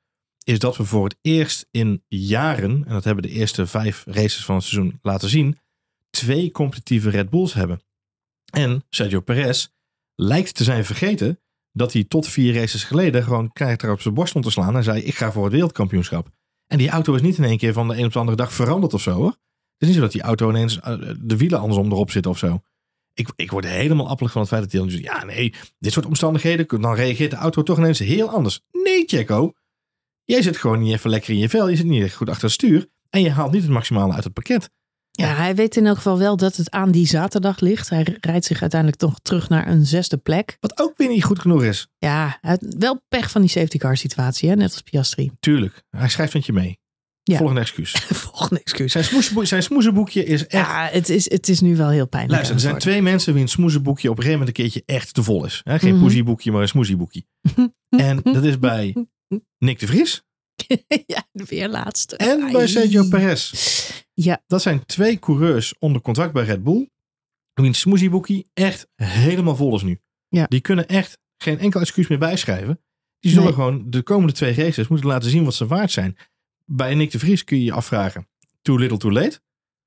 is 0.46 0.60
dat 0.60 0.78
we 0.78 0.86
voor 0.86 1.04
het 1.04 1.18
eerst 1.22 1.68
in 1.72 2.04
jaren, 2.08 2.72
en 2.86 2.94
dat 2.94 3.04
hebben 3.04 3.24
de 3.24 3.30
eerste 3.30 3.68
vijf 3.68 4.04
races 4.06 4.46
van 4.46 4.56
het 4.56 4.64
seizoen 4.64 5.00
laten 5.02 5.30
zien, 5.30 5.58
twee 6.10 6.52
competitieve 6.52 7.10
Red 7.10 7.30
Bulls 7.30 7.54
hebben. 7.54 7.82
En 8.52 8.84
Sergio 8.90 9.20
Perez 9.20 9.68
lijkt 10.16 10.56
te 10.56 10.64
zijn 10.64 10.86
vergeten 10.86 11.40
dat 11.72 11.94
hij 11.94 12.04
tot 12.04 12.28
vier 12.28 12.54
races 12.54 12.84
geleden 12.84 13.24
gewoon 13.24 13.52
keihard 13.52 13.92
op 13.92 14.02
zijn 14.02 14.14
borst 14.14 14.30
stond 14.30 14.46
te 14.46 14.52
slaan 14.52 14.76
en 14.76 14.84
zei 14.84 15.02
ik 15.02 15.16
ga 15.16 15.32
voor 15.32 15.44
het 15.44 15.54
wereldkampioenschap. 15.54 16.30
En 16.68 16.78
die 16.78 16.90
auto 16.90 17.14
is 17.14 17.22
niet 17.22 17.38
in 17.38 17.44
één 17.44 17.58
keer 17.58 17.74
van 17.74 17.88
de 17.88 17.98
een 17.98 18.06
op 18.06 18.14
de 18.14 18.20
andere 18.20 18.38
dag 18.38 18.54
veranderd 18.54 18.94
of 18.94 19.02
zo 19.02 19.12
hoor. 19.12 19.38
Het 19.78 19.82
is 19.84 19.88
niet 19.88 19.96
zo 19.96 20.02
dat 20.02 20.12
die 20.12 20.22
auto 20.22 20.50
ineens 20.50 20.80
eh, 20.80 20.98
de 21.20 21.38
wielen 21.38 21.60
andersom 21.60 21.92
erop 21.92 22.12
zitten 22.12 22.32
of 22.32 22.38
zo. 22.38 22.62
Ik, 23.14 23.30
ik 23.36 23.52
word 23.52 23.66
helemaal 23.66 24.10
appelig 24.10 24.32
van 24.32 24.42
het 24.42 24.50
feit 24.50 24.72
dat 24.72 24.82
hij 24.82 24.90
zegt, 24.90 25.04
ja 25.04 25.24
nee, 25.24 25.54
dit 25.80 25.94
soort 25.94 26.06
omstandigheden, 26.06 26.82
dan 26.82 26.96
reageert 26.96 27.32
de 27.32 27.38
auto 27.38 27.64
toch 27.64 27.78
ineens 27.78 28.00
heel 28.00 28.30
anders. 28.30 28.62
Nee 28.72 29.04
Checo, 29.06 29.54
jij 30.26 30.42
zit 30.42 30.58
gewoon 30.58 30.80
niet 30.80 30.94
even 30.94 31.10
lekker 31.10 31.34
in 31.34 31.40
je 31.40 31.50
vel, 31.50 31.68
je 31.70 31.76
zit 31.76 31.86
niet 31.86 32.04
echt 32.04 32.16
goed 32.16 32.30
achter 32.30 32.44
het 32.44 32.54
stuur 32.54 32.88
en 33.10 33.22
je 33.22 33.30
haalt 33.32 33.52
niet 33.52 33.62
het 33.62 33.72
maximale 33.72 34.14
uit 34.14 34.24
het 34.24 34.34
pakket. 34.34 34.70
Ja, 35.12 35.36
hij 35.36 35.56
weet 35.56 35.76
in 35.78 35.86
elk 35.86 35.96
geval 35.96 36.18
wel 36.18 36.38
dat 36.38 36.56
het 36.56 36.72
aan 36.72 36.92
die 36.92 37.08
zaterdag 37.08 37.60
ligt. 37.60 37.90
Hij 37.90 38.18
rijdt 38.22 38.46
zich 38.46 38.62
uiteindelijk 38.62 39.02
toch 39.02 39.20
terug 39.22 39.50
naar 39.50 39.68
een 39.68 39.86
zesde 39.86 40.18
plek. 40.18 40.58
Wat 40.60 40.80
ook 40.82 40.94
weer 40.98 41.08
niet 41.10 41.24
goed 41.24 41.40
genoeg 41.40 41.64
is. 41.64 41.88
Ja, 41.98 42.40
wel 42.60 43.02
pech 43.08 43.32
van 43.32 43.42
die 43.42 43.50
safety 43.50 43.78
car 43.78 43.98
situatie, 43.98 44.50
hè? 44.50 44.56
net 44.56 44.72
als 44.72 44.82
Piastri. 44.82 45.32
Tuurlijk, 45.40 45.84
hij 45.90 46.10
schrijft 46.10 46.34
met 46.34 46.46
je 46.46 46.54
mee. 46.54 46.80
Ja. 47.24 47.38
Volgende 47.38 47.62
excuus. 47.62 47.92
Volgende 48.32 48.60
excuus. 48.60 48.92
Zijn, 48.92 49.04
smoeseboek, 49.04 49.46
zijn 49.46 49.64
smoezenboekje 49.64 50.24
is 50.26 50.42
echt... 50.48 50.52
Ja, 50.68 50.90
het 50.92 51.10
is, 51.10 51.30
het 51.32 51.50
is 51.50 51.60
nu 51.60 51.76
wel 51.76 51.90
heel 51.90 52.08
pijnlijk. 52.08 52.34
Luister, 52.34 52.56
er 52.56 52.62
zijn 52.62 52.78
twee 52.78 53.02
mensen 53.02 53.34
wie 53.34 53.42
een 53.42 53.48
smoezenboekje 53.50 54.10
op 54.10 54.18
een 54.18 54.24
gegeven 54.24 54.40
moment 54.46 54.58
een 54.58 54.64
keertje 54.64 54.84
echt 54.96 55.14
te 55.14 55.24
vol 55.24 55.46
is. 55.46 55.62
Hè? 55.64 55.80
Geen 55.80 55.94
Mhm. 55.94 56.02
poesieboekje, 56.02 56.52
maar 56.52 56.62
een 56.62 56.68
smoezieboekje. 56.68 57.26
En 57.90 58.20
dat 58.24 58.44
is 58.44 58.60
bij 58.60 59.06
Nick 59.58 59.80
de 59.80 59.88
Vries 59.88 60.24
ja, 61.08 61.24
de 61.32 61.46
weer 61.46 61.70
laatste. 61.70 62.18
en 62.18 62.52
bij. 62.52 62.68
Sergio 62.68 63.08
Perez. 63.08 63.54
Ja, 64.14 64.44
Dat 64.48 64.62
zijn 64.62 64.86
twee 64.86 65.20
coureurs 65.20 65.74
onder 65.80 66.02
contract 66.02 66.34
bij 66.34 66.44
Red 66.44 66.64
Bull. 66.64 66.90
Wiens 67.54 67.80
smoezieboekje 67.80 68.46
echt 68.54 68.88
helemaal 68.96 69.56
vol 69.56 69.76
is 69.76 69.82
nu. 69.82 70.00
Ja. 70.28 70.46
Die 70.48 70.62
kunnen 70.62 70.88
echt 70.88 71.18
geen 71.38 71.60
enkel 71.60 71.80
excuus 71.82 72.08
meer 72.08 72.18
bijschrijven. 72.20 72.80
Die 73.20 73.32
zullen 73.32 73.46
Nee. 73.46 73.54
gewoon 73.56 73.90
de 73.90 74.02
komende 74.02 74.34
twee 74.34 74.54
races 74.54 74.88
moeten 74.88 75.08
laten 75.08 75.30
zien 75.30 75.44
wat 75.44 75.54
ze 75.54 75.68
waard 75.68 75.92
zijn. 75.92 76.18
Bij 76.66 76.96
Nick 76.96 77.12
de 77.12 77.20
Vries 77.20 77.44
kun 77.44 77.58
je 77.58 77.64
je 77.64 77.72
afvragen. 77.72 78.28
Too 78.62 78.78
little, 78.78 78.98
too 78.98 79.12
late. 79.12 79.40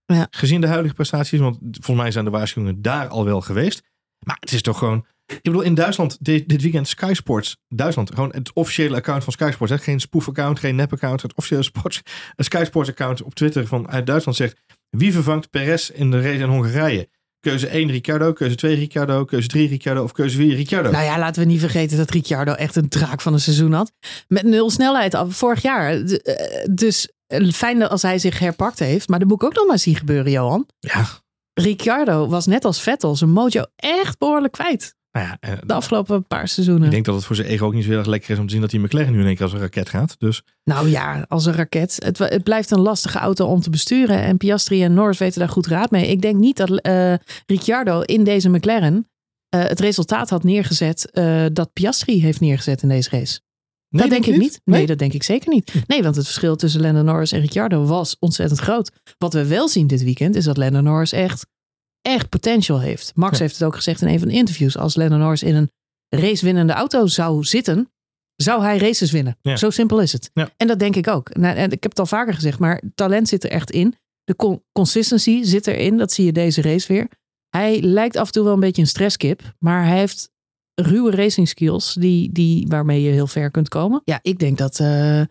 Ja. 0.06 0.26
Gezien 0.30 0.60
de 0.60 0.66
huidige 0.66 0.94
prestaties. 0.94 1.40
Want 1.40 1.58
volgens 1.60 1.96
mij 1.96 2.10
zijn 2.10 2.24
de 2.24 2.30
waarschuwingen 2.30 2.82
daar 2.82 3.08
al 3.08 3.24
wel 3.24 3.40
geweest. 3.40 3.82
Maar 4.18 4.36
het 4.40 4.52
is 4.52 4.62
toch 4.62 4.78
gewoon... 4.78 5.06
Ik 5.28 5.42
bedoel, 5.42 5.60
in 5.60 5.74
Duitsland, 5.74 6.16
dit, 6.20 6.48
dit 6.48 6.62
weekend 6.62 6.88
Sky 6.88 7.12
Sports, 7.14 7.56
Duitsland, 7.68 8.10
gewoon 8.14 8.32
het 8.32 8.52
officiële 8.52 8.96
account 8.96 9.24
van 9.24 9.32
Sky 9.32 9.50
Sports. 9.52 9.72
Hè? 9.72 9.78
Geen 9.78 10.00
spoof-account, 10.00 10.58
geen 10.58 10.76
nep-account. 10.76 11.22
Het 11.22 11.34
officiële 11.34 11.62
sports, 11.72 12.02
Sky 12.36 12.62
Sports-account 12.66 13.22
op 13.22 13.34
Twitter 13.34 13.66
van 13.66 13.88
uit 13.88 14.06
Duitsland 14.06 14.38
zegt... 14.38 14.56
Wie 14.90 15.12
vervangt 15.12 15.50
Perez 15.50 15.88
in 15.90 16.10
de 16.10 16.20
race 16.20 16.38
in 16.42 16.48
Hongarije? 16.48 17.08
Keuze 17.40 17.66
1 17.66 17.90
Ricciardo, 17.90 18.32
keuze 18.32 18.54
2 18.54 18.74
Ricciardo, 18.74 19.24
keuze 19.24 19.48
3 19.48 19.68
Ricciardo 19.68 20.02
of 20.02 20.12
keuze 20.12 20.36
4 20.36 20.54
Ricciardo. 20.54 20.90
nou 20.90 21.04
ja, 21.04 21.18
laten 21.18 21.42
we 21.42 21.48
niet 21.48 21.60
vergeten 21.60 21.96
dat 21.96 22.10
Ricciardo 22.10 22.52
echt 22.52 22.76
een 22.76 22.88
draak 22.88 23.20
van 23.20 23.32
een 23.32 23.40
seizoen 23.40 23.72
had. 23.72 23.92
Met 24.28 24.42
nul 24.42 24.70
snelheid 24.70 25.14
af 25.14 25.36
vorig 25.36 25.62
jaar. 25.62 25.90
Eh, 26.00 26.64
Dus 26.70 27.08
eh, 27.26 27.50
fijn 27.50 27.78
dat 27.78 27.90
als 27.90 28.02
hij 28.02 28.18
zich 28.18 28.38
herpakt 28.38 28.78
heeft. 28.78 29.08
Maar 29.08 29.18
dat 29.18 29.28
moet 29.28 29.42
ook 29.42 29.54
nog 29.54 29.66
maar 29.66 29.78
zien 29.78 29.96
gebeuren, 29.96 30.30
Johan. 30.32 30.66
Ja, 30.78 31.06
Ricciardo 31.54 32.28
was 32.28 32.46
net 32.46 32.64
als 32.64 32.80
Vettel 32.82 33.16
zijn 33.16 33.30
mojo 33.30 33.64
echt 33.76 34.18
behoorlijk 34.18 34.52
kwijt. 34.52 34.96
Nou 35.18 35.30
ja, 35.30 35.36
eh, 35.40 35.58
De 35.66 35.72
afgelopen 35.72 36.26
paar 36.26 36.48
seizoenen. 36.48 36.84
ik 36.84 36.90
denk 36.90 37.04
dat 37.04 37.14
het 37.14 37.24
voor 37.24 37.36
zijn 37.36 37.48
ego 37.48 37.66
ook 37.66 37.74
niet 37.74 37.82
zo 37.82 37.88
heel 37.88 37.98
erg 37.98 38.08
lekker 38.08 38.30
is 38.30 38.38
om 38.38 38.46
te 38.46 38.52
zien 38.52 38.60
dat 38.60 38.70
die 38.70 38.80
McLaren 38.80 39.12
nu 39.12 39.20
in 39.20 39.26
één 39.26 39.34
keer 39.34 39.44
als 39.44 39.52
een 39.52 39.60
raket 39.60 39.88
gaat. 39.88 40.14
Dus 40.18 40.42
Nou 40.64 40.88
ja, 40.88 41.24
als 41.28 41.46
een 41.46 41.52
raket. 41.52 41.96
Het, 42.04 42.18
het 42.18 42.42
blijft 42.42 42.70
een 42.70 42.80
lastige 42.80 43.18
auto 43.18 43.46
om 43.46 43.60
te 43.60 43.70
besturen. 43.70 44.22
En 44.22 44.36
Piastri 44.36 44.82
en 44.82 44.94
Norris 44.94 45.18
weten 45.18 45.38
daar 45.38 45.48
goed 45.48 45.66
raad 45.66 45.90
mee. 45.90 46.06
Ik 46.06 46.20
denk 46.20 46.36
niet 46.36 46.56
dat 46.56 46.80
eh 46.80 47.14
Ricciardo 47.46 48.00
in 48.00 48.24
deze 48.24 48.48
McLaren 48.48 49.08
eh, 49.48 49.62
het 49.62 49.80
resultaat 49.80 50.30
had 50.30 50.42
neergezet 50.42 51.10
dat 51.52 51.72
Piastri 51.72 52.20
heeft 52.22 52.40
neergezet 52.40 52.82
in 52.82 52.88
deze 52.88 53.10
race. 53.10 53.40
nee, 53.88 54.02
dat 54.02 54.10
denk 54.10 54.26
ik 54.26 54.40
niet. 54.40 54.60
Nee, 54.64 54.76
Nee? 54.76 54.80
Hm. 54.80 54.86
dat 54.86 54.98
denk 54.98 55.12
ik 55.12 55.22
zeker 55.22 55.50
niet. 55.50 55.72
Nee, 55.86 56.02
want 56.02 56.16
het 56.16 56.24
verschil 56.24 56.56
tussen 56.56 56.80
Lando 56.80 57.02
Norris 57.02 57.32
en 57.32 57.40
Ricciardo 57.40 57.84
was 57.84 58.16
ontzettend 58.18 58.60
groot. 58.60 58.90
Wat 59.18 59.32
we 59.32 59.46
wel 59.46 59.68
zien 59.68 59.86
dit 59.86 60.02
weekend 60.02 60.34
is 60.34 60.44
dat 60.44 60.56
Lando 60.56 60.80
Norris 60.80 61.12
echt, 61.12 61.46
echt 62.08 62.28
potential 62.28 62.80
heeft. 62.80 63.12
Max 63.14 63.32
Ja. 63.38 63.42
heeft 63.44 63.58
het 63.58 63.64
ook 63.64 63.74
gezegd 63.74 64.02
in 64.02 64.08
een 64.08 64.18
van 64.18 64.28
de 64.28 64.34
interviews. 64.34 64.76
Als 64.76 64.96
Lando 64.96 65.16
Norris 65.16 65.42
in 65.42 65.54
een 65.54 65.70
racewinnende 66.08 66.72
auto 66.72 67.06
zou 67.06 67.44
zitten, 67.44 67.90
zou 68.36 68.62
hij 68.62 68.78
races 68.78 69.10
winnen. 69.10 69.38
Ja. 69.42 69.56
Zo 69.56 69.70
simpel 69.70 70.00
is 70.00 70.12
het. 70.12 70.30
Ja. 70.34 70.50
En 70.56 70.66
dat 70.66 70.78
denk 70.78 70.96
ik 70.96 71.08
ook. 71.08 71.36
Nou, 71.36 71.56
en 71.56 71.64
ik 71.70 71.82
heb 71.82 71.90
het 71.90 71.98
al 71.98 72.06
vaker 72.06 72.34
gezegd, 72.34 72.58
maar 72.58 72.82
talent 72.94 73.28
zit 73.28 73.44
er 73.44 73.50
echt 73.50 73.70
in. 73.70 73.94
De 74.24 74.36
con- 74.36 74.62
consistency 74.72 75.42
zit 75.42 75.66
erin. 75.66 75.96
Dat 75.96 76.12
zie 76.12 76.24
je 76.24 76.32
deze 76.32 76.62
race 76.62 76.92
weer. 76.92 77.08
Hij 77.48 77.80
lijkt 77.82 78.16
af 78.16 78.26
en 78.26 78.32
toe 78.32 78.44
wel 78.44 78.52
een 78.52 78.60
beetje 78.60 78.82
een 78.82 78.88
stresskip, 78.88 79.54
maar 79.58 79.84
hij 79.86 79.98
heeft 79.98 80.30
ruwe 80.74 81.10
racing 81.10 81.48
skills 81.48 81.94
die, 81.94 82.32
die, 82.32 82.66
waarmee 82.68 83.02
je 83.02 83.10
heel 83.10 83.26
ver 83.26 83.50
kunt 83.50 83.68
komen. 83.68 84.00
Ja, 84.04 84.18
ik 84.22 84.38
denk 84.38 84.58
dat, 84.58 84.80
eh, 84.80 85.22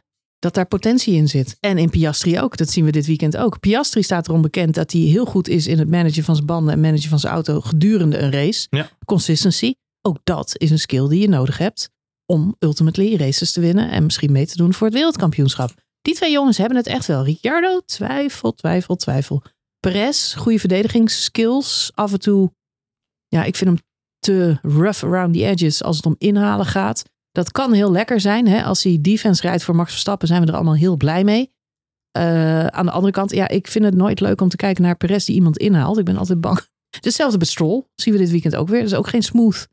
dat 0.47 0.55
daar 0.55 0.79
potentie 0.79 1.15
in 1.15 1.27
zit. 1.27 1.57
En 1.59 1.77
in 1.77 1.89
Piastri 1.89 2.39
ook. 2.39 2.57
Dat 2.57 2.69
zien 2.69 2.85
we 2.85 2.91
dit 2.91 3.05
weekend 3.05 3.37
ook. 3.37 3.59
Piastri 3.59 4.03
staat 4.03 4.27
erom 4.27 4.41
bekend 4.41 4.75
dat 4.75 4.91
hij 4.91 5.01
heel 5.01 5.25
goed 5.25 5.47
is 5.47 5.67
in 5.67 5.79
het 5.79 5.89
managen 5.89 6.23
van 6.23 6.35
zijn 6.35 6.47
banden 6.47 6.73
en 6.73 6.81
managen 6.81 7.09
van 7.09 7.19
zijn 7.19 7.33
auto 7.33 7.61
gedurende 7.61 8.17
een 8.17 8.31
race. 8.31 8.67
Ja. 8.69 8.89
Consistency. 9.05 9.73
Ook 10.01 10.17
dat 10.23 10.53
is 10.57 10.71
een 10.71 10.79
skill 10.79 11.07
die 11.07 11.21
je 11.21 11.29
nodig 11.29 11.57
hebt 11.57 11.89
om 12.25 12.55
ultimately 12.59 13.15
races 13.15 13.51
te 13.51 13.59
winnen 13.59 13.89
en 13.89 14.03
misschien 14.03 14.31
mee 14.31 14.45
te 14.45 14.57
doen 14.57 14.73
voor 14.73 14.87
het 14.87 14.95
wereldkampioenschap. 14.95 15.73
Die 16.01 16.15
twee 16.15 16.31
jongens 16.31 16.57
hebben 16.57 16.77
het 16.77 16.87
echt 16.87 17.05
wel. 17.05 17.23
Ricciardo, 17.23 17.79
twijfel, 17.85 18.53
twijfel, 18.53 18.95
twijfel. 18.95 19.43
Perez, 19.79 20.35
goede 20.35 20.59
verdedigingsskills. 20.59 21.91
Af 21.93 22.11
en 22.11 22.19
toe, 22.19 22.51
ja, 23.27 23.43
ik 23.43 23.55
vind 23.55 23.69
hem 23.69 23.79
te 24.19 24.57
rough 24.61 25.03
around 25.03 25.33
the 25.33 25.45
edges 25.45 25.83
als 25.83 25.95
het 25.95 26.05
om 26.05 26.15
inhalen 26.17 26.65
gaat. 26.65 27.03
Dat 27.37 27.51
kan 27.51 27.73
heel 27.73 27.91
lekker 27.91 28.19
zijn. 28.19 28.47
Hè? 28.47 28.63
Als 28.63 28.83
hij 28.83 28.97
defense 29.01 29.41
rijdt 29.41 29.63
voor 29.63 29.75
Max 29.75 29.91
Verstappen, 29.91 30.27
zijn 30.27 30.41
we 30.41 30.47
er 30.47 30.53
allemaal 30.53 30.75
heel 30.75 30.97
blij 30.97 31.23
mee. 31.23 31.53
Eh, 32.11 32.67
aan 32.67 32.85
de 32.85 32.91
andere 32.91 33.13
kant, 33.13 33.31
ja, 33.31 33.47
ik 33.47 33.67
vind 33.67 33.85
het 33.85 33.95
nooit 33.95 34.19
leuk 34.19 34.41
om 34.41 34.49
te 34.49 34.55
kijken 34.55 34.83
naar 34.83 34.95
Perez 34.95 35.25
die 35.25 35.35
iemand 35.35 35.57
inhaalt. 35.57 35.97
Ik 35.97 36.05
ben 36.05 36.17
altijd 36.17 36.41
bang. 36.41 36.59
Hetzelfde 36.99 37.37
bij 37.37 37.47
Stroll. 37.47 37.83
Zien 37.95 38.13
we 38.13 38.19
dit 38.19 38.29
weekend 38.29 38.55
ook 38.55 38.67
weer. 38.67 38.79
Dat 38.79 38.91
is 38.91 38.97
ook 38.97 39.07
geen 39.07 39.23
smooth 39.23 39.67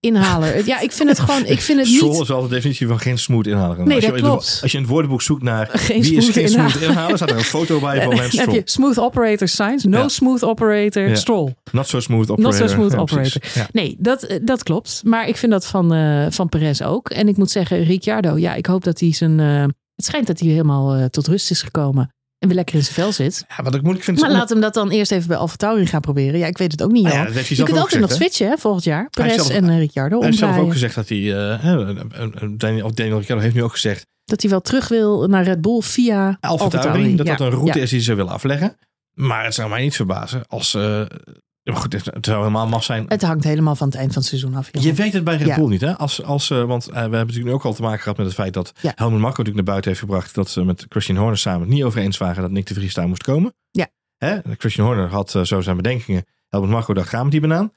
inhaler. 0.00 0.66
Ja, 0.66 0.80
ik 0.80 0.92
vind 0.92 1.08
het 1.08 1.18
gewoon, 1.20 1.44
ik 1.46 1.60
vind 1.60 1.78
het 1.78 1.88
Stroll 1.88 2.10
niet... 2.12 2.20
is 2.20 2.28
wel 2.28 2.42
de 2.42 2.48
definitie 2.48 2.86
van 2.86 2.98
geen 3.00 3.18
smooth 3.18 3.46
inhaler. 3.46 3.86
Nee, 3.86 3.94
als, 3.96 4.04
je 4.04 4.10
dat 4.10 4.20
klopt. 4.20 4.58
als 4.62 4.70
je 4.70 4.76
in 4.76 4.82
het 4.82 4.92
woordenboek 4.92 5.22
zoekt 5.22 5.42
naar 5.42 5.68
Geen 5.72 6.02
wie 6.02 6.16
is 6.16 6.28
geen 6.28 6.44
inhaler. 6.46 6.70
smooth 6.70 6.88
inhaler, 6.88 7.16
staat 7.16 7.30
er 7.30 7.36
een 7.36 7.42
foto 7.42 7.80
bij 7.80 8.02
van 8.04 8.14
Lance 8.14 8.40
heb 8.40 8.50
je 8.50 8.62
smooth 8.64 8.98
operator 8.98 9.48
signs, 9.48 9.84
no 9.84 9.98
Ja. 9.98 10.08
smooth 10.08 10.42
operator, 10.44 11.08
Ja. 11.08 11.14
Stroll. 11.14 11.54
Not 11.72 11.88
so 11.88 12.00
smooth 12.00 12.28
Not 12.28 12.38
operator. 12.38 12.68
so 12.68 12.74
smooth 12.74 12.92
Ja, 12.92 12.98
operator. 12.98 13.42
Nee, 13.72 13.96
dat, 13.98 14.22
eh, 14.22 14.38
dat 14.42 14.62
klopt. 14.62 15.00
Maar 15.04 15.28
ik 15.28 15.36
vind 15.36 15.52
dat 15.52 15.66
van, 15.66 15.94
eh, 15.94 16.26
van 16.30 16.48
Perez 16.48 16.80
ook. 16.80 17.10
En 17.10 17.28
ik 17.28 17.36
moet 17.36 17.50
zeggen, 17.50 17.84
Ricciardo, 17.84 18.36
ja, 18.38 18.54
ik 18.54 18.66
hoop 18.66 18.84
dat 18.84 19.00
hij 19.00 19.12
zijn... 19.12 19.40
eh, 19.40 19.64
het 19.94 20.04
schijnt 20.06 20.26
dat 20.26 20.38
hij 20.40 20.48
helemaal 20.48 21.08
tot 21.08 21.26
rust 21.26 21.50
is 21.50 21.62
gekomen. 21.62 22.12
En 22.38 22.48
weer 22.48 22.56
lekker 22.56 22.74
in 22.74 22.82
zijn 22.82 22.94
vel 22.94 23.12
zit. 23.12 23.44
Ja, 23.56 23.62
wat 23.62 23.74
ik 23.74 23.82
moeilijk 23.82 24.04
vind... 24.04 24.20
Maar 24.20 24.30
laat 24.30 24.48
hem 24.48 24.60
dat 24.60 24.74
dan 24.74 24.90
eerst 24.90 25.12
even 25.12 25.28
bij 25.28 25.36
Alfa 25.36 25.56
Tauri 25.56 25.86
gaan 25.86 26.00
proberen. 26.00 26.38
Ja, 26.38 26.46
ik 26.46 26.58
weet 26.58 26.72
het 26.72 26.82
ook 26.82 26.90
niet, 26.92 27.02
Johan. 27.04 27.18
ja, 27.18 27.24
dat 27.24 27.34
heeft 27.34 27.48
je 27.48 27.56
kunt 27.56 27.70
ook 27.70 27.76
altijd 27.76 28.00
nog 28.00 28.12
switchen 28.12 28.48
hè, 28.48 28.56
volgend 28.56 28.84
jaar. 28.84 29.10
Perez 29.10 29.34
zelf- 29.34 29.50
en 29.50 29.68
eh, 29.68 29.78
Ricciardo 29.78 30.16
Hij 30.18 30.26
heeft 30.26 30.38
zelf 30.38 30.56
ook 30.58 30.72
gezegd 30.72 30.94
dat 30.94 31.08
hij... 31.08 31.18
eh, 31.18 31.64
eh, 31.72 31.88
eh, 31.88 32.28
Daniel, 32.56 32.94
Daniel 32.94 33.16
Ricciardo 33.16 33.42
heeft 33.42 33.54
nu 33.54 33.62
ook 33.62 33.72
gezegd... 33.72 34.06
Dat 34.24 34.40
hij 34.42 34.50
wel 34.50 34.60
terug 34.60 34.88
wil 34.88 35.26
naar 35.26 35.44
Red 35.44 35.60
Bull 35.60 35.80
via 35.80 36.36
Alfa. 36.40 36.68
Tauri, 36.68 37.16
dat 37.16 37.26
Ja, 37.26 37.36
dat 37.36 37.46
een 37.46 37.52
route 37.58 37.78
ja. 37.78 37.84
is 37.84 37.90
die 37.90 38.00
ze 38.00 38.14
willen 38.14 38.32
afleggen. 38.32 38.76
Maar 39.14 39.44
het 39.44 39.54
zou 39.54 39.68
mij 39.68 39.82
niet 39.82 39.96
verbazen 39.96 40.46
als... 40.46 40.76
maar 41.72 41.80
goed, 41.80 41.92
het 41.92 42.26
zou 42.26 42.38
helemaal 42.38 42.68
maf 42.68 42.84
zijn. 42.84 43.04
Het 43.08 43.22
hangt 43.22 43.44
helemaal 43.44 43.76
van 43.76 43.86
het 43.86 43.96
eind 43.96 44.12
van 44.12 44.18
het 44.20 44.30
seizoen 44.30 44.54
af. 44.54 44.68
Je 44.72 44.92
weet 44.92 45.12
het 45.12 45.24
bij 45.24 45.36
Red 45.36 45.46
Ja. 45.46 45.56
Bull 45.56 45.68
niet, 45.68 45.80
hè? 45.80 45.96
Als, 45.96 46.22
als, 46.22 46.50
eh, 46.50 46.64
want 46.64 46.86
eh, 46.86 46.92
we 46.92 46.98
hebben 47.00 47.26
natuurlijk 47.26 47.54
ook 47.54 47.64
al 47.64 47.74
te 47.74 47.82
maken 47.82 48.00
gehad 48.02 48.16
met 48.16 48.26
het 48.26 48.34
feit 48.34 48.54
dat 48.54 48.72
Ja. 48.80 48.92
Helmut 48.94 49.20
Marko 49.20 49.28
natuurlijk 49.28 49.54
naar 49.54 49.64
buiten 49.64 49.90
heeft 49.90 50.02
gebracht 50.02 50.34
dat 50.34 50.50
ze 50.50 50.64
met 50.64 50.86
Christian 50.88 51.18
Horner 51.18 51.38
samen 51.38 51.60
het 51.60 51.68
niet 51.68 51.82
over 51.82 52.00
eens 52.00 52.18
waren 52.18 52.42
dat 52.42 52.50
Nick 52.50 52.66
de 52.66 52.74
Vries 52.74 52.94
daar 52.94 53.08
moest 53.08 53.22
komen. 53.22 53.54
Ja. 53.70 53.86
Hè? 54.16 54.38
Christian 54.58 54.86
Horner 54.86 55.08
had 55.08 55.34
eh, 55.34 55.42
zo 55.42 55.60
zijn 55.60 55.76
bedenkingen. 55.76 56.24
Helmut 56.48 56.70
Marko 56.70 56.94
dacht, 56.94 57.08
ga 57.08 57.22
met 57.22 57.32
die 57.32 57.40
banaan. 57.40 57.72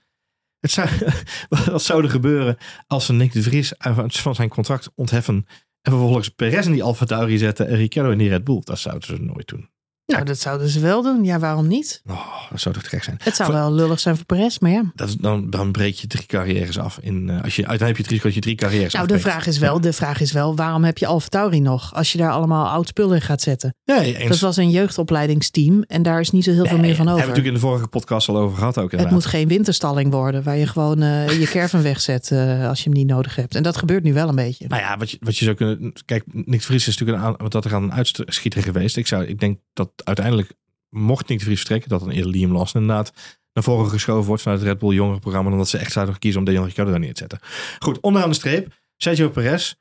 Het 0.60 0.72
zou, 0.72 0.88
wat 1.50 1.82
zou 1.82 2.04
er 2.04 2.10
gebeuren 2.10 2.58
als 2.88 3.06
ze 3.06 3.14
Nick 3.14 3.32
de 3.34 3.42
Vries 3.42 3.74
van 4.08 4.36
zijn 4.36 4.50
contract 4.50 4.92
ontheffen 4.96 5.46
en 5.82 5.92
vervolgens 5.92 6.30
Perez 6.30 6.66
in 6.66 6.72
die 6.72 6.84
Alfa 6.84 7.06
Tauri 7.06 7.38
zetten 7.38 7.68
en 7.68 7.76
Ricciardo 7.76 8.12
in 8.12 8.18
die 8.18 8.30
Red 8.30 8.44
Bull? 8.44 8.62
Dat 8.64 8.80
zouden 8.80 9.08
ze 9.08 9.22
nooit 9.22 9.48
doen. 9.48 9.70
Nou, 10.12 10.26
dat 10.26 10.39
zouden 10.39 10.67
ze 10.67 10.80
wel 10.80 11.02
doen. 11.02 11.24
Ja, 11.24 11.39
waarom 11.39 11.67
niet? 11.67 12.02
Oh, 12.10 12.50
dat 12.50 12.60
zou 12.60 12.76
toch 12.76 12.89
gek 12.89 13.04
zijn. 13.04 13.19
Het 13.24 13.36
zou 13.36 13.52
wel 13.54 13.74
lullig 13.74 14.00
zijn 14.00 14.15
voor 14.15 14.26
Perez, 14.26 14.58
maar 14.60 14.71
ja. 14.71 14.91
Dat 14.95 15.15
dan, 15.19 15.50
dan 15.50 15.71
breek 15.71 15.95
je 15.95 16.08
drie 16.08 16.26
carrières 16.26 16.80
af. 16.80 17.00
In, 17.02 17.30
eh, 17.30 17.43
als 17.43 17.56
je, 17.56 17.67
uiteindelijk 17.67 17.80
heb 17.80 17.95
je 17.95 18.02
het 18.02 18.12
risico 18.12 18.26
dat 18.26 18.34
je 18.34 18.41
drie 18.41 18.56
carrières 18.56 18.93
Nou, 18.93 19.08
de 19.08 19.19
vraag 19.19 19.47
is 19.47 19.58
wel, 19.58 19.82
de 19.82 19.93
vraag 19.93 20.21
is 20.21 20.32
wel, 20.32 20.56
waarom 20.56 20.84
heb 20.84 20.97
je 20.97 21.06
Alfa 21.06 21.28
Tauri 21.28 21.60
nog? 21.60 21.93
Als 21.93 22.12
je 22.12 22.17
daar 22.17 22.32
allemaal 22.32 22.67
oud 22.67 22.88
spul 22.88 23.13
in 23.13 23.21
gaat 23.21 23.41
zetten. 23.41 23.76
Eens. 23.86 24.28
Dat 24.28 24.39
was 24.39 24.58
een 24.58 24.69
jeugdopleidingsteam 24.69 25.84
en 25.88 26.04
daar 26.04 26.19
is 26.19 26.32
niet 26.32 26.43
zo 26.43 26.52
heel 26.52 26.65
veel 26.65 26.78
meer 26.78 26.95
van 26.95 27.08
Hebben 27.08 27.13
over. 27.13 27.21
we 27.21 27.28
natuurlijk 27.28 27.47
in 27.47 27.54
de 27.54 27.67
vorige 27.67 27.88
podcast 27.88 28.30
al 28.30 28.38
over 28.38 28.58
gehad 28.58 28.78
ook 28.78 28.91
Het 28.91 29.12
moet 29.12 29.26
geen 29.26 29.47
winterstalling 29.47 30.12
worden 30.12 30.43
waar 30.43 30.58
je 30.58 30.67
gewoon 30.67 31.02
eh, 31.02 31.39
je 31.39 31.45
caravan 31.45 31.82
wegzet 31.82 32.32
eh, 32.32 32.67
als 32.67 32.84
je 32.84 32.89
hem 32.89 32.97
niet 32.97 33.08
nodig 33.08 33.36
hebt. 33.36 33.56
En 33.56 33.63
dat 33.63 33.78
gebeurt 33.78 34.04
nu 34.04 34.13
wel 34.13 34.30
een 34.30 34.36
beetje. 34.36 34.67
Nou 34.67 34.82
ja, 34.82 34.97
wat 34.97 35.12
je, 35.12 35.17
wat 35.19 35.38
je 35.38 35.43
zou 35.45 35.56
kunnen... 35.56 35.93
Kijk, 36.06 36.24
Nick 36.32 36.62
Vries 36.62 36.88
is 36.88 36.97
natuurlijk 36.97 37.28
een, 37.28 37.36
wat 37.38 37.52
dat 37.52 37.65
er 37.65 37.74
aan 37.74 37.84
een 37.84 37.93
uitschieter 37.93 38.63
geweest. 38.63 38.97
Ik, 38.97 39.08
zou, 39.08 39.26
ik 39.26 39.39
denk 39.39 39.60
dat 39.74 39.91
uiteindelijk, 40.06 40.54
mocht 40.90 41.28
Nick 41.28 41.38
de 41.40 41.44
Vries 41.46 41.58
vertrekken, 41.60 41.90
dat 41.90 42.00
dan 42.00 42.10
eerder 42.10 42.32
Liam 42.32 42.52
Lawson 42.52 42.82
inderdaad 42.82 43.14
naar 43.54 43.64
voren 43.64 43.90
geschoven 43.90 44.28
wordt 44.28 44.42
vanuit 44.42 44.62
het 44.62 44.70
Red 44.70 44.80
Bull 44.80 44.94
jongerenprogramma. 44.96 45.50
Dan 45.50 45.60
dat 45.60 45.70
ze 45.70 45.78
echt 45.78 45.92
zouden 45.92 46.20
kiezen 46.20 46.40
om 46.40 46.46
Daniel 46.46 46.64
Ricciardo 46.64 46.92
daar 46.92 47.00
neer 47.00 47.14
te 47.14 47.20
zetten. 47.20 47.40
Goed, 47.80 48.00
onderaan 48.00 48.30
de 48.30 48.36
streep. 48.36 48.80
Sergio 48.98 49.30
Perez, 49.30 49.74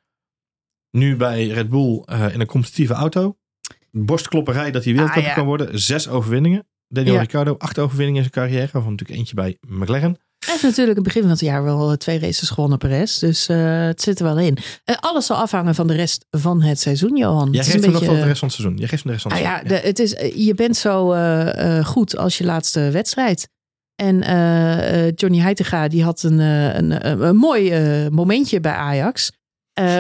nu 0.90 1.16
bij 1.16 1.46
Red 1.46 1.68
Bull 1.68 2.02
eh, 2.04 2.34
in 2.34 2.40
een 2.40 2.46
competitieve 2.46 2.92
auto. 2.94 3.36
Borstklopperij 3.90 4.70
dat 4.70 4.84
hij 4.84 4.92
wereldkampioen 4.92 5.30
Ah, 5.30 5.36
ja. 5.36 5.42
kan 5.42 5.44
worden. 5.46 5.80
Zes 5.80 6.08
overwinningen. 6.08 6.66
Daniel 6.88 7.14
Ja. 7.14 7.20
Ricciardo, 7.20 7.54
acht 7.58 7.78
overwinningen 7.78 8.22
in 8.22 8.30
zijn 8.32 8.46
carrière. 8.46 8.68
Waarvan 8.72 8.90
natuurlijk 8.90 9.18
eentje 9.18 9.34
bij 9.34 9.56
McLaren. 9.68 10.16
Hij 10.44 10.52
heeft 10.52 10.62
natuurlijk 10.62 10.98
in 10.98 11.04
het 11.04 11.04
begin 11.04 11.22
van 11.22 11.30
het 11.30 11.40
jaar 11.40 11.64
wel 11.64 11.90
eh, 11.90 11.96
twee 11.96 12.18
races 12.18 12.50
gewonnen, 12.50 12.78
Perez. 12.78 13.18
Dus 13.18 13.48
eh, 13.48 13.86
het 13.86 14.02
zit 14.02 14.18
er 14.18 14.24
wel 14.24 14.38
in. 14.38 14.58
Eh, 14.84 14.96
alles 15.00 15.26
zal 15.26 15.36
afhangen 15.36 15.74
van 15.74 15.86
de 15.86 15.94
rest 15.94 16.26
van 16.30 16.62
het 16.62 16.80
seizoen, 16.80 17.16
Johan. 17.16 17.50
Jij 17.50 17.60
is 17.60 17.70
geeft 17.70 17.84
hem 17.84 17.92
nog 17.92 18.02
de 18.02 18.22
rest 18.22 18.38
van 18.38 18.48
het 18.48 18.56
seizoen. 18.56 18.76
Jij 18.76 18.88
geeft 18.88 19.04
hem 19.04 19.12
de 19.12 19.18
rest 19.18 19.22
van 19.22 19.32
het 19.32 19.40
Ah 19.40 19.46
ja, 19.46 19.56
seizoen. 19.58 19.80
de, 19.82 19.88
het 19.88 19.98
is, 19.98 20.44
je 20.46 20.54
bent 20.54 20.76
zo 20.76 21.14
goed 21.82 22.16
als 22.16 22.38
je 22.38 22.44
laatste 22.44 22.90
wedstrijd. 22.90 23.48
En 23.94 24.16
Johnny 25.14 25.38
Heitinga 25.38 25.88
die 25.88 26.02
had 26.02 26.22
een, 26.22 26.38
een, 26.38 27.22
een, 27.26 27.36
mooi 27.36 27.72
momentje 28.10 28.60
bij 28.60 28.72
Ajax. 28.72 29.32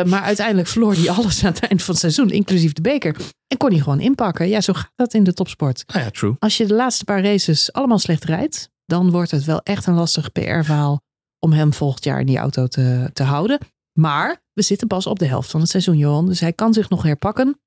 Maar 0.04 0.22
uiteindelijk 0.22 0.68
verloor 0.68 0.94
hij 0.94 1.10
alles 1.10 1.44
aan 1.44 1.52
het 1.52 1.68
eind 1.68 1.82
van 1.82 1.94
het 1.94 2.02
seizoen, 2.02 2.30
inclusief 2.30 2.72
de 2.72 2.80
beker. 2.82 3.16
En 3.46 3.56
kon 3.56 3.70
hij 3.70 3.78
gewoon 3.78 4.00
inpakken. 4.00 4.48
Ja, 4.48 4.60
zo 4.60 4.72
gaat 4.72 4.92
dat 4.96 5.14
in 5.14 5.24
de 5.24 5.32
topsport. 5.32 5.82
Ah 5.86 6.02
ja, 6.02 6.10
true. 6.10 6.34
Als 6.38 6.56
je 6.56 6.66
de 6.66 6.74
laatste 6.74 7.04
paar 7.04 7.22
races 7.22 7.72
allemaal 7.72 7.98
slecht 7.98 8.24
rijdt, 8.24 8.70
dan 8.90 9.10
wordt 9.10 9.30
het 9.30 9.44
wel 9.44 9.60
echt 9.62 9.86
een 9.86 9.94
lastig 9.94 10.32
PR-verhaal 10.32 11.00
om 11.38 11.52
hem 11.52 11.72
volgend 11.72 12.04
jaar 12.04 12.20
in 12.20 12.26
die 12.26 12.38
auto 12.38 12.66
te, 12.66 13.10
te 13.12 13.22
houden. 13.22 13.58
Maar 13.98 14.42
we 14.52 14.62
zitten 14.62 14.86
pas 14.86 15.06
op 15.06 15.18
de 15.18 15.26
helft 15.26 15.50
van 15.50 15.60
het 15.60 15.68
seizoen, 15.68 15.96
Johan. 15.96 16.26
Dus 16.26 16.40
hij 16.40 16.52
kan 16.52 16.72
zich 16.72 16.88
nog 16.88 17.02
herpakken. 17.02 17.60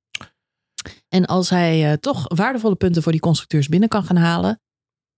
En 1.08 1.26
als 1.26 1.50
hij 1.50 1.92
eh, 1.92 1.98
toch 1.98 2.26
waardevolle 2.28 2.76
punten 2.76 3.04
voor 3.04 3.12
die 3.12 3.22
constructeurs 3.22 3.68
binnen 3.68 3.90
kan 3.90 4.04
gaan 4.04 4.16
halen, 4.16 4.62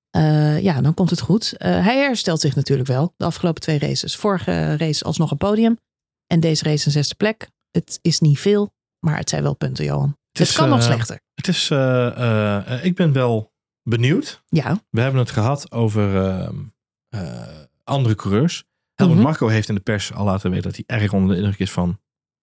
eh, 0.10 0.62
ja, 0.62 0.82
dan 0.82 0.94
komt 0.94 1.10
het 1.10 1.22
goed. 1.22 1.58
Eh, 1.58 1.86
hij 1.86 1.98
herstelt 1.98 2.42
zich 2.42 2.56
natuurlijk 2.56 2.88
wel 2.88 3.14
de 3.18 3.26
afgelopen 3.26 3.62
twee 3.62 3.80
races. 3.80 4.16
Vorige 4.16 4.78
race 4.78 5.04
alsnog 5.04 5.32
een 5.32 5.38
podium 5.38 5.80
en 6.28 6.40
deze 6.40 6.64
race 6.64 6.86
een 6.86 6.92
zesde 6.92 7.16
plek. 7.16 7.50
Het 7.72 8.00
is 8.02 8.20
niet 8.20 8.40
veel, 8.40 8.74
maar 9.00 9.18
het 9.18 9.30
zijn 9.30 9.44
wel 9.44 9.56
punten, 9.56 9.86
Johan. 9.86 10.18
Het, 10.32 10.48
is, 10.48 10.56
kan 10.56 10.70
nog 10.70 10.84
slechter. 10.84 11.20
Het 11.34 11.48
is, 11.48 11.64
ik 12.84 12.96
ben 12.96 13.12
wel 13.12 13.54
benieuwd. 13.90 14.44
Ja, 14.48 14.80
We 14.90 15.02
hebben 15.02 15.20
het 15.20 15.32
gehad 15.32 15.72
over 15.72 16.26
ehm, 16.26 16.56
eh, 17.10 17.42
andere 17.84 18.16
coureurs. 18.16 18.64
Helmut 18.94 19.16
Mhm. 19.18 19.26
Marco 19.26 19.48
heeft 19.48 19.70
in 19.70 19.76
de 19.76 19.82
pers 19.82 20.14
al 20.14 20.26
laten 20.26 20.50
weten 20.50 20.72
dat 20.72 20.84
hij 20.86 21.00
erg 21.00 21.14
onder 21.14 21.30
de 21.36 21.42
indruk 21.42 21.60
is 21.60 21.72
van 21.72 22.00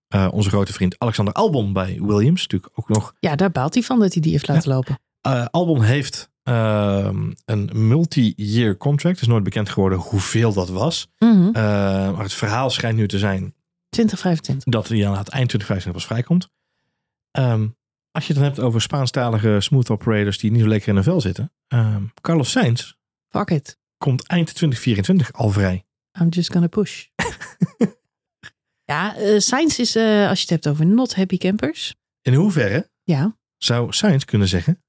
eh, 0.09 0.29
onze 0.33 0.49
grote 0.49 0.73
vriend 0.73 0.99
Alexander 0.99 1.35
Albon 1.35 1.73
bij 1.73 1.99
Williams. 2.01 2.41
Natuurlijk 2.43 2.73
ook 2.79 2.89
nog. 2.89 3.15
ja, 3.21 3.37
daar 3.37 3.51
baalt 3.51 3.75
hij 3.75 3.83
van 3.83 4.01
dat 4.01 4.13
hij 4.13 4.23
die 4.23 4.33
heeft 4.33 4.49
laten 4.49 4.71
lopen. 4.71 4.99
Eh, 5.21 5.47
Albon 5.51 5.83
heeft 5.83 6.31
ehm, 6.43 7.33
een 7.45 7.71
multi-year 7.89 8.77
contract. 8.77 9.15
Het 9.17 9.25
is 9.27 9.33
nooit 9.33 9.45
bekend 9.45 9.69
geworden 9.69 9.99
hoeveel 9.99 10.53
dat 10.53 10.69
was. 10.69 11.09
Mhm. 11.19 11.51
Maar 11.53 12.23
het 12.23 12.33
verhaal 12.33 12.71
schijnt 12.71 12.97
nu 12.97 13.09
te 13.09 13.19
zijn 13.19 13.55
2025. 13.89 14.73
dat 14.73 14.89
hij 14.89 15.07
aan 15.09 15.17
het 15.19 15.29
eind 15.29 15.49
2025 15.49 15.93
pas 15.93 16.05
vrijkomt. 16.07 16.49
Ehm, 17.31 17.69
als 18.13 18.27
je 18.27 18.33
het 18.33 18.43
dan 18.43 18.51
hebt 18.53 18.61
over 18.61 18.81
Spaanstalige 18.81 19.57
smooth 19.61 19.91
operators 19.91 20.39
die 20.39 20.51
niet 20.51 20.61
zo 20.63 20.69
lekker 20.69 20.89
in 20.89 20.97
een 20.97 21.03
vel 21.03 21.21
zitten. 21.21 21.53
ehm, 21.69 22.03
Carlos 22.21 22.51
Sainz 22.51 22.93
Fuck 23.29 23.51
it. 23.51 23.79
komt 23.97 24.27
eind 24.27 24.47
2024 24.55 25.33
al 25.33 25.51
vrij. 25.51 25.85
I'm 26.21 26.29
just 26.29 26.53
gonna 26.53 26.67
push. 26.67 27.07
ja, 28.93 29.17
eh 29.17 29.39
Sainz 29.39 29.79
is, 29.79 29.97
eh, 29.97 30.29
als 30.29 30.39
je 30.39 30.45
het 30.45 30.51
hebt 30.51 30.69
over 30.69 30.87
not 30.87 31.15
happy 31.15 31.37
campers. 31.37 31.95
In 32.23 32.35
hoeverre 32.35 32.91
Ja, 33.03 33.37
zou 33.57 33.93
Sainz 33.93 34.25
kunnen 34.25 34.49
zeggen: 34.49 34.83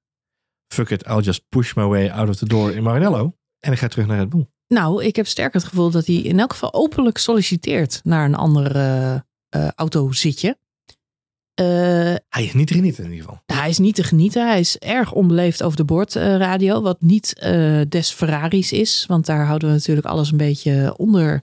Fuck 0.74 0.90
it, 0.90 1.08
I'll 1.08 1.22
just 1.22 1.50
push 1.50 1.74
my 1.76 1.84
way 1.86 2.10
out 2.10 2.30
of 2.30 2.36
the 2.36 2.46
door 2.46 2.72
in 2.72 2.84
Maranello. 2.84 3.38
En 3.60 3.72
ik 3.72 3.78
ga 3.78 3.88
terug 3.88 4.08
naar 4.08 4.18
Red 4.18 4.30
Bull. 4.30 4.48
nou, 4.68 5.04
ik 5.04 5.16
heb 5.16 5.28
sterk 5.28 5.54
het 5.54 5.64
gevoel 5.64 5.90
dat 5.92 6.06
hij 6.06 6.16
in 6.16 6.40
elk 6.40 6.52
geval 6.52 6.74
openlijk 6.74 7.18
solliciteert 7.18 8.00
naar 8.04 8.26
een 8.26 8.36
ander 8.36 8.76
eh, 8.76 9.14
eh, 9.14 9.22
autozitje. 9.76 10.58
Eh, 11.54 11.66
Hij 12.30 12.44
is 12.44 12.54
niet 12.54 12.68
te 12.68 12.74
genieten 12.74 13.04
in 13.04 13.10
ieder 13.12 13.26
geval. 13.26 13.42
hij 13.46 13.70
is 13.70 13.78
niet 13.78 13.96
te 13.96 14.04
genieten. 14.04 14.48
Hij 14.48 14.60
is 14.60 14.78
erg 14.78 15.12
onbeleefd 15.14 15.64
over 15.64 15.78
de 15.78 15.84
boordradio. 15.86 16.82
wat 16.82 17.02
niet 17.02 17.40
eh, 17.40 17.82
des 17.90 18.12
Ferraris 18.12 18.72
is. 18.72 19.06
Want 19.08 19.26
daar 19.26 19.46
houden 19.46 19.68
we 19.68 19.74
natuurlijk 19.74 20.08
alles 20.08 20.32
een 20.32 20.38
beetje 20.38 20.94
onder, 20.98 21.42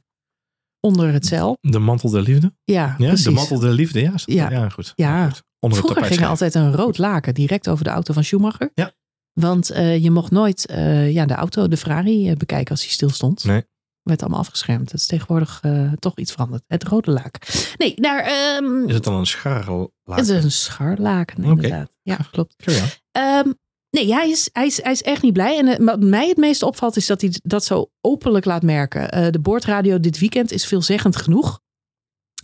onder 0.81 1.13
het 1.13 1.27
zeil. 1.27 1.57
De 1.61 1.79
mantel 1.79 2.11
der 2.11 2.23
liefde. 2.23 2.53
Ja, 2.65 2.95
de 2.99 3.31
mantel 3.31 3.59
der 3.59 3.73
liefde. 3.73 4.01
Ja, 4.01 4.13
Ja. 4.25 4.51
ja 4.51 4.69
goed. 4.69 4.93
Ja. 4.97 5.25
Goed. 5.29 5.43
Onder 5.59 5.79
het 5.79 5.87
Vroeger 5.89 5.89
tapijt 5.95 6.13
ging 6.13 6.21
er 6.23 6.29
altijd 6.29 6.55
een 6.55 6.73
rood 6.73 6.99
laken 6.99 7.35
direct 7.35 7.69
over 7.69 7.85
de 7.85 7.91
auto 7.91 8.13
van 8.15 8.25
Schumacher. 8.25 8.71
Ja. 8.75 8.93
Want 9.33 9.71
eh, 9.71 10.03
je 10.03 10.11
mocht 10.11 10.31
nooit 10.31 10.67
eh, 10.67 11.13
ja, 11.13 11.27
de 11.27 11.35
auto, 11.35 11.69
de 11.69 11.77
Ferrari, 11.77 12.29
eh, 12.31 12.37
bekijken 12.37 12.71
als 12.71 12.81
hij 12.83 12.91
stil 12.91 13.11
stond. 13.11 13.45
Nee. 13.45 13.63
Werd 14.03 14.21
allemaal 14.21 14.41
afgeschermd. 14.41 14.91
Dat 14.91 15.01
is 15.01 15.07
tegenwoordig 15.07 15.59
eh, 15.63 15.93
toch 15.93 16.17
iets 16.19 16.33
veranderd. 16.33 16.63
Het 16.67 16.85
rode 16.85 17.11
laak. 17.11 17.65
Nee, 17.79 17.95
daar, 17.97 18.21
ehm, 18.23 18.89
Is 18.89 18.95
het 18.95 19.05
dan 19.05 19.15
een 19.15 19.27
scharrel? 19.27 19.93
het 20.05 20.29
is 20.29 20.45
een 20.45 20.51
scharlaken 20.51 21.45
inderdaad. 21.45 21.91
Ja, 22.03 22.17
klopt. 22.31 22.55
Ehm, 23.11 23.53
nee, 23.91 24.13
hij 24.15 24.31
is, 24.31 24.49
hij, 24.53 24.67
is, 24.67 24.83
hij 24.83 24.93
is 24.93 25.03
echt 25.03 25.23
niet 25.23 25.33
blij. 25.33 25.59
En 25.59 25.69
eh, 25.69 25.85
wat 25.87 26.01
mij 26.01 26.29
het 26.29 26.37
meest 26.37 26.63
opvalt 26.63 26.97
is 26.97 27.07
dat 27.07 27.21
hij 27.21 27.33
dat 27.43 27.65
zo 27.65 27.91
openlijk 28.01 28.45
laat 28.45 28.63
merken. 28.63 29.11
Eh, 29.11 29.31
de 29.31 29.41
boordradio 29.41 30.01
dit 30.01 30.19
weekend 30.19 30.53
is 30.53 30.67
veelzeggend 30.67 31.17
genoeg. 31.17 31.61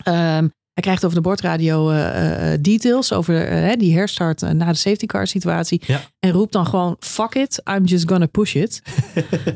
Ehm, 0.03 0.47
hij 0.77 0.85
krijgt 0.85 1.05
over 1.05 1.17
de 1.17 1.23
boordradio 1.23 1.89
eh, 1.89 2.53
eh, 2.53 2.59
details 2.61 3.13
over 3.13 3.47
eh, 3.47 3.77
die 3.79 3.97
herstart 3.97 4.41
eh, 4.41 4.49
na 4.49 4.65
de 4.71 4.77
safety 4.77 5.05
car 5.05 5.27
situatie. 5.27 5.81
Ja. 5.85 6.01
En 6.19 6.31
roept 6.31 6.51
dan 6.51 6.65
gewoon, 6.67 6.95
fuck 6.99 7.35
it, 7.35 7.61
I'm 7.71 7.83
just 7.85 8.09
gonna 8.09 8.25
push 8.25 8.55
it. 8.55 8.81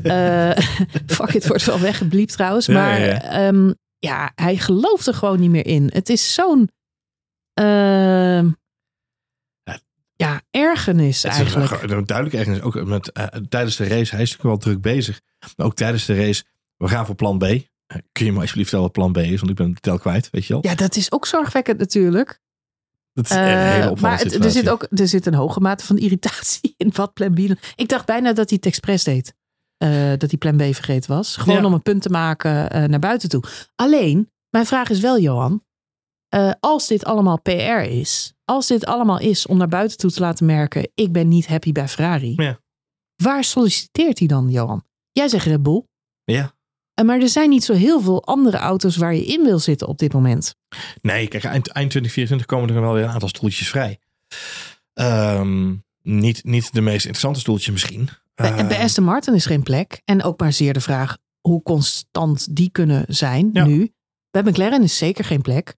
Eh, 0.03 0.49
fuck 1.17 1.33
it 1.33 1.47
wordt 1.47 1.65
wel 1.65 1.79
weggebliept 1.79 2.31
trouwens. 2.31 2.65
Ja, 2.65 2.73
maar 2.73 2.99
ja, 2.99 3.41
ja, 3.41 3.73
ja. 3.99 4.31
hij 4.35 4.57
gelooft 4.57 5.07
er 5.07 5.13
gewoon 5.13 5.39
niet 5.39 5.49
meer 5.49 5.65
in. 5.65 5.89
Het 5.93 6.09
is 6.09 6.33
zo'n... 6.33 6.69
ehm, 7.53 8.49
Ja. 10.15 10.41
ergernis 10.51 11.23
Het 11.23 11.31
is 11.31 11.37
eigenlijk. 11.39 11.81
een- 11.83 11.91
een 11.97 12.05
duidelijk 12.05 12.37
ergens 12.37 12.61
ook 12.61 12.83
met, 12.85 13.11
eh, 13.11 13.25
tijdens 13.25 13.75
de 13.75 13.83
race. 13.83 14.15
Hij 14.15 14.21
is 14.23 14.29
natuurlijk 14.31 14.41
wel 14.43 14.57
druk 14.57 14.81
bezig. 14.81 15.21
Maar 15.57 15.65
ook 15.65 15.75
tijdens 15.75 16.05
de 16.05 16.15
race. 16.15 16.43
We 16.77 16.87
gaan 16.87 17.05
voor 17.05 17.15
plan 17.15 17.37
B. 17.37 17.43
Kun 18.11 18.25
je 18.25 18.31
me 18.31 18.39
alsjeblieft 18.39 18.69
vertellen 18.69 18.81
wat 18.83 18.91
plan 18.91 19.11
B 19.11 19.17
is? 19.17 19.39
Want 19.39 19.49
ik 19.51 19.55
ben 19.55 19.73
de 19.73 19.79
tel 19.79 19.97
kwijt, 19.99 20.29
weet 20.29 20.45
je 20.45 20.53
wel. 20.53 20.65
Ja, 20.65 20.75
dat 20.75 20.95
is 20.95 21.11
ook 21.11 21.25
zorgwekkend 21.25 21.77
natuurlijk. 21.79 22.39
Dat 23.13 23.25
is 23.25 23.31
een 23.31 23.37
Eh, 23.37 23.71
hele 23.73 23.95
maar 24.01 24.19
het- 24.19 24.43
er 24.43 24.51
zit 24.51 24.69
ook 24.69 24.87
er 24.89 25.07
zit 25.07 25.25
een 25.25 25.33
hoge 25.33 25.59
mate 25.59 25.85
van 25.85 25.97
irritatie 25.97 26.73
in 26.77 26.91
wat 26.95 27.13
plan 27.13 27.33
B. 27.33 27.39
Ik 27.75 27.87
dacht 27.89 28.05
bijna 28.05 28.33
dat 28.33 28.49
hij 28.49 28.57
het 28.61 28.65
expres 28.65 29.03
deed. 29.03 29.33
Eh, 29.77 29.89
dat 30.17 30.29
hij 30.29 30.37
plan 30.37 30.57
B 30.57 30.61
vergeten 30.61 31.09
was. 31.15 31.35
Gewoon 31.35 31.59
Ja. 31.59 31.65
om 31.65 31.73
een 31.73 31.81
punt 31.81 32.01
te 32.01 32.09
maken 32.09 32.69
eh, 32.69 32.83
naar 32.83 32.99
buiten 32.99 33.29
toe. 33.29 33.43
Alleen, 33.75 34.29
mijn 34.49 34.65
vraag 34.65 34.89
is 34.89 34.99
wel, 34.99 35.19
Johan. 35.19 35.63
als 36.59 36.87
dit 36.87 37.05
allemaal 37.05 37.41
PR 37.41 37.51
is. 37.89 38.33
Als 38.45 38.67
dit 38.67 38.85
allemaal 38.85 39.19
is 39.19 39.45
om 39.47 39.57
naar 39.57 39.67
buiten 39.67 39.97
toe 39.97 40.11
te 40.11 40.19
laten 40.19 40.45
merken. 40.45 40.91
Ik 40.95 41.11
ben 41.11 41.27
niet 41.27 41.47
happy 41.47 41.71
bij 41.71 41.87
Ferrari. 41.87 42.33
Ja. 42.35 42.59
Waar 43.23 43.43
solliciteert 43.43 44.19
hij 44.19 44.27
dan, 44.27 44.49
Johan? 44.49 44.83
Jij 45.11 45.27
zegt 45.27 45.45
Red 45.45 45.63
Bull. 45.63 45.83
Ja. 46.23 46.53
Eh, 47.01 47.07
maar 47.07 47.19
er 47.21 47.29
zijn 47.29 47.49
niet 47.49 47.63
zo 47.63 47.73
heel 47.73 48.01
veel 48.01 48.25
andere 48.25 48.57
auto's 48.57 48.97
waar 48.97 49.15
je 49.15 49.25
in 49.25 49.43
wil 49.43 49.59
zitten 49.59 49.87
op 49.87 49.97
dit 49.97 50.13
moment. 50.13 50.55
Nee, 51.01 51.27
kijk, 51.27 51.43
eind, 51.43 51.67
eind 51.67 51.89
2024 51.89 52.45
komen 52.47 52.75
er 52.75 52.81
wel 52.81 52.93
weer 52.93 53.03
een 53.03 53.09
aantal 53.09 53.27
stoeltjes 53.29 53.69
vrij. 53.69 53.99
Ehm, 54.93 55.73
niet, 56.01 56.43
niet 56.43 56.73
de 56.73 56.81
meest 56.81 56.99
interessante 57.05 57.39
stoeltjes 57.39 57.71
misschien. 57.71 58.09
Bij, 58.35 58.51
Ehm, 58.53 58.67
bij 58.67 58.79
Aston 58.79 59.03
Martin 59.03 59.33
is 59.33 59.45
geen 59.45 59.63
plek. 59.63 60.01
En 60.05 60.23
ook 60.23 60.39
maar 60.39 60.53
zeer 60.53 60.73
de 60.73 60.79
vraag 60.81 61.17
hoe 61.41 61.61
constant 61.63 62.55
die 62.55 62.69
kunnen 62.71 63.05
zijn 63.07 63.49
Ja. 63.53 63.65
nu. 63.65 63.93
Bij 64.31 64.41
McLaren 64.43 64.83
is 64.83 64.97
zeker 64.97 65.25
geen 65.25 65.41
plek. 65.41 65.75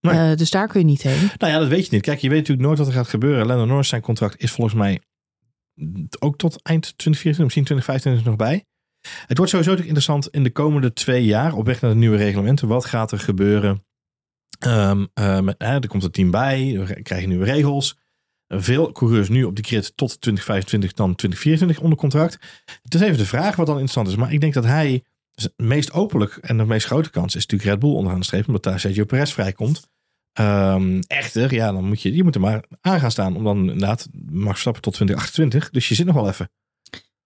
Nee. 0.00 0.30
Eh, 0.30 0.36
dus 0.36 0.50
daar 0.50 0.68
kun 0.68 0.80
je 0.80 0.86
niet 0.86 1.02
heen. 1.02 1.30
Nou 1.38 1.52
ja, 1.52 1.58
dat 1.58 1.68
weet 1.68 1.84
je 1.86 1.92
niet. 1.92 2.02
Kijk, 2.02 2.18
je 2.20 2.28
weet 2.28 2.38
natuurlijk 2.38 2.66
nooit 2.66 2.78
wat 2.78 2.86
er 2.86 2.92
gaat 2.92 3.08
gebeuren. 3.08 3.46
Lennon 3.46 3.68
Norris, 3.68 3.88
zijn 3.88 4.02
contract 4.02 4.42
is 4.42 4.50
volgens 4.50 4.76
mij 4.76 5.00
ook 6.18 6.36
tot 6.36 6.62
eind 6.62 6.82
2024, 6.98 7.44
misschien 7.44 7.64
2025 7.64 8.24
nog 8.24 8.36
bij. 8.36 8.64
Het 9.26 9.36
wordt 9.36 9.52
sowieso 9.52 9.74
interessant 9.74 10.28
in 10.28 10.42
de 10.42 10.52
komende 10.52 10.92
twee 10.92 11.24
jaar 11.24 11.54
op 11.54 11.66
weg 11.66 11.80
naar 11.80 11.90
de 11.90 11.96
nieuwe 11.96 12.16
reglementen. 12.16 12.68
Wat 12.68 12.84
gaat 12.84 13.12
er 13.12 13.18
gebeuren? 13.18 13.84
Ehm, 14.58 15.06
eh, 15.14 15.40
met, 15.40 15.54
hè, 15.58 15.74
er 15.74 15.88
komt 15.88 16.04
een 16.04 16.10
team 16.10 16.30
bij, 16.30 16.78
we 16.86 17.02
krijgen 17.02 17.28
nieuwe 17.28 17.44
regels. 17.44 17.98
Veel 18.48 18.92
coureurs 18.92 19.28
nu 19.28 19.44
op 19.44 19.56
de 19.56 19.62
grid 19.62 19.96
tot 19.96 20.20
2025, 20.20 20.92
dan 20.92 21.14
2024 21.14 21.80
onder 21.80 21.98
contract. 21.98 22.38
Het 22.82 22.94
is 22.94 23.00
even 23.00 23.18
de 23.18 23.26
vraag 23.26 23.56
wat 23.56 23.66
dan 23.66 23.74
interessant 23.74 24.08
is. 24.08 24.16
Maar 24.16 24.32
ik 24.32 24.40
denk 24.40 24.54
dat 24.54 24.64
hij 24.64 25.04
het 25.34 25.52
meest 25.56 25.92
openlijk 25.92 26.36
en 26.36 26.56
de 26.56 26.64
meest 26.64 26.86
grote 26.86 27.10
kans 27.10 27.34
is 27.34 27.46
natuurlijk 27.46 27.70
Red 27.70 27.78
Bull 27.78 27.96
onderaan 27.96 28.18
de 28.18 28.24
streep, 28.24 28.46
omdat 28.46 28.62
daar 28.62 28.80
Sergio 28.80 29.04
Perez 29.04 29.32
vrijkomt. 29.32 29.90
Ehm, 30.32 31.00
echter, 31.06 31.54
ja, 31.54 31.72
dan 31.72 31.84
moet 31.84 32.02
je, 32.02 32.14
je 32.14 32.22
moet 32.22 32.34
er 32.34 32.40
maar 32.40 32.64
aan 32.80 33.00
gaan 33.00 33.10
staan 33.10 33.36
om 33.36 33.44
dan 33.44 33.58
inderdaad 33.58 34.08
Max 34.30 34.50
Verstappen 34.50 34.82
tot 34.82 34.94
2028. 34.94 35.70
Dus 35.70 35.88
je 35.88 35.94
zit 35.94 36.06
nog 36.06 36.14
wel 36.14 36.28
even. 36.28 36.50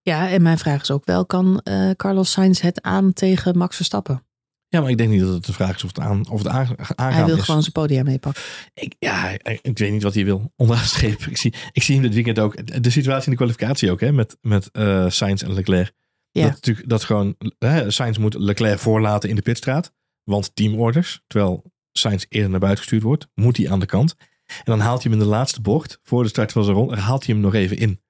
Ja, 0.09 0.29
en 0.29 0.43
mijn 0.43 0.59
vraag 0.59 0.83
is 0.83 0.91
ook 0.91 1.05
wel, 1.05 1.27
kan 1.27 1.61
eh, 1.61 1.91
Carlos 1.91 2.31
Sainz 2.31 2.61
het 2.61 2.83
aan 2.83 3.13
tegen 3.13 3.59
Max 3.59 3.77
Verstappen? 3.77 4.27
Ja, 4.69 4.81
maar 4.81 4.91
ik 4.91 4.99
denk 4.99 5.11
niet 5.11 5.21
dat 5.21 5.33
het 5.33 5.45
de 5.45 5.53
vraag 5.53 5.77
is 5.77 5.85
of 5.85 5.89
het, 5.89 6.01
aan, 6.01 6.29
of 6.29 6.39
het 6.39 6.49
aan, 6.49 6.67
aangaan 6.79 7.13
Hij 7.13 7.25
wil 7.25 7.37
is. 7.37 7.45
gewoon 7.45 7.61
zijn 7.61 7.73
podium 7.73 8.05
meepakken. 8.05 8.43
Ik, 8.75 8.95
ja, 8.99 9.31
ik, 9.31 9.59
ik 9.63 9.79
weet 9.79 9.93
niet 9.93 10.03
wat 10.03 10.15
hij 10.15 10.25
wil. 10.25 10.53
Onderaan. 10.57 10.85
Ik 11.29 11.37
zie, 11.37 11.55
ik 11.73 11.83
zie 11.83 11.95
hem 11.95 12.03
dit 12.03 12.15
weekend 12.15 12.39
ook. 12.39 12.83
De 12.83 12.91
situatie 12.91 13.25
in 13.25 13.31
de 13.31 13.37
kwalificatie 13.37 13.91
ook, 13.91 14.01
hè, 14.01 14.13
met, 14.13 14.37
met 14.41 14.71
eh 14.73 15.09
Sainz 15.09 15.43
en 15.43 15.53
Leclerc. 15.53 15.93
Ja. 16.31 16.43
Dat, 16.43 16.53
natuurlijk, 16.53 16.89
dat 16.89 17.05
gewoon, 17.05 17.37
hè, 17.59 17.91
Sainz 17.91 18.19
moet 18.19 18.35
Leclerc 18.35 18.79
voorlaten 18.79 19.29
in 19.29 19.37
de 19.37 19.43
pitstraat. 19.43 19.93
Want 20.25 20.55
teamorders, 20.55 21.23
terwijl 21.27 21.73
Sainz 21.93 22.25
eerder 22.29 22.51
naar 22.51 22.61
buiten 22.61 22.83
gestuurd 22.83 23.03
wordt, 23.03 23.29
moet 23.35 23.57
hij 23.57 23.71
aan 23.71 23.81
de 23.81 23.87
kant. 23.87 24.15
En 24.47 24.65
dan 24.65 24.81
haalt 24.81 25.03
hij 25.03 25.13
hem 25.13 25.21
in 25.21 25.27
de 25.27 25.33
laatste 25.33 25.61
bocht, 25.61 26.01
voor 26.03 26.23
de 26.23 26.29
start 26.29 26.53
van 26.53 26.65
zijn 26.65 26.77
rond, 26.77 26.95
haalt 26.95 27.27
hij 27.27 27.35
hem 27.35 27.43
nog 27.43 27.55
even 27.55 27.77
in. 27.77 28.01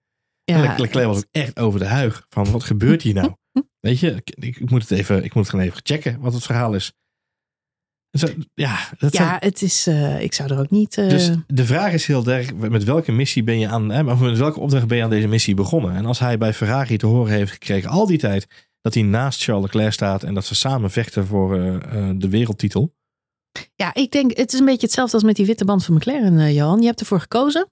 En 0.47 0.63
Ja, 0.63 0.75
Le- 0.75 0.81
Leclerc 0.83 1.07
was 1.07 1.17
ook 1.17 1.25
echt 1.31 1.59
over 1.59 1.79
de 1.79 1.87
huig. 1.87 2.27
Van, 2.29 2.51
wat 2.51 2.65
gebeurt 2.65 3.03
hier 3.03 3.15
nou? 3.15 3.33
Weet 3.87 3.99
je, 4.01 4.11
ik, 4.25 4.31
ik, 4.35 4.71
moet 4.71 4.89
het 4.89 4.91
even, 4.91 5.17
ik 5.25 5.35
moet 5.35 5.43
het 5.43 5.49
gewoon 5.51 5.65
even 5.65 5.81
checken 5.83 6.21
wat 6.21 6.33
het 6.33 6.43
verhaal 6.45 6.75
is. 6.75 6.93
Zo, 8.11 8.27
ja, 8.55 8.79
dat 8.99 9.13
ja, 9.13 9.37
het 9.41 9.63
is, 9.63 9.87
eh, 9.87 10.23
ik 10.23 10.33
zou 10.33 10.53
er 10.53 10.59
ook 10.59 10.71
niet... 10.71 10.99
eh, 10.99 11.09
dus 11.09 11.31
de 11.47 11.65
vraag 11.67 11.93
is 11.93 12.07
heel 12.07 12.27
erg, 12.27 12.55
met 12.55 12.85
welke 12.85 13.13
missie 13.13 13.43
ben 13.43 13.59
je 13.59 13.69
aan, 13.69 13.91
hè, 13.91 14.11
of 14.13 14.21
met 14.21 14.39
welke 14.39 14.61
opdracht 14.61 14.87
ben 14.87 14.97
je 14.97 15.03
aan 15.03 15.11
deze 15.11 15.27
missie 15.29 15.55
begonnen? 15.55 15.95
En 15.95 16.07
als 16.07 16.19
hij 16.19 16.39
bij 16.39 16.55
Ferrari 16.55 16.97
te 16.97 17.07
horen 17.07 17.33
heeft 17.33 17.53
gekregen 17.53 17.91
al 17.91 18.07
die 18.07 18.19
tijd 18.19 18.47
dat 18.81 18.95
hij 18.95 19.03
naast 19.03 19.43
Charles 19.43 19.65
Leclerc 19.65 19.93
staat 19.93 20.23
en 20.23 20.35
dat 20.35 20.45
ze 20.45 20.55
samen 20.55 20.91
vechten 20.91 21.27
voor 21.27 21.61
eh, 21.61 22.11
de 22.15 22.29
wereldtitel. 22.29 22.95
Ja, 23.75 23.95
ik 23.95 24.11
denk, 24.11 24.37
het 24.37 24.53
is 24.53 24.59
een 24.59 24.65
beetje 24.67 24.87
hetzelfde 24.87 25.15
als 25.15 25.25
met 25.25 25.37
die 25.37 25.47
witte 25.47 25.65
band 25.65 25.85
van 25.85 25.95
McLaren, 25.95 26.55
Johan. 26.55 26.81
Je 26.81 26.87
hebt 26.87 27.01
ervoor 27.01 27.21
gekozen. 27.21 27.71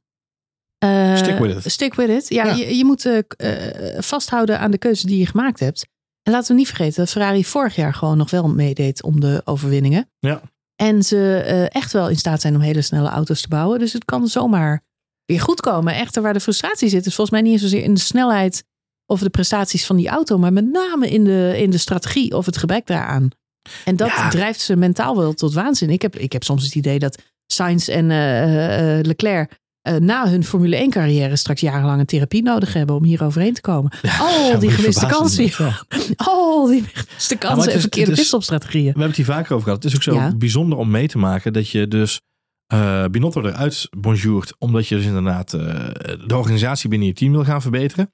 Eh, 0.84 1.16
Stick 1.16 1.38
with 1.38 1.64
it. 1.64 1.72
Stick 1.72 1.94
with 1.94 2.08
it. 2.08 2.28
Ja, 2.28 2.44
Ja. 2.44 2.54
Je, 2.54 2.76
je 2.76 2.84
moet 2.84 3.06
eh, 3.06 3.18
eh, 3.36 4.02
vasthouden 4.02 4.58
aan 4.58 4.70
de 4.70 4.78
keuze 4.78 5.06
die 5.06 5.18
je 5.18 5.26
gemaakt 5.26 5.60
hebt. 5.60 5.86
En 6.22 6.32
laten 6.32 6.48
we 6.52 6.58
niet 6.58 6.66
vergeten 6.66 6.94
dat 7.04 7.10
Ferrari 7.12 7.44
vorig 7.44 7.76
jaar 7.76 7.94
gewoon 7.94 8.16
nog 8.16 8.30
wel 8.30 8.48
meedeed 8.48 9.02
om 9.02 9.20
de 9.20 9.42
overwinningen. 9.44 10.10
Ja. 10.18 10.40
En 10.76 11.02
ze 11.02 11.38
echt 11.72 11.92
wel 11.92 12.08
in 12.08 12.16
staat 12.16 12.40
zijn 12.40 12.54
om 12.54 12.60
hele 12.60 12.82
snelle 12.82 13.08
auto's 13.08 13.40
te 13.40 13.48
bouwen. 13.48 13.78
Dus 13.78 13.92
het 13.92 14.04
kan 14.04 14.26
zomaar 14.28 14.82
weer 15.24 15.40
goed 15.40 15.60
komen. 15.60 15.94
Echter, 15.94 16.22
waar 16.22 16.32
de 16.32 16.40
frustratie 16.40 16.88
zit, 16.88 17.06
is 17.06 17.14
volgens 17.14 17.40
mij 17.40 17.50
niet 17.50 17.60
zozeer 17.60 17.82
in 17.82 17.94
de 17.94 18.00
snelheid 18.00 18.64
of 19.06 19.20
de 19.20 19.30
prestaties 19.30 19.86
van 19.86 19.96
die 19.96 20.08
auto, 20.08 20.38
maar 20.38 20.52
met 20.52 20.70
name 20.72 21.10
in 21.10 21.24
de, 21.24 21.54
in 21.56 21.70
de 21.70 21.78
strategie 21.78 22.36
of 22.36 22.46
het 22.46 22.56
gebrek 22.56 22.86
daaraan. 22.86 23.28
En 23.84 23.96
dat 23.96 24.08
Ja. 24.08 24.28
drijft 24.28 24.60
ze 24.60 24.76
mentaal 24.76 25.16
wel 25.16 25.32
tot 25.34 25.54
waanzin. 25.54 25.90
Ik 25.90 26.02
heb, 26.02 26.16
ik 26.16 26.32
heb 26.32 26.42
soms 26.44 26.64
het 26.64 26.74
idee 26.74 26.98
dat 26.98 27.22
Sainz 27.46 27.88
en 27.88 28.06
Leclerc 29.06 29.60
eh, 29.84 29.96
na 29.96 30.28
hun 30.28 30.44
Formule 30.44 30.76
1 30.76 30.90
carrière 30.90 31.36
straks 31.36 31.60
jarenlang 31.60 32.00
een 32.00 32.06
therapie 32.06 32.42
nodig 32.42 32.72
hebben 32.72 32.96
om 32.96 33.04
hier 33.04 33.24
overheen 33.24 33.54
te 33.54 33.60
komen. 33.60 33.92
Al 34.20 34.58
die 34.58 34.70
gemiste 34.70 35.06
kansen. 35.06 35.50
Al 36.16 36.66
die 36.66 36.84
gemiste 36.92 37.36
kansen 37.36 37.72
en 37.72 37.80
verkeerde 37.80 38.12
pitstopstrategieën. 38.12 38.82
We 38.82 38.88
hebben 38.88 39.06
het 39.06 39.16
hier 39.16 39.24
vaker 39.24 39.52
over 39.52 39.64
gehad. 39.64 39.82
Het 39.82 39.92
is 39.92 39.98
ook 39.98 40.02
zo 40.02 40.14
Ja. 40.14 40.34
bijzonder 40.36 40.78
om 40.78 40.90
mee 40.90 41.08
te 41.08 41.18
maken 41.18 41.52
dat 41.52 41.68
je 41.68 41.88
dus 41.88 42.20
eh 42.66 43.04
Binotto 43.10 43.42
eruit 43.42 43.88
bonjourt. 43.90 44.54
Omdat 44.58 44.86
je 44.88 44.96
dus 44.96 45.04
inderdaad 45.04 45.52
eh, 45.52 45.60
de 46.26 46.36
organisatie 46.36 46.88
binnen 46.88 47.08
je 47.08 47.14
team 47.14 47.32
wil 47.32 47.44
gaan 47.44 47.62
verbeteren. 47.62 48.12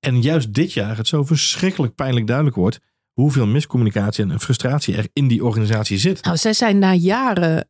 En 0.00 0.22
juist 0.22 0.52
dit 0.54 0.72
jaar 0.72 0.96
het 0.96 1.06
zo 1.08 1.24
verschrikkelijk 1.24 1.94
pijnlijk 1.94 2.26
duidelijk 2.26 2.56
wordt 2.56 2.78
hoeveel 3.12 3.46
miscommunicatie 3.46 4.24
en 4.24 4.40
frustratie 4.40 4.96
er 4.96 5.08
in 5.12 5.28
die 5.28 5.44
organisatie 5.44 5.98
zit. 5.98 6.24
Nou, 6.24 6.36
zij 6.36 6.52
zijn 6.52 6.78
na 6.78 6.94
jaren, 6.94 7.68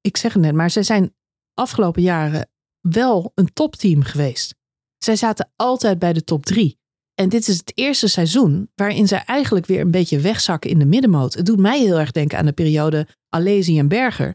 ik 0.00 0.16
zeg 0.16 0.32
het 0.32 0.42
net, 0.42 0.54
maar 0.54 0.70
zij 0.70 0.82
zijn 0.82 1.14
afgelopen 1.54 2.02
jaren 2.02 2.48
wel 2.82 3.32
een 3.34 3.52
topteam 3.52 4.02
geweest. 4.02 4.54
Zij 4.98 5.16
zaten 5.16 5.52
altijd 5.56 5.98
bij 5.98 6.12
de 6.12 6.24
top 6.24 6.44
drie. 6.46 6.78
En 7.14 7.28
dit 7.28 7.48
is 7.48 7.56
het 7.58 7.72
eerste 7.74 8.08
seizoen 8.08 8.70
waarin 8.74 9.08
zij 9.08 9.22
eigenlijk 9.24 9.66
weer 9.66 9.80
een 9.80 9.90
beetje 9.90 10.20
wegzakken 10.20 10.70
in 10.70 10.78
de 10.78 10.84
middenmoot. 10.84 11.34
Het 11.34 11.46
doet 11.46 11.58
mij 11.58 11.78
heel 11.80 11.98
erg 11.98 12.10
denken 12.10 12.38
aan 12.38 12.46
de 12.46 12.52
periode 12.52 13.06
Alesi 13.28 13.78
en 13.78 13.88
Berger. 13.88 14.34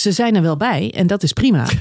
Ze 0.00 0.12
zijn 0.12 0.34
er 0.34 0.42
wel 0.42 0.56
bij 0.56 0.92
en 0.94 1.06
dat 1.06 1.22
is 1.22 1.32
prima. 1.32 1.66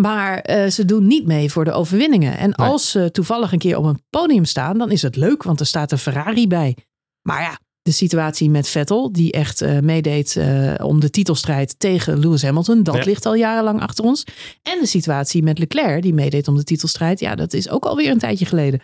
Maar 0.00 0.38
eh, 0.38 0.70
ze 0.70 0.84
doen 0.84 1.06
niet 1.06 1.26
mee 1.26 1.50
voor 1.50 1.64
de 1.64 1.72
overwinningen. 1.72 2.38
En 2.38 2.52
Nee. 2.56 2.68
als 2.68 2.90
ze 2.90 3.10
toevallig 3.10 3.52
een 3.52 3.58
keer 3.58 3.76
op 3.76 3.84
een 3.84 4.02
podium 4.10 4.44
staan, 4.44 4.78
dan 4.78 4.90
is 4.90 5.02
het 5.02 5.16
leuk, 5.16 5.42
want 5.42 5.60
er 5.60 5.66
staat 5.66 5.92
een 5.92 5.98
Ferrari 5.98 6.46
bij. 6.46 6.76
Maar 7.22 7.40
ja, 7.42 7.58
de 7.84 7.90
situatie 7.92 8.50
met 8.50 8.68
Vettel, 8.68 9.12
die 9.12 9.32
echt 9.32 9.60
eh, 9.60 9.78
meedeed 9.78 10.36
eh, 10.36 10.74
om 10.82 11.00
de 11.00 11.10
titelstrijd 11.10 11.74
tegen 11.78 12.18
Lewis 12.18 12.42
Hamilton, 12.42 12.82
dat 12.82 12.94
Ja. 12.94 13.04
ligt 13.04 13.26
al 13.26 13.34
jarenlang 13.34 13.80
achter 13.80 14.04
ons. 14.04 14.24
En 14.62 14.78
de 14.80 14.86
situatie 14.86 15.42
met 15.42 15.58
Leclerc, 15.58 16.02
die 16.02 16.14
meedeed 16.14 16.48
om 16.48 16.56
de 16.56 16.64
titelstrijd, 16.64 17.20
ja, 17.20 17.34
dat 17.34 17.52
is 17.52 17.68
ook 17.68 17.84
alweer 17.84 18.10
een 18.10 18.18
tijdje 18.18 18.46
geleden. 18.46 18.80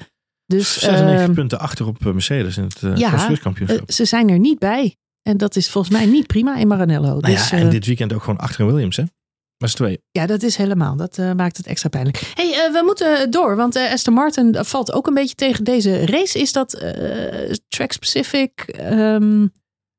Dus 0.47 0.79
96 0.79 1.25
ehm, 1.27 1.35
punten 1.35 1.59
achter 1.59 1.87
op 1.87 2.07
eh, 2.07 2.13
Mercedes 2.13 2.57
in 2.57 2.63
het 2.63 2.83
uh, 2.83 2.97
ja, 2.97 3.37
ze 3.87 4.05
zijn 4.05 4.29
er 4.29 4.39
niet 4.39 4.59
bij. 4.59 4.97
En 5.23 5.37
dat 5.37 5.57
is 5.57 5.71
volgens 5.71 5.95
mij 5.95 6.07
niet 6.07 6.27
prima 6.27 6.57
in 6.57 6.69
Maranello. 6.69 7.09
nou 7.09 7.21
Dus, 7.21 7.51
ja, 7.51 7.57
en 7.57 7.71
dit 7.71 7.87
weekend 7.87 8.13
ook 8.13 8.23
gewoon 8.23 8.39
achter 8.41 8.67
Williams, 8.67 8.97
hè? 8.97 9.05
Maar 9.61 9.69
z'n 9.69 9.77
tweeën. 9.77 10.01
Ja, 10.11 10.27
dat 10.27 10.43
is 10.43 10.57
helemaal. 10.57 10.97
Dat 10.97 11.19
eh, 11.19 11.33
maakt 11.33 11.57
het 11.57 11.67
extra 11.67 11.89
pijnlijk. 11.89 12.33
hey, 12.35 12.53
eh, 12.53 12.73
we 12.73 12.83
moeten 12.85 13.31
door, 13.31 13.57
want 13.57 13.77
eh, 13.77 13.93
Aston 13.93 14.15
Martin 14.15 14.57
valt 14.65 14.93
ook 14.93 15.07
een 15.07 15.15
beetje 15.15 15.35
tegen 15.35 15.65
deze 15.65 16.07
race. 16.07 16.39
Is 16.39 16.53
dat 16.53 16.73
eh, 16.75 17.53
track 17.69 17.93
specific? 17.93 18.61
Ehm, 18.61 19.47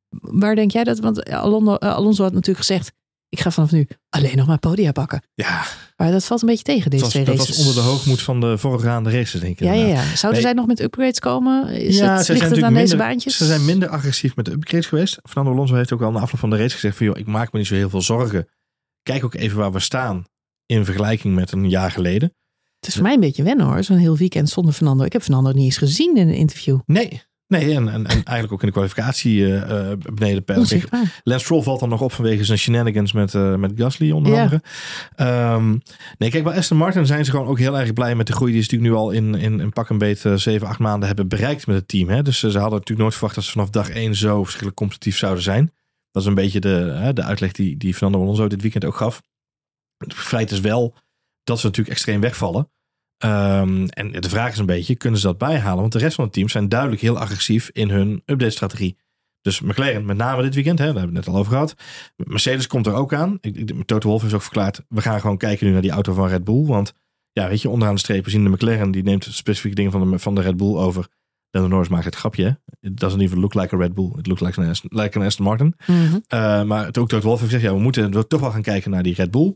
waar 0.09 0.55
denk 0.55 0.71
jij 0.71 0.83
dat? 0.83 0.99
Want 0.99 1.29
Alonso, 1.29 1.75
Alonso 1.75 2.23
had 2.23 2.31
natuurlijk 2.33 2.65
gezegd: 2.65 2.91
ik 3.29 3.39
ga 3.39 3.51
vanaf 3.51 3.71
nu 3.71 3.87
alleen 4.09 4.37
nog 4.37 4.47
maar 4.47 4.59
podia 4.59 4.91
pakken. 4.91 5.23
Ja, 5.33 5.63
Maar 5.95 6.11
dat 6.11 6.25
valt 6.25 6.41
een 6.41 6.47
beetje 6.47 6.63
tegen 6.63 6.89
deze 6.91 7.03
dat 7.03 7.13
was, 7.13 7.23
twee 7.23 7.35
dat 7.35 7.45
races. 7.47 7.57
was 7.57 7.67
onder 7.67 7.83
de 7.83 7.89
hoogmoed 7.89 8.21
van 8.21 8.39
de 8.39 8.57
voorgaande 8.57 9.09
races, 9.11 9.41
denk 9.41 9.59
ik. 9.59 9.65
Ja, 9.65 9.73
ja, 9.73 9.85
ja. 9.85 10.01
Zouden 10.01 10.31
Nee. 10.31 10.41
zij 10.41 10.53
nog 10.53 10.65
met 10.67 10.79
upgrades 10.79 11.19
komen? 11.19 11.67
Is 11.69 11.97
Ja, 11.97 12.15
het, 12.15 12.25
zij 12.25 12.35
ligt 12.35 12.47
zijn 12.47 12.57
het 12.59 12.67
aan 12.69 12.73
deze 12.73 12.97
baantjes? 12.97 13.37
Ze 13.37 13.45
zijn 13.45 13.65
minder 13.65 13.89
agressief 13.89 14.35
met 14.35 14.45
de 14.45 14.51
upgrades 14.51 14.85
geweest. 14.87 15.19
Fernando 15.23 15.51
Alonso 15.53 15.75
heeft 15.75 15.91
ook 15.93 16.01
al 16.01 16.11
na 16.11 16.19
afloop 16.19 16.39
van 16.39 16.49
de 16.49 16.57
race 16.57 16.73
gezegd 16.73 16.97
van... 16.97 17.05
joh, 17.05 17.17
ik 17.17 17.27
maak 17.27 17.51
me 17.51 17.59
niet 17.59 17.67
zo 17.67 17.75
heel 17.75 17.89
veel 17.89 18.01
zorgen. 18.01 18.47
Kijk 19.03 19.23
ook 19.25 19.33
even 19.33 19.57
waar 19.57 19.71
we 19.71 19.79
staan 19.79 20.25
in 20.65 20.85
vergelijking 20.85 21.35
met 21.35 21.51
een 21.51 21.69
jaar 21.69 21.91
geleden. 21.91 22.33
Het 22.79 22.89
is 22.89 22.93
voor 22.93 23.03
mij 23.03 23.13
een 23.13 23.19
beetje 23.19 23.43
wennen 23.43 23.65
hoor, 23.65 23.83
zo'n 23.83 23.97
heel 23.97 24.17
weekend 24.17 24.49
zonder 24.49 24.73
Fernando. 24.73 25.03
Ik 25.03 25.13
heb 25.13 25.21
Fernando 25.21 25.51
niet 25.51 25.63
eens 25.63 25.77
gezien 25.77 26.17
in 26.17 26.27
een 26.27 26.35
interview. 26.35 26.79
Nee, 26.85 27.21
nee 27.47 27.75
en, 27.75 27.87
en, 27.87 28.05
en 28.05 28.23
eigenlijk 28.23 28.51
ook 28.51 28.59
in 28.59 28.65
de 28.67 28.73
kwalificatie 28.73 29.55
eh, 29.55 29.91
beneden 30.13 30.43
per. 30.43 30.55
Lance 31.23 31.43
Stroll 31.45 31.61
valt 31.61 31.79
dan 31.79 31.89
nog 31.89 32.01
op 32.01 32.11
vanwege 32.11 32.43
zijn 32.43 32.57
shenanigans 32.57 33.11
met, 33.11 33.35
eh, 33.35 33.55
met 33.55 33.71
Gasly 33.75 34.11
onder 34.11 34.33
Ja. 34.33 34.41
andere. 34.41 34.61
Ehm, 35.15 35.77
nee, 36.17 36.29
kijk, 36.29 36.43
bij 36.43 36.57
Aston 36.57 36.77
Martin 36.77 37.05
zijn 37.05 37.25
ze 37.25 37.31
gewoon 37.31 37.47
ook 37.47 37.59
heel 37.59 37.79
erg 37.79 37.93
blij 37.93 38.15
met 38.15 38.27
de 38.27 38.33
groei 38.33 38.51
die 38.51 38.61
ze 38.61 38.71
natuurlijk 38.71 38.91
nu 38.93 38.99
al 38.99 39.11
in, 39.11 39.35
in, 39.35 39.59
in 39.59 39.73
pak 39.73 39.89
een 39.89 39.97
beet 39.97 40.25
eh, 40.25 40.33
7, 40.33 40.67
8 40.67 40.79
maanden 40.79 41.07
hebben 41.07 41.27
bereikt 41.27 41.67
met 41.67 41.75
het 41.75 41.87
team. 41.87 42.09
Hè? 42.09 42.21
Dus 42.21 42.39
ze 42.39 42.45
hadden 42.47 42.61
natuurlijk 42.61 42.99
nooit 42.99 43.13
verwacht 43.13 43.35
dat 43.35 43.43
ze 43.43 43.51
vanaf 43.51 43.69
dag 43.69 43.89
1 43.89 44.15
zo 44.15 44.37
verschrikkelijk 44.37 44.77
competitief 44.77 45.17
zouden 45.17 45.43
zijn. 45.43 45.71
Dat 46.11 46.21
is 46.21 46.27
een 46.27 46.35
beetje 46.35 46.59
de, 46.59 46.93
hè, 46.95 47.13
de 47.13 47.23
uitleg 47.23 47.51
die, 47.51 47.77
die 47.77 47.93
Fernando 47.93 48.21
Alonso 48.21 48.47
dit 48.47 48.61
weekend 48.61 48.85
ook 48.85 48.95
gaf. 48.95 49.21
Het 49.97 50.13
feit 50.13 50.51
is 50.51 50.59
wel 50.59 50.95
dat 51.43 51.59
ze 51.59 51.65
natuurlijk 51.65 51.95
extreem 51.95 52.21
wegvallen. 52.21 52.71
Ehm, 53.17 53.85
en 53.85 54.11
de 54.11 54.29
vraag 54.29 54.51
is 54.51 54.57
een 54.57 54.65
beetje, 54.65 54.95
kunnen 54.95 55.19
ze 55.19 55.27
dat 55.27 55.37
bijhalen? 55.37 55.79
Want 55.79 55.93
de 55.93 55.99
rest 55.99 56.15
van 56.15 56.23
het 56.23 56.33
team 56.33 56.49
zijn 56.49 56.69
duidelijk 56.69 57.01
heel 57.01 57.19
agressief 57.19 57.69
in 57.69 57.89
hun 57.89 58.21
update-strategie. 58.25 58.97
Dus 59.41 59.61
McLaren, 59.61 60.05
met 60.05 60.17
name 60.17 60.41
dit 60.41 60.55
weekend, 60.55 60.79
hè, 60.79 60.85
daar 60.85 60.93
hebben 60.95 61.11
we 61.11 61.17
het 61.17 61.25
net 61.25 61.35
al 61.35 61.41
over 61.41 61.51
gehad. 61.51 61.75
Mercedes 62.15 62.67
komt 62.67 62.87
er 62.87 62.93
ook 62.93 63.13
aan. 63.13 63.39
Toto 63.85 64.09
Wolff 64.09 64.21
heeft 64.21 64.35
ook 64.35 64.41
verklaard, 64.41 64.81
we 64.87 65.01
gaan 65.01 65.21
gewoon 65.21 65.37
kijken 65.37 65.65
nu 65.65 65.71
naar 65.71 65.81
die 65.81 65.91
auto 65.91 66.13
van 66.13 66.27
Red 66.27 66.43
Bull. 66.43 66.65
Want 66.65 66.93
ja, 67.31 67.47
weet 67.47 67.61
je, 67.61 67.69
onderaan 67.69 67.93
de 67.93 67.99
streep 67.99 68.23
we 68.23 68.29
zien 68.29 68.43
de 68.43 68.49
McLaren, 68.49 68.91
die 68.91 69.03
neemt 69.03 69.27
specifieke 69.29 69.75
dingen 69.75 69.91
van 69.91 70.11
de, 70.11 70.19
van 70.19 70.35
de 70.35 70.41
Red 70.41 70.57
Bull 70.57 70.75
over. 70.75 71.07
Lando 71.51 71.69
Norris 71.69 71.87
maakt 71.89 72.05
het 72.05 72.15
grapje. 72.15 72.43
hè. 72.43 72.49
It 72.89 72.99
doesn't 72.99 73.21
even 73.21 73.39
look 73.39 73.53
like 73.53 73.75
a 73.75 73.77
Red 73.77 73.93
Bull. 73.93 74.11
It 74.17 74.27
looks 74.27 74.41
like 74.41 74.61
an 74.61 74.69
Aston, 74.69 74.89
like 74.93 75.19
an 75.19 75.25
Aston 75.25 75.45
Martin. 75.45 75.75
Mhm. 75.87 76.03
Uh, 76.13 76.63
maar 76.63 76.85
het 76.85 76.97
ook 76.97 77.09
Dr. 77.09 77.15
Wolf 77.19 77.39
heeft 77.39 77.51
gezegd, 77.51 77.63
ja, 77.63 77.73
we 77.77 77.83
moeten 77.83 78.27
toch 78.27 78.39
wel 78.41 78.51
gaan 78.51 78.61
kijken 78.61 78.91
naar 78.91 79.03
die 79.03 79.13
Red 79.15 79.31
Bull. 79.31 79.55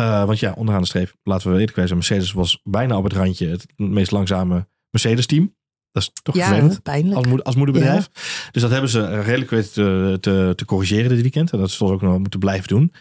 Uh, 0.00 0.24
want 0.24 0.38
ja, 0.38 0.52
onderaan 0.56 0.80
de 0.80 0.86
streep, 0.86 1.14
laten 1.22 1.52
we 1.52 1.58
eerlijk 1.58 1.74
zijn, 1.76 1.88
Mercedes 1.94 2.32
was 2.32 2.60
bijna 2.64 2.96
op 2.96 3.04
het 3.04 3.12
randje 3.12 3.48
het 3.48 3.66
meest 3.76 4.10
langzame 4.10 4.68
Mercedes-team. 4.90 5.54
Dat 5.92 6.02
is 6.02 6.10
toch 6.22 6.34
Ja, 6.34 6.46
vervelend 6.46 6.82
pijnlijk. 6.82 7.16
als, 7.16 7.26
moeder, 7.26 7.44
als 7.46 7.56
moederbedrijf. 7.56 8.08
Dus 8.50 8.62
dat 8.62 8.70
hebben 8.70 8.90
ze 8.90 9.20
redelijk 9.20 9.50
weten 9.50 9.72
te, 9.72 10.16
te, 10.20 10.52
te 10.56 10.64
corrigeren 10.64 11.08
dit 11.08 11.20
weekend. 11.20 11.52
En 11.52 11.58
dat 11.58 11.70
ze 11.70 11.84
ook 11.84 12.02
nog 12.02 12.18
moeten 12.18 12.40
blijven 12.40 12.68
doen. 12.68 12.92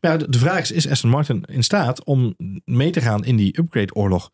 Maar 0.00 0.10
ja, 0.10 0.16
de, 0.16 0.28
de 0.30 0.38
vraag 0.38 0.60
is, 0.60 0.70
is 0.70 0.88
Aston 0.88 1.10
Martin 1.10 1.44
in 1.44 1.62
staat 1.62 2.04
om 2.04 2.34
mee 2.64 2.90
te 2.90 3.00
gaan 3.00 3.24
in 3.24 3.36
die 3.36 3.58
upgrade-oorlog? 3.58 4.30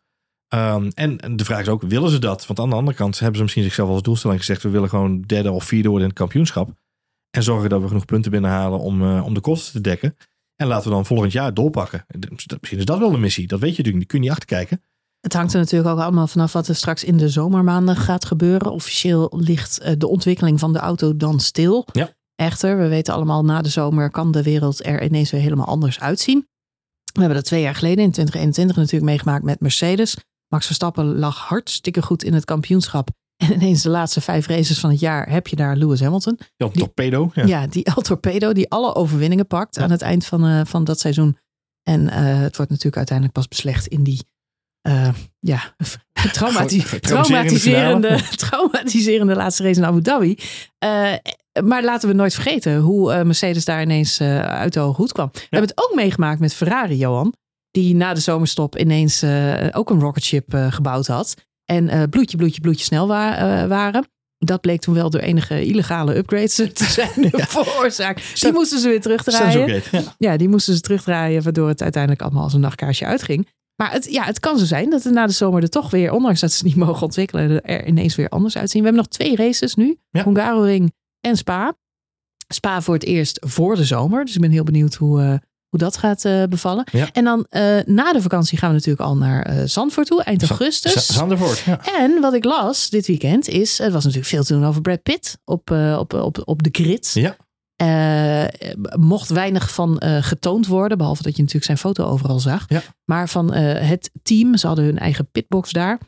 Um, 0.55 0.87
en, 0.87 1.35
de 1.35 1.45
vraag 1.45 1.61
is 1.61 1.67
ook, 1.67 1.81
willen 1.81 2.09
ze 2.09 2.19
dat? 2.19 2.47
Want 2.47 2.59
aan 2.59 2.69
de 2.69 2.75
andere 2.75 2.97
kant 2.97 3.19
hebben 3.19 3.37
ze 3.37 3.43
misschien 3.43 3.63
zichzelf 3.63 3.89
als 3.89 4.01
doelstelling 4.01 4.39
gezegd, 4.39 4.63
we 4.63 4.69
willen 4.69 4.89
gewoon 4.89 5.21
derde 5.21 5.51
of 5.51 5.63
vierde 5.63 5.89
worden 5.89 6.07
in 6.07 6.13
het 6.13 6.19
kampioenschap. 6.19 6.73
En 7.29 7.43
zorgen 7.43 7.69
dat 7.69 7.81
we 7.81 7.87
genoeg 7.87 8.05
punten 8.05 8.31
binnenhalen 8.31 8.79
om, 8.79 9.01
uh, 9.01 9.25
om 9.25 9.33
de 9.33 9.39
kosten 9.39 9.73
te 9.73 9.81
dekken. 9.81 10.15
En 10.55 10.67
laten 10.67 10.89
we 10.89 10.95
dan 10.95 11.05
volgend 11.05 11.31
jaar 11.31 11.53
doorpakken. 11.53 12.05
Misschien 12.59 12.77
is 12.77 12.85
dat 12.85 12.99
wel 12.99 13.13
een 13.13 13.19
missie. 13.19 13.47
Dat 13.47 13.59
weet 13.59 13.75
je 13.75 13.77
natuurlijk 13.77 13.97
niet. 13.97 14.07
Kun 14.07 14.17
je 14.17 14.23
niet 14.23 14.33
achterkijken. 14.33 14.83
Het 15.19 15.33
hangt 15.33 15.53
er 15.53 15.59
natuurlijk 15.59 15.89
ook 15.89 15.99
allemaal 15.99 16.27
vanaf 16.27 16.53
wat 16.53 16.67
er 16.67 16.75
straks 16.75 17.03
in 17.03 17.17
de 17.17 17.29
zomermaanden 17.29 17.95
gaat 17.95 18.25
gebeuren. 18.25 18.71
Officieel 18.71 19.33
ligt 19.35 19.81
uh, 19.81 19.91
de 19.97 20.07
ontwikkeling 20.07 20.59
van 20.59 20.73
de 20.73 20.79
auto 20.79 21.17
dan 21.17 21.39
stil. 21.39 21.87
Ja. 21.91 22.13
Echter, 22.35 22.77
we 22.77 22.87
weten 22.87 23.13
allemaal, 23.13 23.45
na 23.45 23.61
de 23.61 23.69
zomer 23.69 24.11
kan 24.11 24.31
de 24.31 24.43
wereld 24.43 24.85
er 24.85 25.03
ineens 25.03 25.31
weer 25.31 25.41
helemaal 25.41 25.65
anders 25.65 25.99
uitzien. 25.99 26.47
We 27.13 27.19
hebben 27.19 27.37
dat 27.37 27.45
twee 27.45 27.61
jaar 27.61 27.75
geleden 27.75 28.03
in 28.03 28.11
2021 28.11 28.75
natuurlijk 28.75 29.11
meegemaakt 29.11 29.43
met 29.43 29.59
Mercedes. 29.59 30.17
Max 30.49 30.65
Verstappen 30.65 31.19
lag 31.19 31.37
hartstikke 31.37 32.01
goed 32.01 32.23
in 32.23 32.33
het 32.33 32.45
kampioenschap. 32.45 33.09
En 33.37 33.53
ineens 33.53 33.81
de 33.81 33.89
laatste 33.89 34.21
vijf 34.21 34.47
races 34.47 34.79
van 34.79 34.89
het 34.89 34.99
jaar 34.99 35.29
heb 35.29 35.47
je 35.47 35.55
daar 35.55 35.75
Lewis 35.75 35.99
Hamilton. 35.99 36.39
El 36.57 36.71
Torpedo. 36.71 37.31
Ja, 37.33 37.45
ja 37.45 37.67
die 37.67 37.83
El 37.83 38.01
Torpedo 38.01 38.53
die 38.53 38.69
alle 38.69 38.95
overwinningen 38.95 39.47
pakt 39.47 39.75
ja. 39.75 39.81
aan 39.81 39.91
het 39.91 40.01
eind 40.01 40.25
van, 40.25 40.45
uh, 40.45 40.61
van 40.65 40.83
dat 40.83 40.99
seizoen. 40.99 41.37
En 41.83 42.01
uh, 42.01 42.11
het 42.15 42.55
wordt 42.55 42.71
natuurlijk 42.71 42.97
uiteindelijk 42.97 43.37
pas 43.37 43.47
beslecht 43.47 43.87
in 43.87 44.03
die 44.03 44.21
uh, 44.87 45.09
ja, 45.39 45.75
traumati 46.31 46.83
traumatiserende, 46.99 48.19
traumatiserende 48.47 49.35
laatste 49.35 49.63
race 49.63 49.79
in 49.79 49.85
Abu 49.85 50.01
Dhabi. 50.01 50.37
Maar 51.63 51.83
laten 51.83 52.09
we 52.09 52.15
nooit 52.15 52.33
vergeten 52.33 52.77
hoe 52.77 53.23
Mercedes 53.23 53.65
daar 53.65 53.81
ineens 53.81 54.21
uit 54.21 54.73
de 54.73 54.79
hoge 54.79 55.01
hoed 55.01 55.11
kwam. 55.11 55.29
We 55.33 55.39
hebben 55.49 55.69
het 55.69 55.79
ook 55.79 55.95
meegemaakt 55.95 56.39
met 56.39 56.53
Ferrari, 56.53 56.97
Johan. 56.97 57.33
Die 57.71 57.95
na 57.95 58.13
de 58.13 58.19
zomerstop 58.19 58.77
ineens 58.77 59.23
ook 59.71 59.89
een 59.89 59.99
rocketship 59.99 60.53
gebouwd 60.69 61.07
had. 61.07 61.33
En 61.65 62.09
bloedje, 62.09 62.37
bloedje, 62.37 62.61
bloedje 62.61 62.85
snel 62.85 63.07
wa 63.07 63.67
waren. 63.67 64.07
Dat 64.37 64.61
bleek 64.61 64.81
toen 64.81 64.93
wel 64.93 65.09
door 65.09 65.21
enige 65.21 65.65
illegale 65.65 66.15
upgrades 66.17 66.55
te 66.55 66.83
zijn 66.99 67.09
ja. 67.31 67.45
veroorzaak. 67.45 68.33
Die 68.33 68.51
moesten 68.51 68.79
ze 68.79 68.89
weer 68.89 69.01
terugdraaien. 69.01 69.83
Ja. 69.91 70.01
ja, 70.17 70.37
die 70.37 70.49
moesten 70.49 70.73
ze 70.73 70.81
terugdraaien, 70.81 71.43
waardoor 71.43 71.67
het 71.67 71.81
uiteindelijk 71.81 72.21
allemaal 72.21 72.43
als 72.43 72.53
een 72.53 72.59
nachtkaarsje 72.59 73.05
uitging. 73.05 73.47
Maar 73.75 73.91
het, 73.91 74.11
ja, 74.11 74.23
het 74.23 74.39
kan 74.39 74.57
zo 74.57 74.65
zijn 74.65 74.89
dat 74.89 75.05
er 75.05 75.11
na 75.11 75.25
de 75.25 75.33
zomer 75.33 75.61
er 75.61 75.69
toch 75.69 75.89
weer, 75.91 76.11
ondanks 76.11 76.39
dat 76.39 76.51
ze 76.51 76.65
niet 76.65 76.75
mogen 76.85 77.03
ontwikkelen, 77.03 77.61
er 77.61 77.87
ineens 77.87 78.15
weer 78.15 78.29
anders 78.29 78.57
uitzien. 78.57 78.81
We 78.81 78.87
hebben 78.87 79.05
nog 79.05 79.13
twee 79.13 79.35
races 79.35 79.75
nu. 79.75 79.97
Ja. 80.09 80.23
Hungaroring 80.23 80.93
en 81.19 81.37
Spa. 81.37 81.73
Spa 82.53 82.81
voor 82.81 82.93
het 82.93 83.03
eerst 83.03 83.45
voor 83.45 83.75
de 83.75 83.85
zomer. 83.85 84.25
Dus 84.25 84.35
ik 84.35 84.41
ben 84.41 84.51
heel 84.51 84.63
benieuwd 84.63 84.95
hoe, 84.95 85.21
uh, 85.21 85.33
hoe 85.69 85.79
dat 85.79 85.97
gaat 85.97 86.25
uh, 86.25 86.43
bevallen. 86.43 86.87
Ja. 86.91 87.09
En 87.11 87.23
dan 87.23 87.45
uh, 87.49 87.79
na 87.85 88.13
de 88.13 88.21
vakantie 88.21 88.57
gaan 88.57 88.69
we 88.69 88.75
natuurlijk 88.75 89.03
al 89.03 89.17
naar 89.17 89.57
uh, 89.57 89.63
Zandvoort 89.65 90.07
toe, 90.07 90.23
eind 90.23 90.49
augustus. 90.49 91.05
Zandvoort, 91.05 91.59
ja. 91.59 91.79
En 91.97 92.21
wat 92.21 92.33
ik 92.33 92.43
las 92.43 92.89
dit 92.89 93.07
weekend 93.07 93.47
is, 93.47 93.79
er 93.79 93.91
was 93.91 94.03
natuurlijk 94.03 94.31
veel 94.31 94.43
te 94.43 94.53
doen 94.53 94.65
over 94.65 94.81
Brad 94.81 95.03
Pitt 95.03 95.37
op, 95.45 95.71
op, 95.97 96.13
op, 96.13 96.41
op 96.45 96.63
de 96.63 96.69
grid. 96.71 97.11
Ja. 97.13 97.35
Mocht 98.99 99.29
weinig 99.29 99.73
van 99.73 100.01
getoond 100.21 100.67
worden, 100.67 100.97
behalve 100.97 101.23
dat 101.23 101.31
je 101.31 101.39
natuurlijk 101.39 101.65
zijn 101.65 101.77
foto 101.77 102.05
overal 102.05 102.39
zag. 102.39 102.65
Ja. 102.67 102.81
Maar 103.05 103.29
van 103.29 103.53
het 103.53 104.11
team, 104.23 104.57
ze 104.57 104.67
hadden 104.67 104.85
hun 104.85 104.99
eigen 104.99 105.31
pitbox 105.31 105.71
daar. 105.71 105.99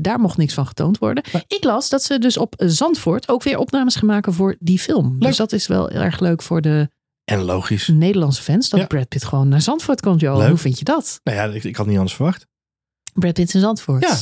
daar 0.00 0.20
mocht 0.20 0.36
niks 0.36 0.54
van 0.54 0.66
getoond 0.66 0.98
worden. 0.98 1.24
Ja. 1.32 1.42
Ik 1.46 1.64
las 1.64 1.88
dat 1.88 2.02
ze 2.02 2.18
dus 2.18 2.36
op 2.36 2.54
Zandvoort 2.56 3.28
ook 3.28 3.42
weer 3.42 3.58
opnames 3.58 3.96
gaan 3.96 4.08
maken 4.08 4.32
voor 4.32 4.56
die 4.58 4.78
film. 4.78 5.12
Leuk. 5.12 5.20
Dus 5.20 5.36
dat 5.36 5.52
is 5.52 5.66
wel 5.66 5.86
heel 5.86 6.00
erg 6.00 6.20
leuk 6.20 6.42
voor 6.42 6.60
de 6.60 6.88
En 7.24 7.42
logisch. 7.42 7.88
Nederlandse 7.88 8.42
fans. 8.42 8.68
Dat 8.68 8.80
Ja. 8.80 8.86
Brad 8.86 9.08
Pitt 9.08 9.24
gewoon 9.24 9.48
naar 9.48 9.60
Zandvoort 9.60 10.00
komt. 10.00 10.22
Leuk. 10.22 10.48
Hoe 10.48 10.56
vind 10.56 10.78
je 10.78 10.84
dat? 10.84 11.20
Nou 11.22 11.38
ja, 11.38 11.44
ik, 11.44 11.64
ik 11.64 11.76
had 11.76 11.86
niet 11.86 11.96
anders 11.96 12.14
verwacht. 12.14 12.46
Brad 13.14 13.32
Pitt 13.34 13.54
in 13.54 13.60
Zandvoort. 13.60 14.02
Ja. 14.02 14.16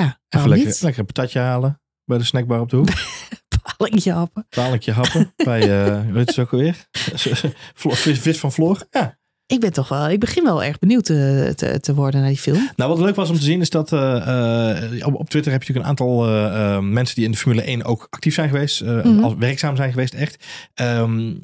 Ja, 0.00 0.18
Even 0.28 0.48
lekker, 0.48 0.66
niet? 0.66 0.80
lekker 0.80 1.00
een 1.00 1.06
patatje 1.06 1.38
halen 1.38 1.80
bij 2.04 2.18
de 2.18 2.24
snackbar 2.24 2.60
op 2.60 2.68
de 2.70 2.76
hoek. 2.76 2.88
Palingje 3.76 4.12
happen. 4.12 4.46
Palentje 4.48 4.92
happen 4.92 5.32
bij, 5.36 5.60
eh 5.86 6.00
hoe 6.04 6.18
heet 6.18 6.28
het 6.28 6.38
ook 6.38 6.52
alweer? 6.52 6.86
Vis, 7.74 8.18
vis 8.18 8.38
van 8.38 8.52
Floor. 8.52 8.86
Ja. 8.90 9.18
Ik 9.46 9.60
ben 9.60 9.72
toch 9.72 9.88
wel, 9.88 10.08
ik 10.08 10.20
begin 10.20 10.44
wel 10.44 10.62
erg 10.64 10.78
benieuwd 10.78 11.04
te, 11.04 11.52
te, 11.56 11.80
te 11.80 11.94
worden 11.94 12.20
naar 12.20 12.28
die 12.28 12.38
film. 12.38 12.70
Nou, 12.76 12.90
wat 12.90 12.98
leuk 13.00 13.14
was 13.14 13.30
om 13.30 13.36
te 13.36 13.42
zien 13.42 13.60
is 13.60 13.70
dat 13.70 13.92
eh, 13.92 14.96
eh, 14.98 15.06
op, 15.06 15.14
op 15.14 15.30
Twitter 15.30 15.52
heb 15.52 15.62
je 15.62 15.72
natuurlijk 15.72 16.00
een 16.00 16.06
aantal 16.06 16.26
eh, 16.28 16.74
eh, 16.76 16.82
mensen 16.82 17.14
die 17.14 17.24
in 17.24 17.30
de 17.30 17.36
Formule 17.36 17.62
1 17.62 17.84
ook 17.84 18.06
actief 18.10 18.34
zijn 18.34 18.48
geweest. 18.48 18.80
eh, 18.80 19.04
Mhm. 19.04 19.22
als 19.24 19.34
werkzaam 19.38 19.76
zijn 19.76 19.90
geweest, 19.90 20.14
echt. 20.14 20.44
Ehm 20.74 21.34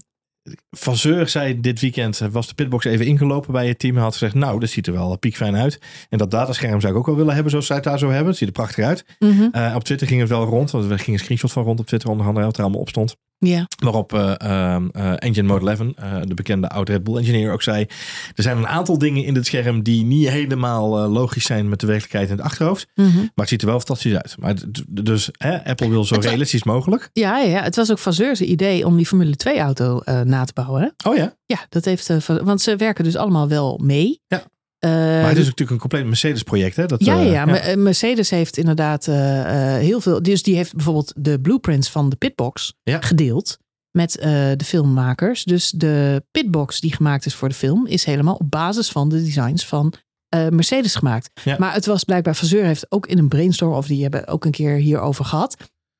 Van 0.70 0.96
Zeur 0.96 1.28
zei 1.28 1.60
dit 1.60 1.80
weekend, 1.80 2.20
eh, 2.20 2.28
was 2.28 2.48
de 2.48 2.54
pitbox 2.54 2.84
even 2.84 3.06
ingelopen 3.06 3.52
bij 3.52 3.68
het 3.68 3.78
team. 3.78 3.96
En 3.96 4.02
had 4.02 4.12
gezegd, 4.12 4.34
nou, 4.34 4.60
dat 4.60 4.68
ziet 4.68 4.86
er 4.86 4.92
wel 4.92 5.18
piekfijn 5.18 5.56
uit. 5.56 5.80
En 6.08 6.18
dat 6.18 6.30
datascherm 6.30 6.80
zou 6.80 6.92
ik 6.92 6.98
ook 6.98 7.06
wel 7.06 7.16
willen 7.16 7.34
hebben 7.34 7.50
zoals 7.50 7.66
zij 7.66 7.76
het 7.76 7.84
daar 7.84 7.98
zo 7.98 8.08
hebben. 8.08 8.28
Het 8.28 8.36
ziet 8.36 8.48
er 8.48 8.54
prachtig 8.54 8.84
uit. 8.84 9.04
Mhm. 9.18 9.48
Eh, 9.52 9.72
op 9.74 9.84
Twitter 9.84 10.06
ging 10.06 10.20
het 10.20 10.28
wel 10.28 10.44
rond, 10.44 10.70
want 10.70 10.90
er 10.90 10.98
ging 10.98 11.16
een 11.16 11.22
screenshot 11.22 11.52
van 11.52 11.62
rond 11.64 11.80
op 11.80 11.86
Twitter 11.86 12.10
onder 12.10 12.26
andere, 12.26 12.46
wat 12.46 12.56
er 12.56 12.62
allemaal 12.62 12.80
op 12.80 12.88
stond. 12.88 13.16
Ja. 13.38 13.66
Waarop 13.82 14.12
eh, 14.12 14.40
ehm, 14.40 14.88
eh, 14.92 15.12
Engine 15.16 15.46
Mode 15.46 15.70
11, 15.70 15.80
eh, 15.80 16.20
de 16.24 16.34
bekende 16.34 16.68
oud 16.68 16.88
Red 16.88 17.04
Bull 17.04 17.16
engineer, 17.16 17.52
ook 17.52 17.62
zei... 17.62 17.86
er 18.34 18.42
zijn 18.42 18.56
een 18.56 18.66
aantal 18.66 18.98
dingen 18.98 19.24
in 19.24 19.34
dit 19.34 19.46
scherm 19.46 19.82
die 19.82 20.04
niet 20.04 20.28
helemaal 20.28 21.08
logisch 21.08 21.44
zijn 21.44 21.68
met 21.68 21.80
de 21.80 21.86
werkelijkheid 21.86 22.30
in 22.30 22.36
het 22.36 22.44
achterhoofd. 22.44 22.86
Mhm. 22.94 23.16
Maar 23.16 23.30
het 23.34 23.48
ziet 23.48 23.60
er 23.60 23.66
wel 23.66 23.76
fantastisch 23.76 24.14
uit. 24.14 24.36
Maar, 24.38 24.54
dus 24.88 25.28
hè, 25.32 25.64
Apple 25.64 25.88
wil 25.88 26.04
zo 26.04 26.14
Het 26.14 26.24
realistisch 26.24 26.64
mogelijk. 26.64 27.10
Ja, 27.12 27.38
ja, 27.38 27.62
het 27.62 27.76
was 27.76 27.90
ook 27.90 27.98
Vazeur's 27.98 28.40
idee 28.40 28.86
om 28.86 28.96
die 28.96 29.06
Formule 29.06 29.36
2 29.36 29.58
auto 29.58 30.00
na 30.24 30.44
te 30.44 30.52
bouwen. 30.52 30.82
Hè? 30.82 31.10
Oh 31.10 31.16
ja, 31.16 31.34
Ja, 31.46 31.66
dat 31.68 31.84
heeft, 31.84 32.26
want 32.26 32.60
ze 32.60 32.76
werken 32.76 33.04
dus 33.04 33.16
allemaal 33.16 33.48
wel 33.48 33.80
mee. 33.82 34.20
Ja. 34.26 34.42
Eh, 34.78 34.90
maar 34.90 35.28
het 35.28 35.36
is 35.38 35.44
natuurlijk 35.44 35.70
een 35.70 35.78
compleet 35.78 36.04
Mercedes 36.06 36.42
project. 36.42 36.76
Hè? 36.76 36.86
Dat, 36.86 37.04
ja, 37.04 37.14
ja, 37.20 37.46
eh, 37.46 37.54
ja. 37.54 37.58
Eh, 37.60 37.76
Mercedes 37.76 38.30
heeft 38.30 38.56
inderdaad 38.56 39.08
eh, 39.08 39.74
eh, 39.74 39.80
heel 39.82 40.00
veel. 40.00 40.22
Dus 40.22 40.42
die 40.42 40.56
heeft 40.56 40.74
bijvoorbeeld 40.74 41.12
de 41.16 41.40
blueprints 41.40 41.90
van 41.90 42.08
de 42.08 42.16
pitbox 42.16 42.74
Ja. 42.82 43.00
gedeeld 43.00 43.58
met 43.90 44.18
eh, 44.18 44.30
de 44.56 44.64
filmmakers. 44.64 45.44
Dus 45.44 45.70
de 45.70 46.24
pitbox 46.30 46.80
die 46.80 46.92
gemaakt 46.94 47.26
is 47.26 47.34
voor 47.34 47.48
de 47.48 47.54
film 47.54 47.86
is 47.86 48.04
helemaal 48.04 48.34
op 48.34 48.50
basis 48.50 48.88
van 48.90 49.08
de 49.08 49.22
designs 49.24 49.66
van 49.66 49.92
eh, 50.28 50.48
Mercedes 50.48 50.94
gemaakt. 50.94 51.30
Maar 51.58 51.72
het 51.72 51.86
was 51.86 52.04
blijkbaar 52.04 52.36
Vazeur 52.36 52.64
heeft 52.64 52.86
ook 52.88 53.06
in 53.06 53.18
een 53.18 53.28
brainstorm 53.28 53.72
of 53.72 53.86
die 53.86 54.02
hebben 54.02 54.26
ook 54.26 54.44
een 54.44 54.50
keer 54.50 54.74
hierover 54.76 55.24
gehad. 55.24 55.56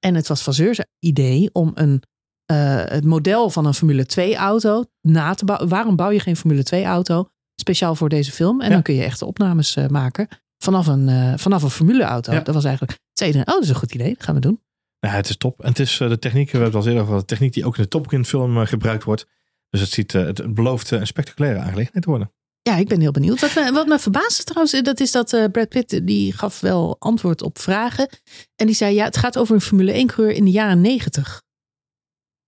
En 0.06 0.14
het 0.14 0.28
was 0.28 0.42
Vazeurs 0.42 0.80
idee 0.98 1.48
om 1.52 1.70
een 1.74 2.02
eh, 2.46 2.82
het 2.84 3.04
model 3.04 3.50
van 3.50 3.66
een 3.66 3.74
Formule 3.74 4.06
2 4.06 4.36
auto 4.36 4.84
na 5.00 5.34
te 5.34 5.44
bouwen. 5.44 5.68
Waarom 5.68 5.96
bouw 5.96 6.10
je 6.10 6.20
geen 6.20 6.36
Formule 6.36 6.62
2 6.62 6.84
auto 6.84 7.28
speciaal 7.60 7.94
voor 7.94 8.08
deze 8.08 8.32
film? 8.32 8.60
En 8.60 8.66
Ja. 8.66 8.72
dan 8.72 8.82
kun 8.82 8.94
je 8.94 9.02
echte 9.02 9.24
opnames 9.24 9.76
eh, 9.76 9.86
maken 9.86 10.28
vanaf 10.58 10.86
een, 10.86 11.08
eh, 11.08 11.32
vanaf 11.36 11.62
een 11.62 11.70
Formule 11.70 12.02
auto. 12.04 12.32
Ja. 12.32 12.40
Dat 12.40 12.54
was 12.54 12.64
eigenlijk 12.64 12.92
het 12.92 13.02
tweede. 13.12 13.38
Oh, 13.38 13.44
dat 13.44 13.62
is 13.62 13.68
een 13.68 13.74
goed 13.74 13.94
idee. 13.94 14.14
Dat 14.14 14.24
gaan 14.24 14.34
we 14.34 14.40
doen. 14.40 14.62
Ja, 14.98 15.08
het 15.08 15.28
is 15.28 15.36
top. 15.36 15.62
En 15.62 15.68
het 15.68 15.78
is 15.78 16.00
eh, 16.00 16.08
de 16.08 16.18
techniek, 16.18 16.50
we 16.50 16.58
hebben 16.58 16.66
het 16.66 16.74
al 16.74 16.86
eerder 16.86 17.00
over 17.02 17.12
gehad, 17.12 17.28
de 17.28 17.34
techniek 17.34 17.52
die 17.52 17.66
ook 17.66 17.76
in 17.76 17.82
de 17.82 17.88
Top 17.88 18.08
Gun 18.08 18.24
film 18.24 18.66
gebruikt 18.66 19.04
wordt. 19.04 19.26
Dus 19.70 19.80
het, 19.80 19.90
ziet, 19.90 20.12
het, 20.12 20.54
belooft 20.54 20.90
een 20.90 21.06
spectaculaire 21.06 21.58
aangelegenheid 21.58 22.04
te 22.04 22.10
worden. 22.10 22.32
Ja, 22.62 22.76
ik 22.76 22.88
ben 22.88 23.00
heel 23.00 23.10
benieuwd. 23.10 23.40
Wat 23.40 23.54
me, 23.54 23.72
wat 23.72 23.86
me 23.86 23.98
verbaasde 23.98 24.44
trouwens, 24.44 24.82
dat 24.82 25.00
is 25.00 25.12
dat 25.12 25.48
Brad 25.52 25.68
Pitt 25.68 26.06
die 26.06 26.32
gaf 26.32 26.60
wel 26.60 26.96
antwoord 26.98 27.42
op 27.42 27.58
vragen. 27.58 28.08
En 28.56 28.66
die 28.66 28.74
zei, 28.74 28.94
ja, 28.94 29.04
het 29.04 29.16
gaat 29.16 29.38
over 29.38 29.54
een 29.54 29.60
Formule 29.60 29.92
1 29.92 30.06
coureur 30.06 30.36
in 30.36 30.44
de 30.44 30.50
jaren 30.50 30.80
90. 30.80 31.42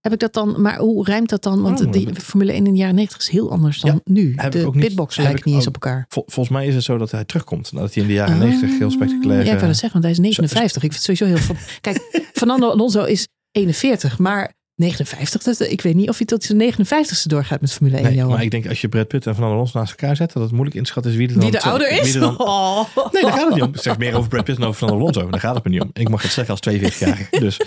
Heb 0.01 0.13
ik 0.13 0.19
dat 0.19 0.33
dan, 0.33 0.61
maar 0.61 0.79
hoe 0.79 1.05
rijmt 1.05 1.29
dat 1.29 1.43
dan? 1.43 1.63
Want 1.63 1.81
Oh, 1.87 1.93
die 1.93 2.15
Formule 2.15 2.53
1 2.53 2.67
in 2.67 2.73
de 2.73 2.79
jaren 2.79 2.95
90 2.95 3.19
is 3.21 3.29
heel 3.29 3.51
anders 3.51 3.81
dan 3.81 4.01
nu. 4.05 4.35
De 4.51 4.71
pitbox 4.71 5.17
lijkt 5.17 5.45
niet 5.45 5.55
eens 5.55 5.67
op 5.67 5.75
elkaar. 5.75 6.05
Vol- 6.09 6.25
volgens 6.27 6.57
mij 6.57 6.67
is 6.67 6.75
het 6.75 6.85
zo 6.85 6.99
dat 6.99 7.11
hij 7.11 7.25
terugkomt. 7.25 7.73
Dat 7.75 7.95
hij 7.95 8.03
in 8.03 8.09
de 8.09 8.15
jaren 8.15 8.39
90 8.39 8.79
heel 8.79 8.91
spectaculair... 8.91 9.39
Ja, 9.39 9.47
ik 9.47 9.53
eh, 9.53 9.59
wil 9.59 9.67
dat 9.69 9.77
zeggen, 9.77 9.93
want 9.93 10.05
hij 10.05 10.13
is 10.13 10.19
59. 10.19 10.83
Ik 10.83 10.93
vind 10.93 11.07
het 11.07 11.19
sowieso 11.19 11.37
heel... 11.37 11.47
van- 11.47 11.57
Kijk, 11.81 12.29
Fernando 12.33 12.71
Alonso 12.71 13.05
is 13.05 13.29
41, 13.51 14.19
maar 14.19 14.53
59, 14.81 15.43
dat, 15.43 15.61
ik 15.61 15.81
weet 15.81 15.95
niet 15.95 16.09
of 16.09 16.17
hij 16.17 16.27
tot 16.27 16.43
zijn 16.45 16.73
59ste 16.75 17.23
doorgaat 17.27 17.61
met 17.61 17.73
Formule 17.73 17.97
1, 17.97 18.05
Nee, 18.07 18.15
Johan. 18.15 18.31
maar 18.31 18.43
ik 18.43 18.51
denk 18.51 18.69
als 18.69 18.81
je 18.81 18.89
Brad 18.89 19.09
Pitt 19.09 19.27
en 19.27 19.33
Fernando 19.33 19.57
Alonso 19.57 19.79
naast 19.79 19.91
elkaar 19.91 20.17
zet, 20.17 20.33
dat 20.33 20.43
het 20.43 20.53
moeilijk 20.53 20.77
inschatten 20.77 21.11
is 21.13 21.17
wie 21.19 21.27
er 21.29 21.33
dan... 21.35 21.43
Wie 21.43 21.51
de 21.51 21.61
ouder 21.63 21.91
is? 21.91 22.13
Dan, 22.13 22.39
Oh. 22.39 22.85
nee, 23.13 23.23
daar 23.23 23.33
gaat 23.33 23.45
het 23.45 23.55
niet 23.55 23.63
om. 23.63 23.69
Ik 23.75 23.81
zeg 23.83 23.99
meer 23.99 24.15
over 24.17 24.29
Brad 24.29 24.45
Pitt 24.45 24.59
dan 24.59 24.67
over 24.69 24.79
Fernando 24.79 25.01
Alonso. 25.03 25.31
Daar 25.31 25.41
gaat 25.41 25.55
het 25.55 25.65
me 25.65 25.71
niet 25.71 25.81
om. 25.81 25.91
Ik 25.93 26.09
mag 26.09 26.23
het 26.23 26.33
zeggen 26.33 26.57
als 26.61 26.61
42-jarige. 26.75 27.27
Dus, 27.41 27.61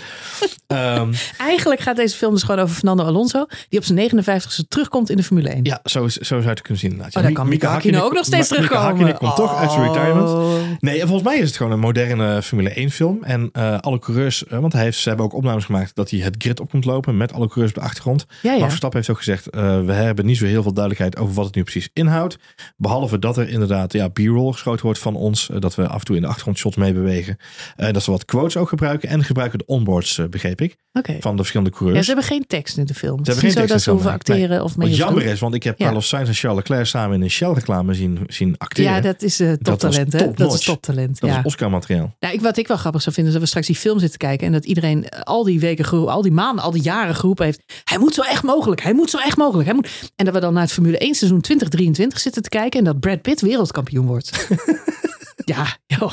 ehm, 0.66 1.12
Eigenlijk 1.38 1.80
gaat 1.80 1.96
deze 1.96 2.16
film 2.16 2.32
dus 2.32 2.42
gewoon 2.42 2.60
over 2.60 2.74
Fernando 2.74 3.04
Alonso, 3.04 3.46
die 3.68 3.78
op 3.78 3.84
zijn 3.84 3.98
59ste 3.98 4.68
terugkomt 4.68 5.10
in 5.10 5.16
de 5.16 5.22
Formule 5.22 5.48
1. 5.48 5.60
ja, 5.64 5.80
zo, 5.84 6.04
is, 6.04 6.14
zo 6.14 6.22
zou 6.24 6.42
je 6.42 6.48
het 6.48 6.60
kunnen 6.60 6.78
zien. 6.80 6.90
inderdaad. 6.90 7.16
Oh, 7.16 7.22
daar 7.22 7.32
kan 7.32 7.48
Mika 7.48 7.56
Mika 7.66 7.72
Hakkinen 7.72 8.04
ook 8.04 8.12
nog 8.12 8.24
steeds 8.24 8.50
Mika 8.50 8.54
terugkomen. 8.62 8.86
Hakkinen 8.86 9.18
komt 9.18 9.36
toch 9.36 9.56
uit 9.56 9.70
zijn 9.72 9.88
Oh. 9.88 9.94
retirement. 9.94 10.80
Nee, 10.80 11.00
en 11.00 11.06
volgens 11.08 11.28
mij 11.28 11.38
is 11.38 11.46
het 11.48 11.56
gewoon 11.56 11.72
een 11.72 11.78
moderne 11.80 12.42
Formule 12.42 12.70
1 12.70 12.90
film. 12.90 13.18
En 13.22 13.48
eh, 13.52 13.78
alle 13.78 13.98
coureurs, 13.98 14.46
eh, 14.46 14.58
want 14.58 14.72
hij 14.72 14.82
heeft, 14.82 14.98
ze 14.98 15.08
hebben 15.08 15.26
ook 15.26 15.34
opnames 15.34 15.64
gemaakt 15.64 15.94
dat 15.94 16.10
hij 16.10 16.20
het 16.20 16.34
grid 16.38 16.60
op 16.60 16.70
komt 16.70 16.84
lopen 16.84 17.03
met 17.12 17.32
alle 17.32 17.46
coureurs 17.46 17.68
op 17.70 17.74
de 17.82 17.84
achtergrond. 17.86 18.26
Ja, 18.42 18.50
ja. 18.52 18.56
Max 18.56 18.68
Verstappen 18.68 18.98
heeft 18.98 19.10
ook 19.10 19.18
gezegd, 19.18 19.50
eh, 19.50 19.80
we 19.84 19.92
hebben 19.92 20.26
niet 20.26 20.36
zo 20.36 20.44
heel 20.46 20.62
veel 20.62 20.72
duidelijkheid 20.72 21.16
over 21.18 21.34
wat 21.34 21.44
het 21.44 21.54
nu 21.54 21.62
precies 21.62 21.88
inhoudt. 21.92 22.36
Behalve 22.76 23.18
dat 23.18 23.36
er 23.36 23.48
inderdaad 23.48 23.92
ja, 23.92 24.08
b-roll 24.08 24.52
geschoten 24.52 24.84
wordt 24.84 24.98
van 24.98 25.16
ons. 25.16 25.50
eh, 25.50 25.60
dat 25.60 25.74
we 25.74 25.86
af 25.88 25.98
en 25.98 26.04
toe 26.04 26.16
in 26.16 26.22
de 26.22 26.28
achtergrond 26.28 26.58
shots 26.58 26.76
meebewegen. 26.76 27.36
Eh 27.76 27.92
dat 27.92 28.02
ze 28.02 28.10
wat 28.10 28.24
quotes 28.24 28.56
ook 28.56 28.68
gebruiken. 28.68 29.08
En 29.08 29.24
gebruiken 29.24 29.58
de 29.58 29.66
onboards, 29.66 30.20
begreep 30.30 30.60
ik, 30.60 30.76
van 31.20 31.30
de 31.30 31.36
verschillende 31.36 31.70
Ja, 31.72 31.78
coureurs. 31.78 32.06
ze 32.06 32.12
hebben 32.12 32.30
geen 32.30 32.44
tekst 32.46 32.76
in 32.78 32.84
de 32.84 32.94
film. 32.94 33.16
Het 33.18 33.26
hebben 33.26 33.44
geen 33.44 33.52
zo 33.52 33.58
tekst 33.58 33.72
dat 33.74 33.82
ze 33.82 33.90
hoeven 33.90 34.08
nee. 34.08 34.18
acteren 34.18 34.64
of 34.64 34.76
mee 34.76 34.88
Wat 34.88 34.96
jammer 34.96 35.24
is, 35.24 35.40
want 35.40 35.54
ik 35.54 35.62
heb 35.62 35.78
Ja. 35.78 35.84
Carlos 35.84 36.08
Sainz 36.08 36.28
en 36.28 36.34
Charles 36.34 36.58
Leclerc 36.58 36.86
samen 36.86 37.16
in 37.16 37.22
een 37.22 37.30
Shell-reclame 37.30 37.94
zien, 37.94 38.18
zien 38.26 38.54
acteren. 38.58 38.92
Ja, 38.92 39.00
dat 39.00 39.22
is 39.22 39.36
toptalent, 39.62 40.12
hè? 40.12 40.32
Dat 40.32 40.54
is 40.54 40.60
toptalent. 40.64 41.20
dat 41.20 41.30
Ja. 41.30 41.38
is 41.38 41.44
Oscar-materiaal. 41.44 42.14
Nou, 42.20 42.34
ik, 42.34 42.40
wat 42.40 42.56
ik 42.56 42.68
wel 42.68 42.76
grappig 42.76 43.02
zou 43.02 43.14
vinden, 43.14 43.32
is 43.32 43.38
dat 43.38 43.48
we 43.48 43.48
straks 43.48 43.66
die 43.66 43.76
film 43.88 43.98
zitten 43.98 44.18
kijken 44.18 44.46
en 44.46 44.52
dat 44.52 44.64
iedereen 44.64 45.08
al 45.08 45.44
die 45.44 45.60
weken, 45.60 46.08
al 46.08 46.22
die 46.22 46.32
maanden, 46.32 46.64
al 46.64 46.70
die 46.70 46.82
jaren 46.82 46.93
geroepen 46.94 47.44
heeft. 47.44 47.62
Hij 47.84 47.98
moet 47.98 48.14
zo 48.14 48.22
echt 48.22 48.42
mogelijk, 48.42 48.82
hij 48.82 48.94
moet 48.94 49.10
zo 49.10 49.18
echt 49.18 49.36
mogelijk. 49.36 49.66
Hij 49.66 49.74
moet... 49.74 49.88
En 50.16 50.24
dat 50.24 50.34
we 50.34 50.40
dan 50.40 50.52
naar 50.52 50.62
het 50.62 50.72
Formule 50.72 50.98
1 50.98 51.14
seizoen 51.14 51.40
2023 51.40 52.20
zitten 52.20 52.42
te 52.42 52.48
kijken 52.48 52.78
en 52.78 52.84
dat 52.84 53.00
Brad 53.00 53.22
Pitt 53.22 53.40
wereldkampioen 53.40 54.06
wordt. 54.06 54.30
ja, 55.54 55.76
joh. 55.86 56.12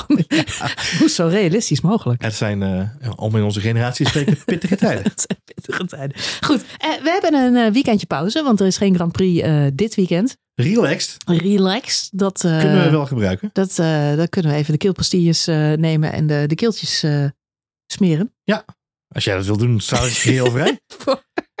Zo 1.16 1.26
realistisch 1.26 1.80
mogelijk. 1.80 2.22
Het 2.22 2.34
zijn, 2.34 2.62
eh, 2.62 3.10
om 3.16 3.36
in 3.36 3.42
onze 3.42 3.60
generatie 3.60 4.08
spreken, 4.08 4.38
pittige 4.44 4.76
tijden. 4.76 5.12
Zijn 5.14 5.40
pittige 5.44 5.84
tijden. 5.86 6.16
Goed, 6.40 6.64
eh, 6.78 6.88
we 7.02 7.10
hebben 7.10 7.34
een 7.34 7.56
eh, 7.56 7.72
weekendje 7.72 8.06
pauze, 8.06 8.42
want 8.42 8.60
er 8.60 8.66
is 8.66 8.76
geen 8.76 8.94
Grand 8.94 9.12
Prix 9.12 9.48
dit 9.74 9.94
weekend. 9.94 10.36
Relaxed 10.54 11.16
Relax, 11.24 12.08
dat, 12.10 12.40
kunnen 12.40 12.84
we 12.84 12.90
wel 12.90 13.06
gebruiken. 13.06 13.50
dat, 13.52 13.76
dat 14.16 14.28
kunnen 14.28 14.50
we 14.50 14.56
even 14.56 14.72
de 14.72 14.78
keelpastilles 14.78 15.46
nemen 15.76 16.12
en 16.12 16.26
de, 16.26 16.44
de 16.46 16.54
keeltjes 16.54 17.04
smeren. 17.86 18.34
Als 19.12 19.24
jij 19.24 19.36
dat 19.36 19.46
wil 19.46 19.56
doen, 19.56 19.80
sta 19.80 20.00
ik 20.02 20.12
heel 20.12 20.50
vrij. 20.56 20.78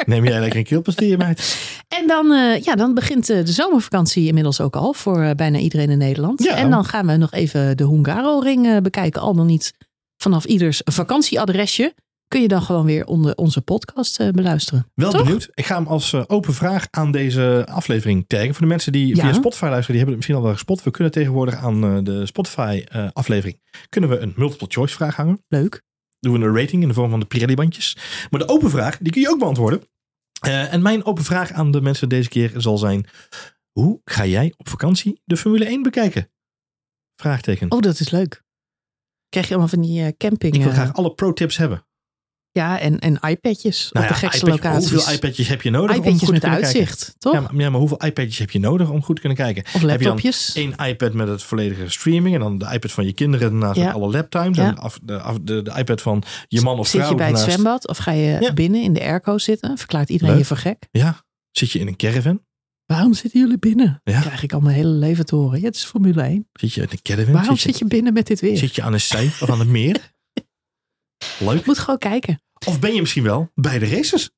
Neem 0.06 0.24
jij 0.24 0.40
lekker 0.40 0.58
een 0.58 0.64
keelpastille, 0.64 1.16
meid. 1.16 1.56
En 1.88 2.06
dan, 2.06 2.32
eh, 2.32 2.62
ja, 2.62 2.74
dan 2.74 2.94
begint 2.94 3.30
eh, 3.30 3.44
de 3.44 3.52
zomervakantie 3.52 4.26
inmiddels 4.26 4.60
ook 4.60 4.76
al 4.76 4.92
voor 4.92 5.22
eh, 5.22 5.30
bijna 5.34 5.58
iedereen 5.58 5.90
in 5.90 5.98
Nederland. 5.98 6.42
Ja. 6.42 6.56
En 6.56 6.70
dan 6.70 6.84
gaan 6.84 7.06
we 7.06 7.16
nog 7.16 7.32
even 7.32 7.76
de 7.76 7.84
Hungaro-ring 7.86 8.80
bekijken. 8.82 9.20
Al 9.22 9.34
dan 9.34 9.46
niet 9.46 9.72
vanaf 10.16 10.44
ieders 10.44 10.80
vakantieadresje. 10.84 11.94
Kun 12.28 12.40
je 12.40 12.48
dan 12.48 12.62
gewoon 12.62 12.84
weer 12.84 13.06
onder 13.06 13.34
onze 13.34 13.60
podcast 13.60 14.32
beluisteren. 14.32 14.90
Wel 14.94 15.10
Toch? 15.10 15.22
benieuwd. 15.22 15.48
Ik 15.54 15.66
ga 15.66 15.74
hem 15.76 15.86
als 15.86 16.28
open 16.28 16.54
vraag 16.54 16.86
aan 16.90 17.10
deze 17.12 17.66
aflevering 17.70 18.24
taggen. 18.26 18.50
Voor 18.50 18.60
de 18.60 18.66
mensen 18.66 18.92
die 18.92 19.16
Ja. 19.16 19.22
via 19.22 19.32
Spotify 19.32 19.64
luisteren, 19.64 19.96
die 19.96 19.96
hebben 19.96 20.06
het 20.06 20.16
misschien 20.16 20.36
al 20.36 20.42
wel 20.42 20.52
gespot. 20.52 20.82
We 20.82 20.90
kunnen 20.90 21.12
tegenwoordig 21.12 21.54
aan 21.54 22.04
de 22.04 22.26
Spotify 22.26 22.84
aflevering 23.12 23.60
kunnen 23.88 24.10
we 24.10 24.18
een 24.18 24.32
multiple 24.36 24.66
choice 24.70 24.94
vraag 24.94 25.16
hangen. 25.16 25.44
Leuk. 25.48 25.82
Doen 26.22 26.32
we 26.40 26.46
een 26.46 26.56
rating 26.56 26.82
in 26.82 26.88
de 26.88 26.94
vorm 26.94 27.10
van 27.10 27.20
de 27.20 27.26
Pirelli-bandjes. 27.26 27.96
Maar 28.30 28.40
de 28.40 28.48
open 28.48 28.70
vraag, 28.70 28.98
die 28.98 29.12
kun 29.12 29.20
je 29.20 29.28
ook 29.28 29.38
beantwoorden. 29.38 29.82
Eh, 30.40 30.72
en 30.72 30.82
mijn 30.82 31.04
open 31.04 31.24
vraag 31.24 31.52
aan 31.52 31.70
de 31.70 31.80
mensen 31.80 32.08
deze 32.08 32.28
keer 32.28 32.52
zal 32.56 32.78
zijn... 32.78 33.06
Hoe 33.72 34.00
ga 34.04 34.26
jij 34.26 34.54
op 34.56 34.68
vakantie 34.68 35.20
de 35.24 35.36
Formule 35.36 35.64
1 35.64 35.82
bekijken? 35.82 36.30
Vraagteken. 37.16 37.70
Oh, 37.70 37.80
dat 37.80 38.00
is 38.00 38.10
leuk. 38.10 38.42
Krijg 39.28 39.46
je 39.46 39.52
allemaal 39.52 39.72
van 39.72 39.82
die 39.82 40.04
eh, 40.04 40.12
camping. 40.16 40.54
Ik 40.54 40.60
wil 40.60 40.70
eh, 40.70 40.76
graag 40.76 40.92
alle 40.92 41.14
pro-tips 41.14 41.56
hebben. 41.56 41.86
Ja, 42.52 42.78
en, 42.80 42.98
en 42.98 43.18
iPadjes 43.28 43.90
Nou 43.92 44.04
op 44.06 44.10
ja, 44.12 44.18
de 44.20 44.26
gekste 44.26 44.46
locaties. 44.46 44.90
Hoeveel 44.90 45.12
iPadjes 45.14 45.48
heb 45.48 45.62
je 45.62 45.70
nodig 45.70 45.96
om 45.96 46.02
goed 46.02 46.18
te 46.18 46.24
kunnen 46.24 46.40
kijken? 46.40 46.64
uitzicht, 46.64 47.14
toch? 47.18 47.32
Ja 47.32 47.40
maar, 47.40 47.54
ja, 47.54 47.70
maar 47.70 47.78
hoeveel 47.80 48.04
iPadjes 48.04 48.38
heb 48.38 48.50
je 48.50 48.58
nodig 48.58 48.90
om 48.90 49.02
goed 49.02 49.14
te 49.14 49.20
kunnen 49.20 49.38
kijken? 49.38 49.62
of 49.64 49.72
Heb 49.72 49.80
je 49.82 49.86
dan 49.88 49.96
laptopjes. 50.06 50.52
één 50.54 50.74
iPad 50.86 51.12
met 51.12 51.28
het 51.28 51.42
volledige 51.42 51.88
streaming 51.90 52.34
en 52.34 52.40
dan 52.40 52.58
de 52.58 52.68
iPad 52.72 52.92
van 52.92 53.04
je 53.04 53.12
kinderen 53.12 53.58
naast 53.58 53.76
Ja. 53.78 53.84
met 53.84 53.94
alle 53.94 54.10
laptimes 54.10 54.56
Ja. 54.56 54.66
en 54.66 54.78
af, 54.78 54.98
de, 55.02 55.20
af- 55.20 55.38
de, 55.42 55.62
de 55.62 55.72
iPad 55.78 56.00
van 56.00 56.22
je 56.48 56.60
man 56.60 56.78
of 56.78 56.86
Zit 56.86 56.96
vrouw 57.00 57.10
je 57.10 57.16
bij 57.16 57.28
het 57.28 57.38
zwembad 57.38 57.88
of 57.88 57.96
ga 57.98 58.10
je 58.12 58.50
binnen 58.54 58.82
in 58.82 58.92
de 58.92 59.00
airco 59.00 59.38
zitten? 59.38 59.78
Verklaart 59.78 60.08
iedereen 60.08 60.30
Leuk. 60.34 60.42
je 60.42 60.46
voor 60.48 60.56
gek? 60.56 60.86
Ja, 60.90 61.24
zit 61.50 61.70
je 61.70 61.78
in 61.78 61.86
een 61.86 61.96
caravan? 61.96 62.40
Waarom 62.86 63.14
zitten 63.14 63.40
jullie 63.40 63.58
binnen? 63.58 64.00
Ja. 64.04 64.20
Krijg 64.20 64.42
ik 64.42 64.52
al 64.52 64.60
mijn 64.60 64.76
hele 64.76 64.88
leven 64.88 65.26
te 65.26 65.34
horen. 65.36 65.60
Ja, 65.60 65.66
het 65.66 65.74
is 65.76 65.84
Formule 65.84 66.22
1. 66.22 66.48
Zit 66.52 66.72
je 66.72 66.80
in 66.80 66.88
een 66.90 67.02
caravan? 67.02 67.32
Waarom 67.32 67.56
zit, 67.56 67.62
zit 67.70 67.78
je 67.78 67.84
binnen 67.84 68.12
met 68.12 68.26
dit 68.26 68.40
weer? 68.40 68.56
zit 68.56 68.74
je 68.74 68.82
aan 68.82 68.92
een 68.92 69.00
zee 69.00 69.26
of 69.40 69.50
aan 69.50 69.58
het 69.58 69.68
meer? 69.68 69.96
Leuk. 71.38 71.66
Moet 71.66 71.78
gewoon 71.78 71.98
kijken. 71.98 72.40
Of 72.66 72.80
ben 72.80 72.94
je 72.94 73.00
misschien 73.00 73.22
wel 73.22 73.50
bij 73.54 73.78
de 73.78 73.86
races? 73.88 74.30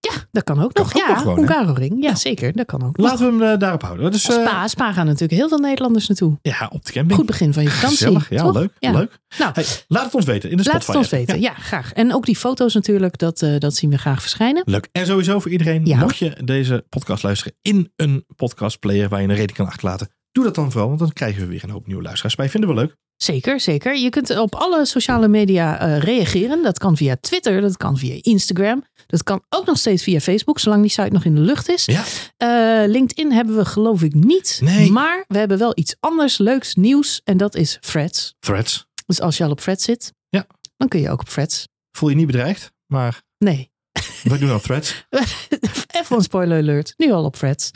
Ja, 0.00 0.12
dat 0.30 0.44
kan 0.44 0.62
ook 0.62 0.72
Kan 0.72 0.84
nog. 0.84 0.94
ook 0.94 1.26
ja? 1.26 1.34
Hungaroring. 1.34 2.02
Ja, 2.02 2.14
zeker. 2.14 2.52
Dat 2.52 2.66
kan 2.66 2.82
ook 2.84 2.96
nog. 2.96 3.06
Laten 3.06 3.26
we 3.38 3.44
hem 3.44 3.52
eh, 3.52 3.58
daarop 3.58 3.82
houden. 3.82 4.10
Dus, 4.10 4.28
eh, 4.28 4.34
Spa, 4.46 4.68
Spa 4.68 4.92
gaan 4.92 5.06
natuurlijk 5.06 5.32
heel 5.32 5.48
veel 5.48 5.58
Nederlanders 5.58 6.08
naartoe. 6.08 6.38
ja, 6.42 6.68
op 6.72 6.84
de 6.84 6.92
camping. 6.92 7.14
Goed 7.18 7.26
begin 7.26 7.52
van 7.52 7.62
je 7.62 7.70
vakantie. 7.70 7.96
Gezellig. 7.96 8.30
Ja, 8.30 8.42
toch? 8.42 8.54
leuk. 8.54 8.70
Ja. 8.78 8.90
leuk. 8.92 9.18
Nou, 9.38 9.50
Hey, 9.54 9.64
laat 9.88 10.04
het 10.04 10.14
ons 10.14 10.24
weten 10.24 10.50
in 10.50 10.56
de 10.56 10.62
laat 10.62 10.82
Spotify. 10.82 10.90
het 10.90 11.00
ons 11.00 11.10
weten. 11.10 11.40
Ja. 11.40 11.50
Ja. 11.56 11.62
graag. 11.62 11.92
En 11.92 12.14
ook 12.14 12.26
die 12.26 12.36
foto's 12.36 12.74
natuurlijk, 12.74 13.18
dat, 13.18 13.42
eh, 13.42 13.58
dat 13.58 13.74
zien 13.74 13.90
we 13.90 13.98
graag 13.98 14.20
verschijnen. 14.20 14.62
Leuk. 14.66 14.88
En 14.92 15.06
sowieso 15.06 15.40
voor 15.40 15.50
iedereen, 15.50 15.82
mocht 15.82 16.16
je 16.16 16.36
deze 16.44 16.84
podcast 16.88 17.22
luisteren 17.22 17.54
in 17.62 17.92
een 17.96 18.24
podcastplayer 18.36 19.08
waar 19.08 19.20
je 19.22 19.28
een 19.28 19.36
rating 19.36 19.56
kan 19.56 19.66
achterlaten, 19.66 20.08
doe 20.32 20.44
dat 20.44 20.54
dan 20.54 20.70
vooral, 20.70 20.88
want 20.88 21.00
dan 21.00 21.12
krijgen 21.12 21.40
we 21.42 21.46
weer 21.48 21.64
een 21.64 21.70
hoop 21.70 21.86
nieuwe 21.86 22.02
luisteraars 22.02 22.34
bij. 22.34 22.48
Vinden 22.48 22.70
we 22.70 22.76
leuk. 22.76 22.96
Zeker, 23.22 23.60
zeker. 23.60 23.96
Je 23.96 24.08
kunt 24.10 24.38
op 24.38 24.54
alle 24.54 24.86
sociale 24.86 25.28
media 25.28 25.78
eh, 25.80 25.98
reageren. 25.98 26.62
Dat 26.62 26.78
kan 26.78 26.96
via 26.96 27.16
Twitter, 27.20 27.60
dat 27.60 27.76
kan 27.76 27.96
via 27.98 28.18
Instagram. 28.20 28.84
Dat 29.06 29.22
kan 29.22 29.42
ook 29.48 29.66
nog 29.66 29.78
steeds 29.78 30.02
via 30.02 30.20
Facebook, 30.20 30.58
zolang 30.58 30.82
die 30.82 30.90
site 30.90 31.08
nog 31.12 31.24
in 31.24 31.34
de 31.34 31.40
lucht 31.40 31.68
is. 31.68 31.84
Ja. 31.84 32.04
Eh, 32.36 32.88
LinkedIn 32.90 33.32
hebben 33.32 33.56
we 33.56 33.64
geloof 33.64 34.02
ik 34.02 34.14
niet. 34.14 34.58
Nee. 34.62 34.90
Maar 34.90 35.24
we 35.28 35.38
hebben 35.38 35.58
wel 35.58 35.72
iets 35.74 35.96
anders 36.00 36.38
leuks 36.38 36.74
nieuws. 36.74 37.20
En 37.24 37.36
dat 37.36 37.54
is 37.54 37.78
Threads. 37.80 38.34
Threads. 38.38 38.86
Dus 39.06 39.20
als 39.20 39.36
je 39.36 39.44
al 39.44 39.50
op 39.50 39.60
Threads 39.60 39.84
zit, 39.84 40.12
Ja. 40.28 40.46
dan 40.76 40.88
kun 40.88 41.00
je 41.00 41.10
ook 41.10 41.20
op 41.20 41.28
Threads. 41.28 41.68
Voel 41.92 42.08
je 42.08 42.16
niet 42.16 42.26
bedreigd, 42.26 42.72
maar 42.86 43.22
Nee. 43.38 43.70
we 44.22 44.38
doen 44.38 44.50
al 44.50 44.60
Threads. 44.60 45.06
Even 46.00 46.16
een 46.16 46.22
spoiler 46.22 46.58
alert. 46.58 46.94
Nu 46.96 47.12
al 47.12 47.24
op 47.24 47.36
Threads. 47.36 47.70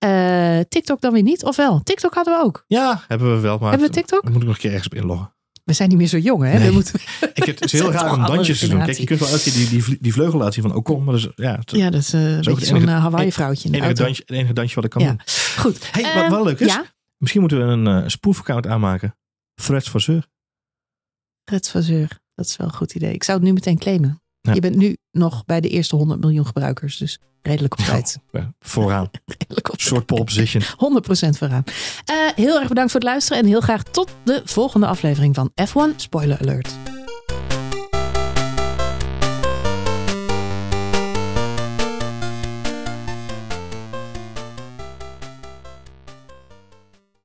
Eh, 0.00 0.60
TikTok 0.68 1.00
dan 1.00 1.12
weer 1.12 1.22
niet, 1.22 1.44
of 1.44 1.56
wel? 1.56 1.80
TikTok 1.82 2.14
hadden 2.14 2.34
we 2.38 2.44
ook. 2.44 2.64
Ja, 2.66 3.04
hebben 3.08 3.34
we 3.34 3.40
wel, 3.40 3.58
maar 3.58 3.70
Hebben 3.70 3.88
we 3.88 3.94
TikTok? 3.94 4.22
dan 4.22 4.32
moet 4.32 4.40
ik 4.40 4.46
nog 4.46 4.56
een 4.56 4.62
keer 4.62 4.70
ergens 4.72 4.88
op 4.88 4.94
inloggen. 4.94 5.34
We 5.64 5.72
zijn 5.72 5.88
niet 5.88 5.98
meer 5.98 6.06
zo 6.06 6.18
jong, 6.18 6.42
hè? 6.42 6.58
Nee. 6.58 6.68
We 6.68 6.72
moeten... 6.74 7.00
Ik 7.34 7.44
heb, 7.44 7.60
het 7.60 7.64
is 7.64 7.72
heel 7.80 7.92
raar 7.92 8.00
toch 8.08 8.16
om 8.16 8.26
dansjes 8.26 8.58
te 8.58 8.68
doen. 8.68 8.84
Kijk, 8.84 8.96
je 8.96 9.04
kunt 9.04 9.20
wel 9.20 9.28
keer 9.38 9.52
die, 9.52 9.68
die, 9.68 9.98
die 10.00 10.12
vleugel 10.12 10.38
laten 10.38 10.52
zien 10.54 10.62
van 10.62 10.74
Ocon, 10.74 11.04
maar 11.04 11.14
dus, 11.14 11.28
ja, 11.34 11.54
het 11.58 11.70
Ja, 11.70 11.90
dat 11.90 12.00
is 12.00 12.12
eh, 12.12 12.36
een 12.36 12.48
ook 12.48 12.60
zo'n 12.60 12.88
eh, 12.88 13.02
Hawaii-vrouwtje 13.02 13.64
in 13.64 13.70
de 13.72 13.76
enige, 13.76 13.86
auto. 13.92 14.04
dansje, 14.04 14.22
het 14.26 14.36
enige 14.36 14.52
dansje 14.52 14.74
wat 14.74 14.84
ik 14.84 14.90
kan 14.90 15.02
Ja. 15.02 15.08
doen. 15.08 15.20
Goed. 15.58 15.92
Hey, 15.92 16.14
wat 16.14 16.22
Eh, 16.24 16.30
wel 16.30 16.44
leuk 16.44 16.60
is, 16.60 16.66
Ja, 16.66 16.84
misschien 17.16 17.40
moeten 17.40 17.58
we 17.58 17.64
een 17.64 17.86
eh 17.86 18.08
spoefaccount 18.08 18.66
aanmaken. 18.66 19.16
Threads 19.54 19.88
voor 19.88 20.00
zeur. 20.00 20.26
Retsfazeur. 21.44 22.18
Dat 22.34 22.46
is 22.46 22.56
wel 22.56 22.66
een 22.66 22.74
goed 22.74 22.94
idee. 22.94 23.12
Ik 23.14 23.24
zou 23.24 23.38
het 23.38 23.46
nu 23.46 23.52
meteen 23.52 23.78
claimen. 23.78 24.22
Ja. 24.40 24.54
Je 24.54 24.60
bent 24.60 24.76
nu 24.76 24.96
nog 25.10 25.44
bij 25.44 25.60
de 25.60 25.68
eerste 25.68 25.96
100 25.96 26.20
miljoen 26.20 26.46
gebruikers. 26.46 26.96
Dus 26.96 27.18
redelijk 27.42 27.78
op 27.78 27.84
tijd. 27.84 28.18
Ja, 28.32 28.52
vooraan. 28.60 29.10
Redelijk 29.38 29.72
op 29.72 29.80
Soort 29.80 30.06
pole 30.06 30.24
position. 30.24 30.62
100% 30.62 30.66
vooraan. 31.38 31.64
Eh, 32.04 32.16
heel 32.34 32.58
erg 32.58 32.68
bedankt 32.68 32.90
voor 32.90 33.00
het 33.00 33.08
luisteren. 33.08 33.42
En 33.42 33.48
heel 33.48 33.60
graag 33.60 33.82
tot 33.82 34.08
de 34.24 34.42
volgende 34.44 34.86
aflevering 34.86 35.34
van 35.34 35.50
F1 35.68 35.96
Spoiler 35.96 36.38
Alert. 36.40 36.89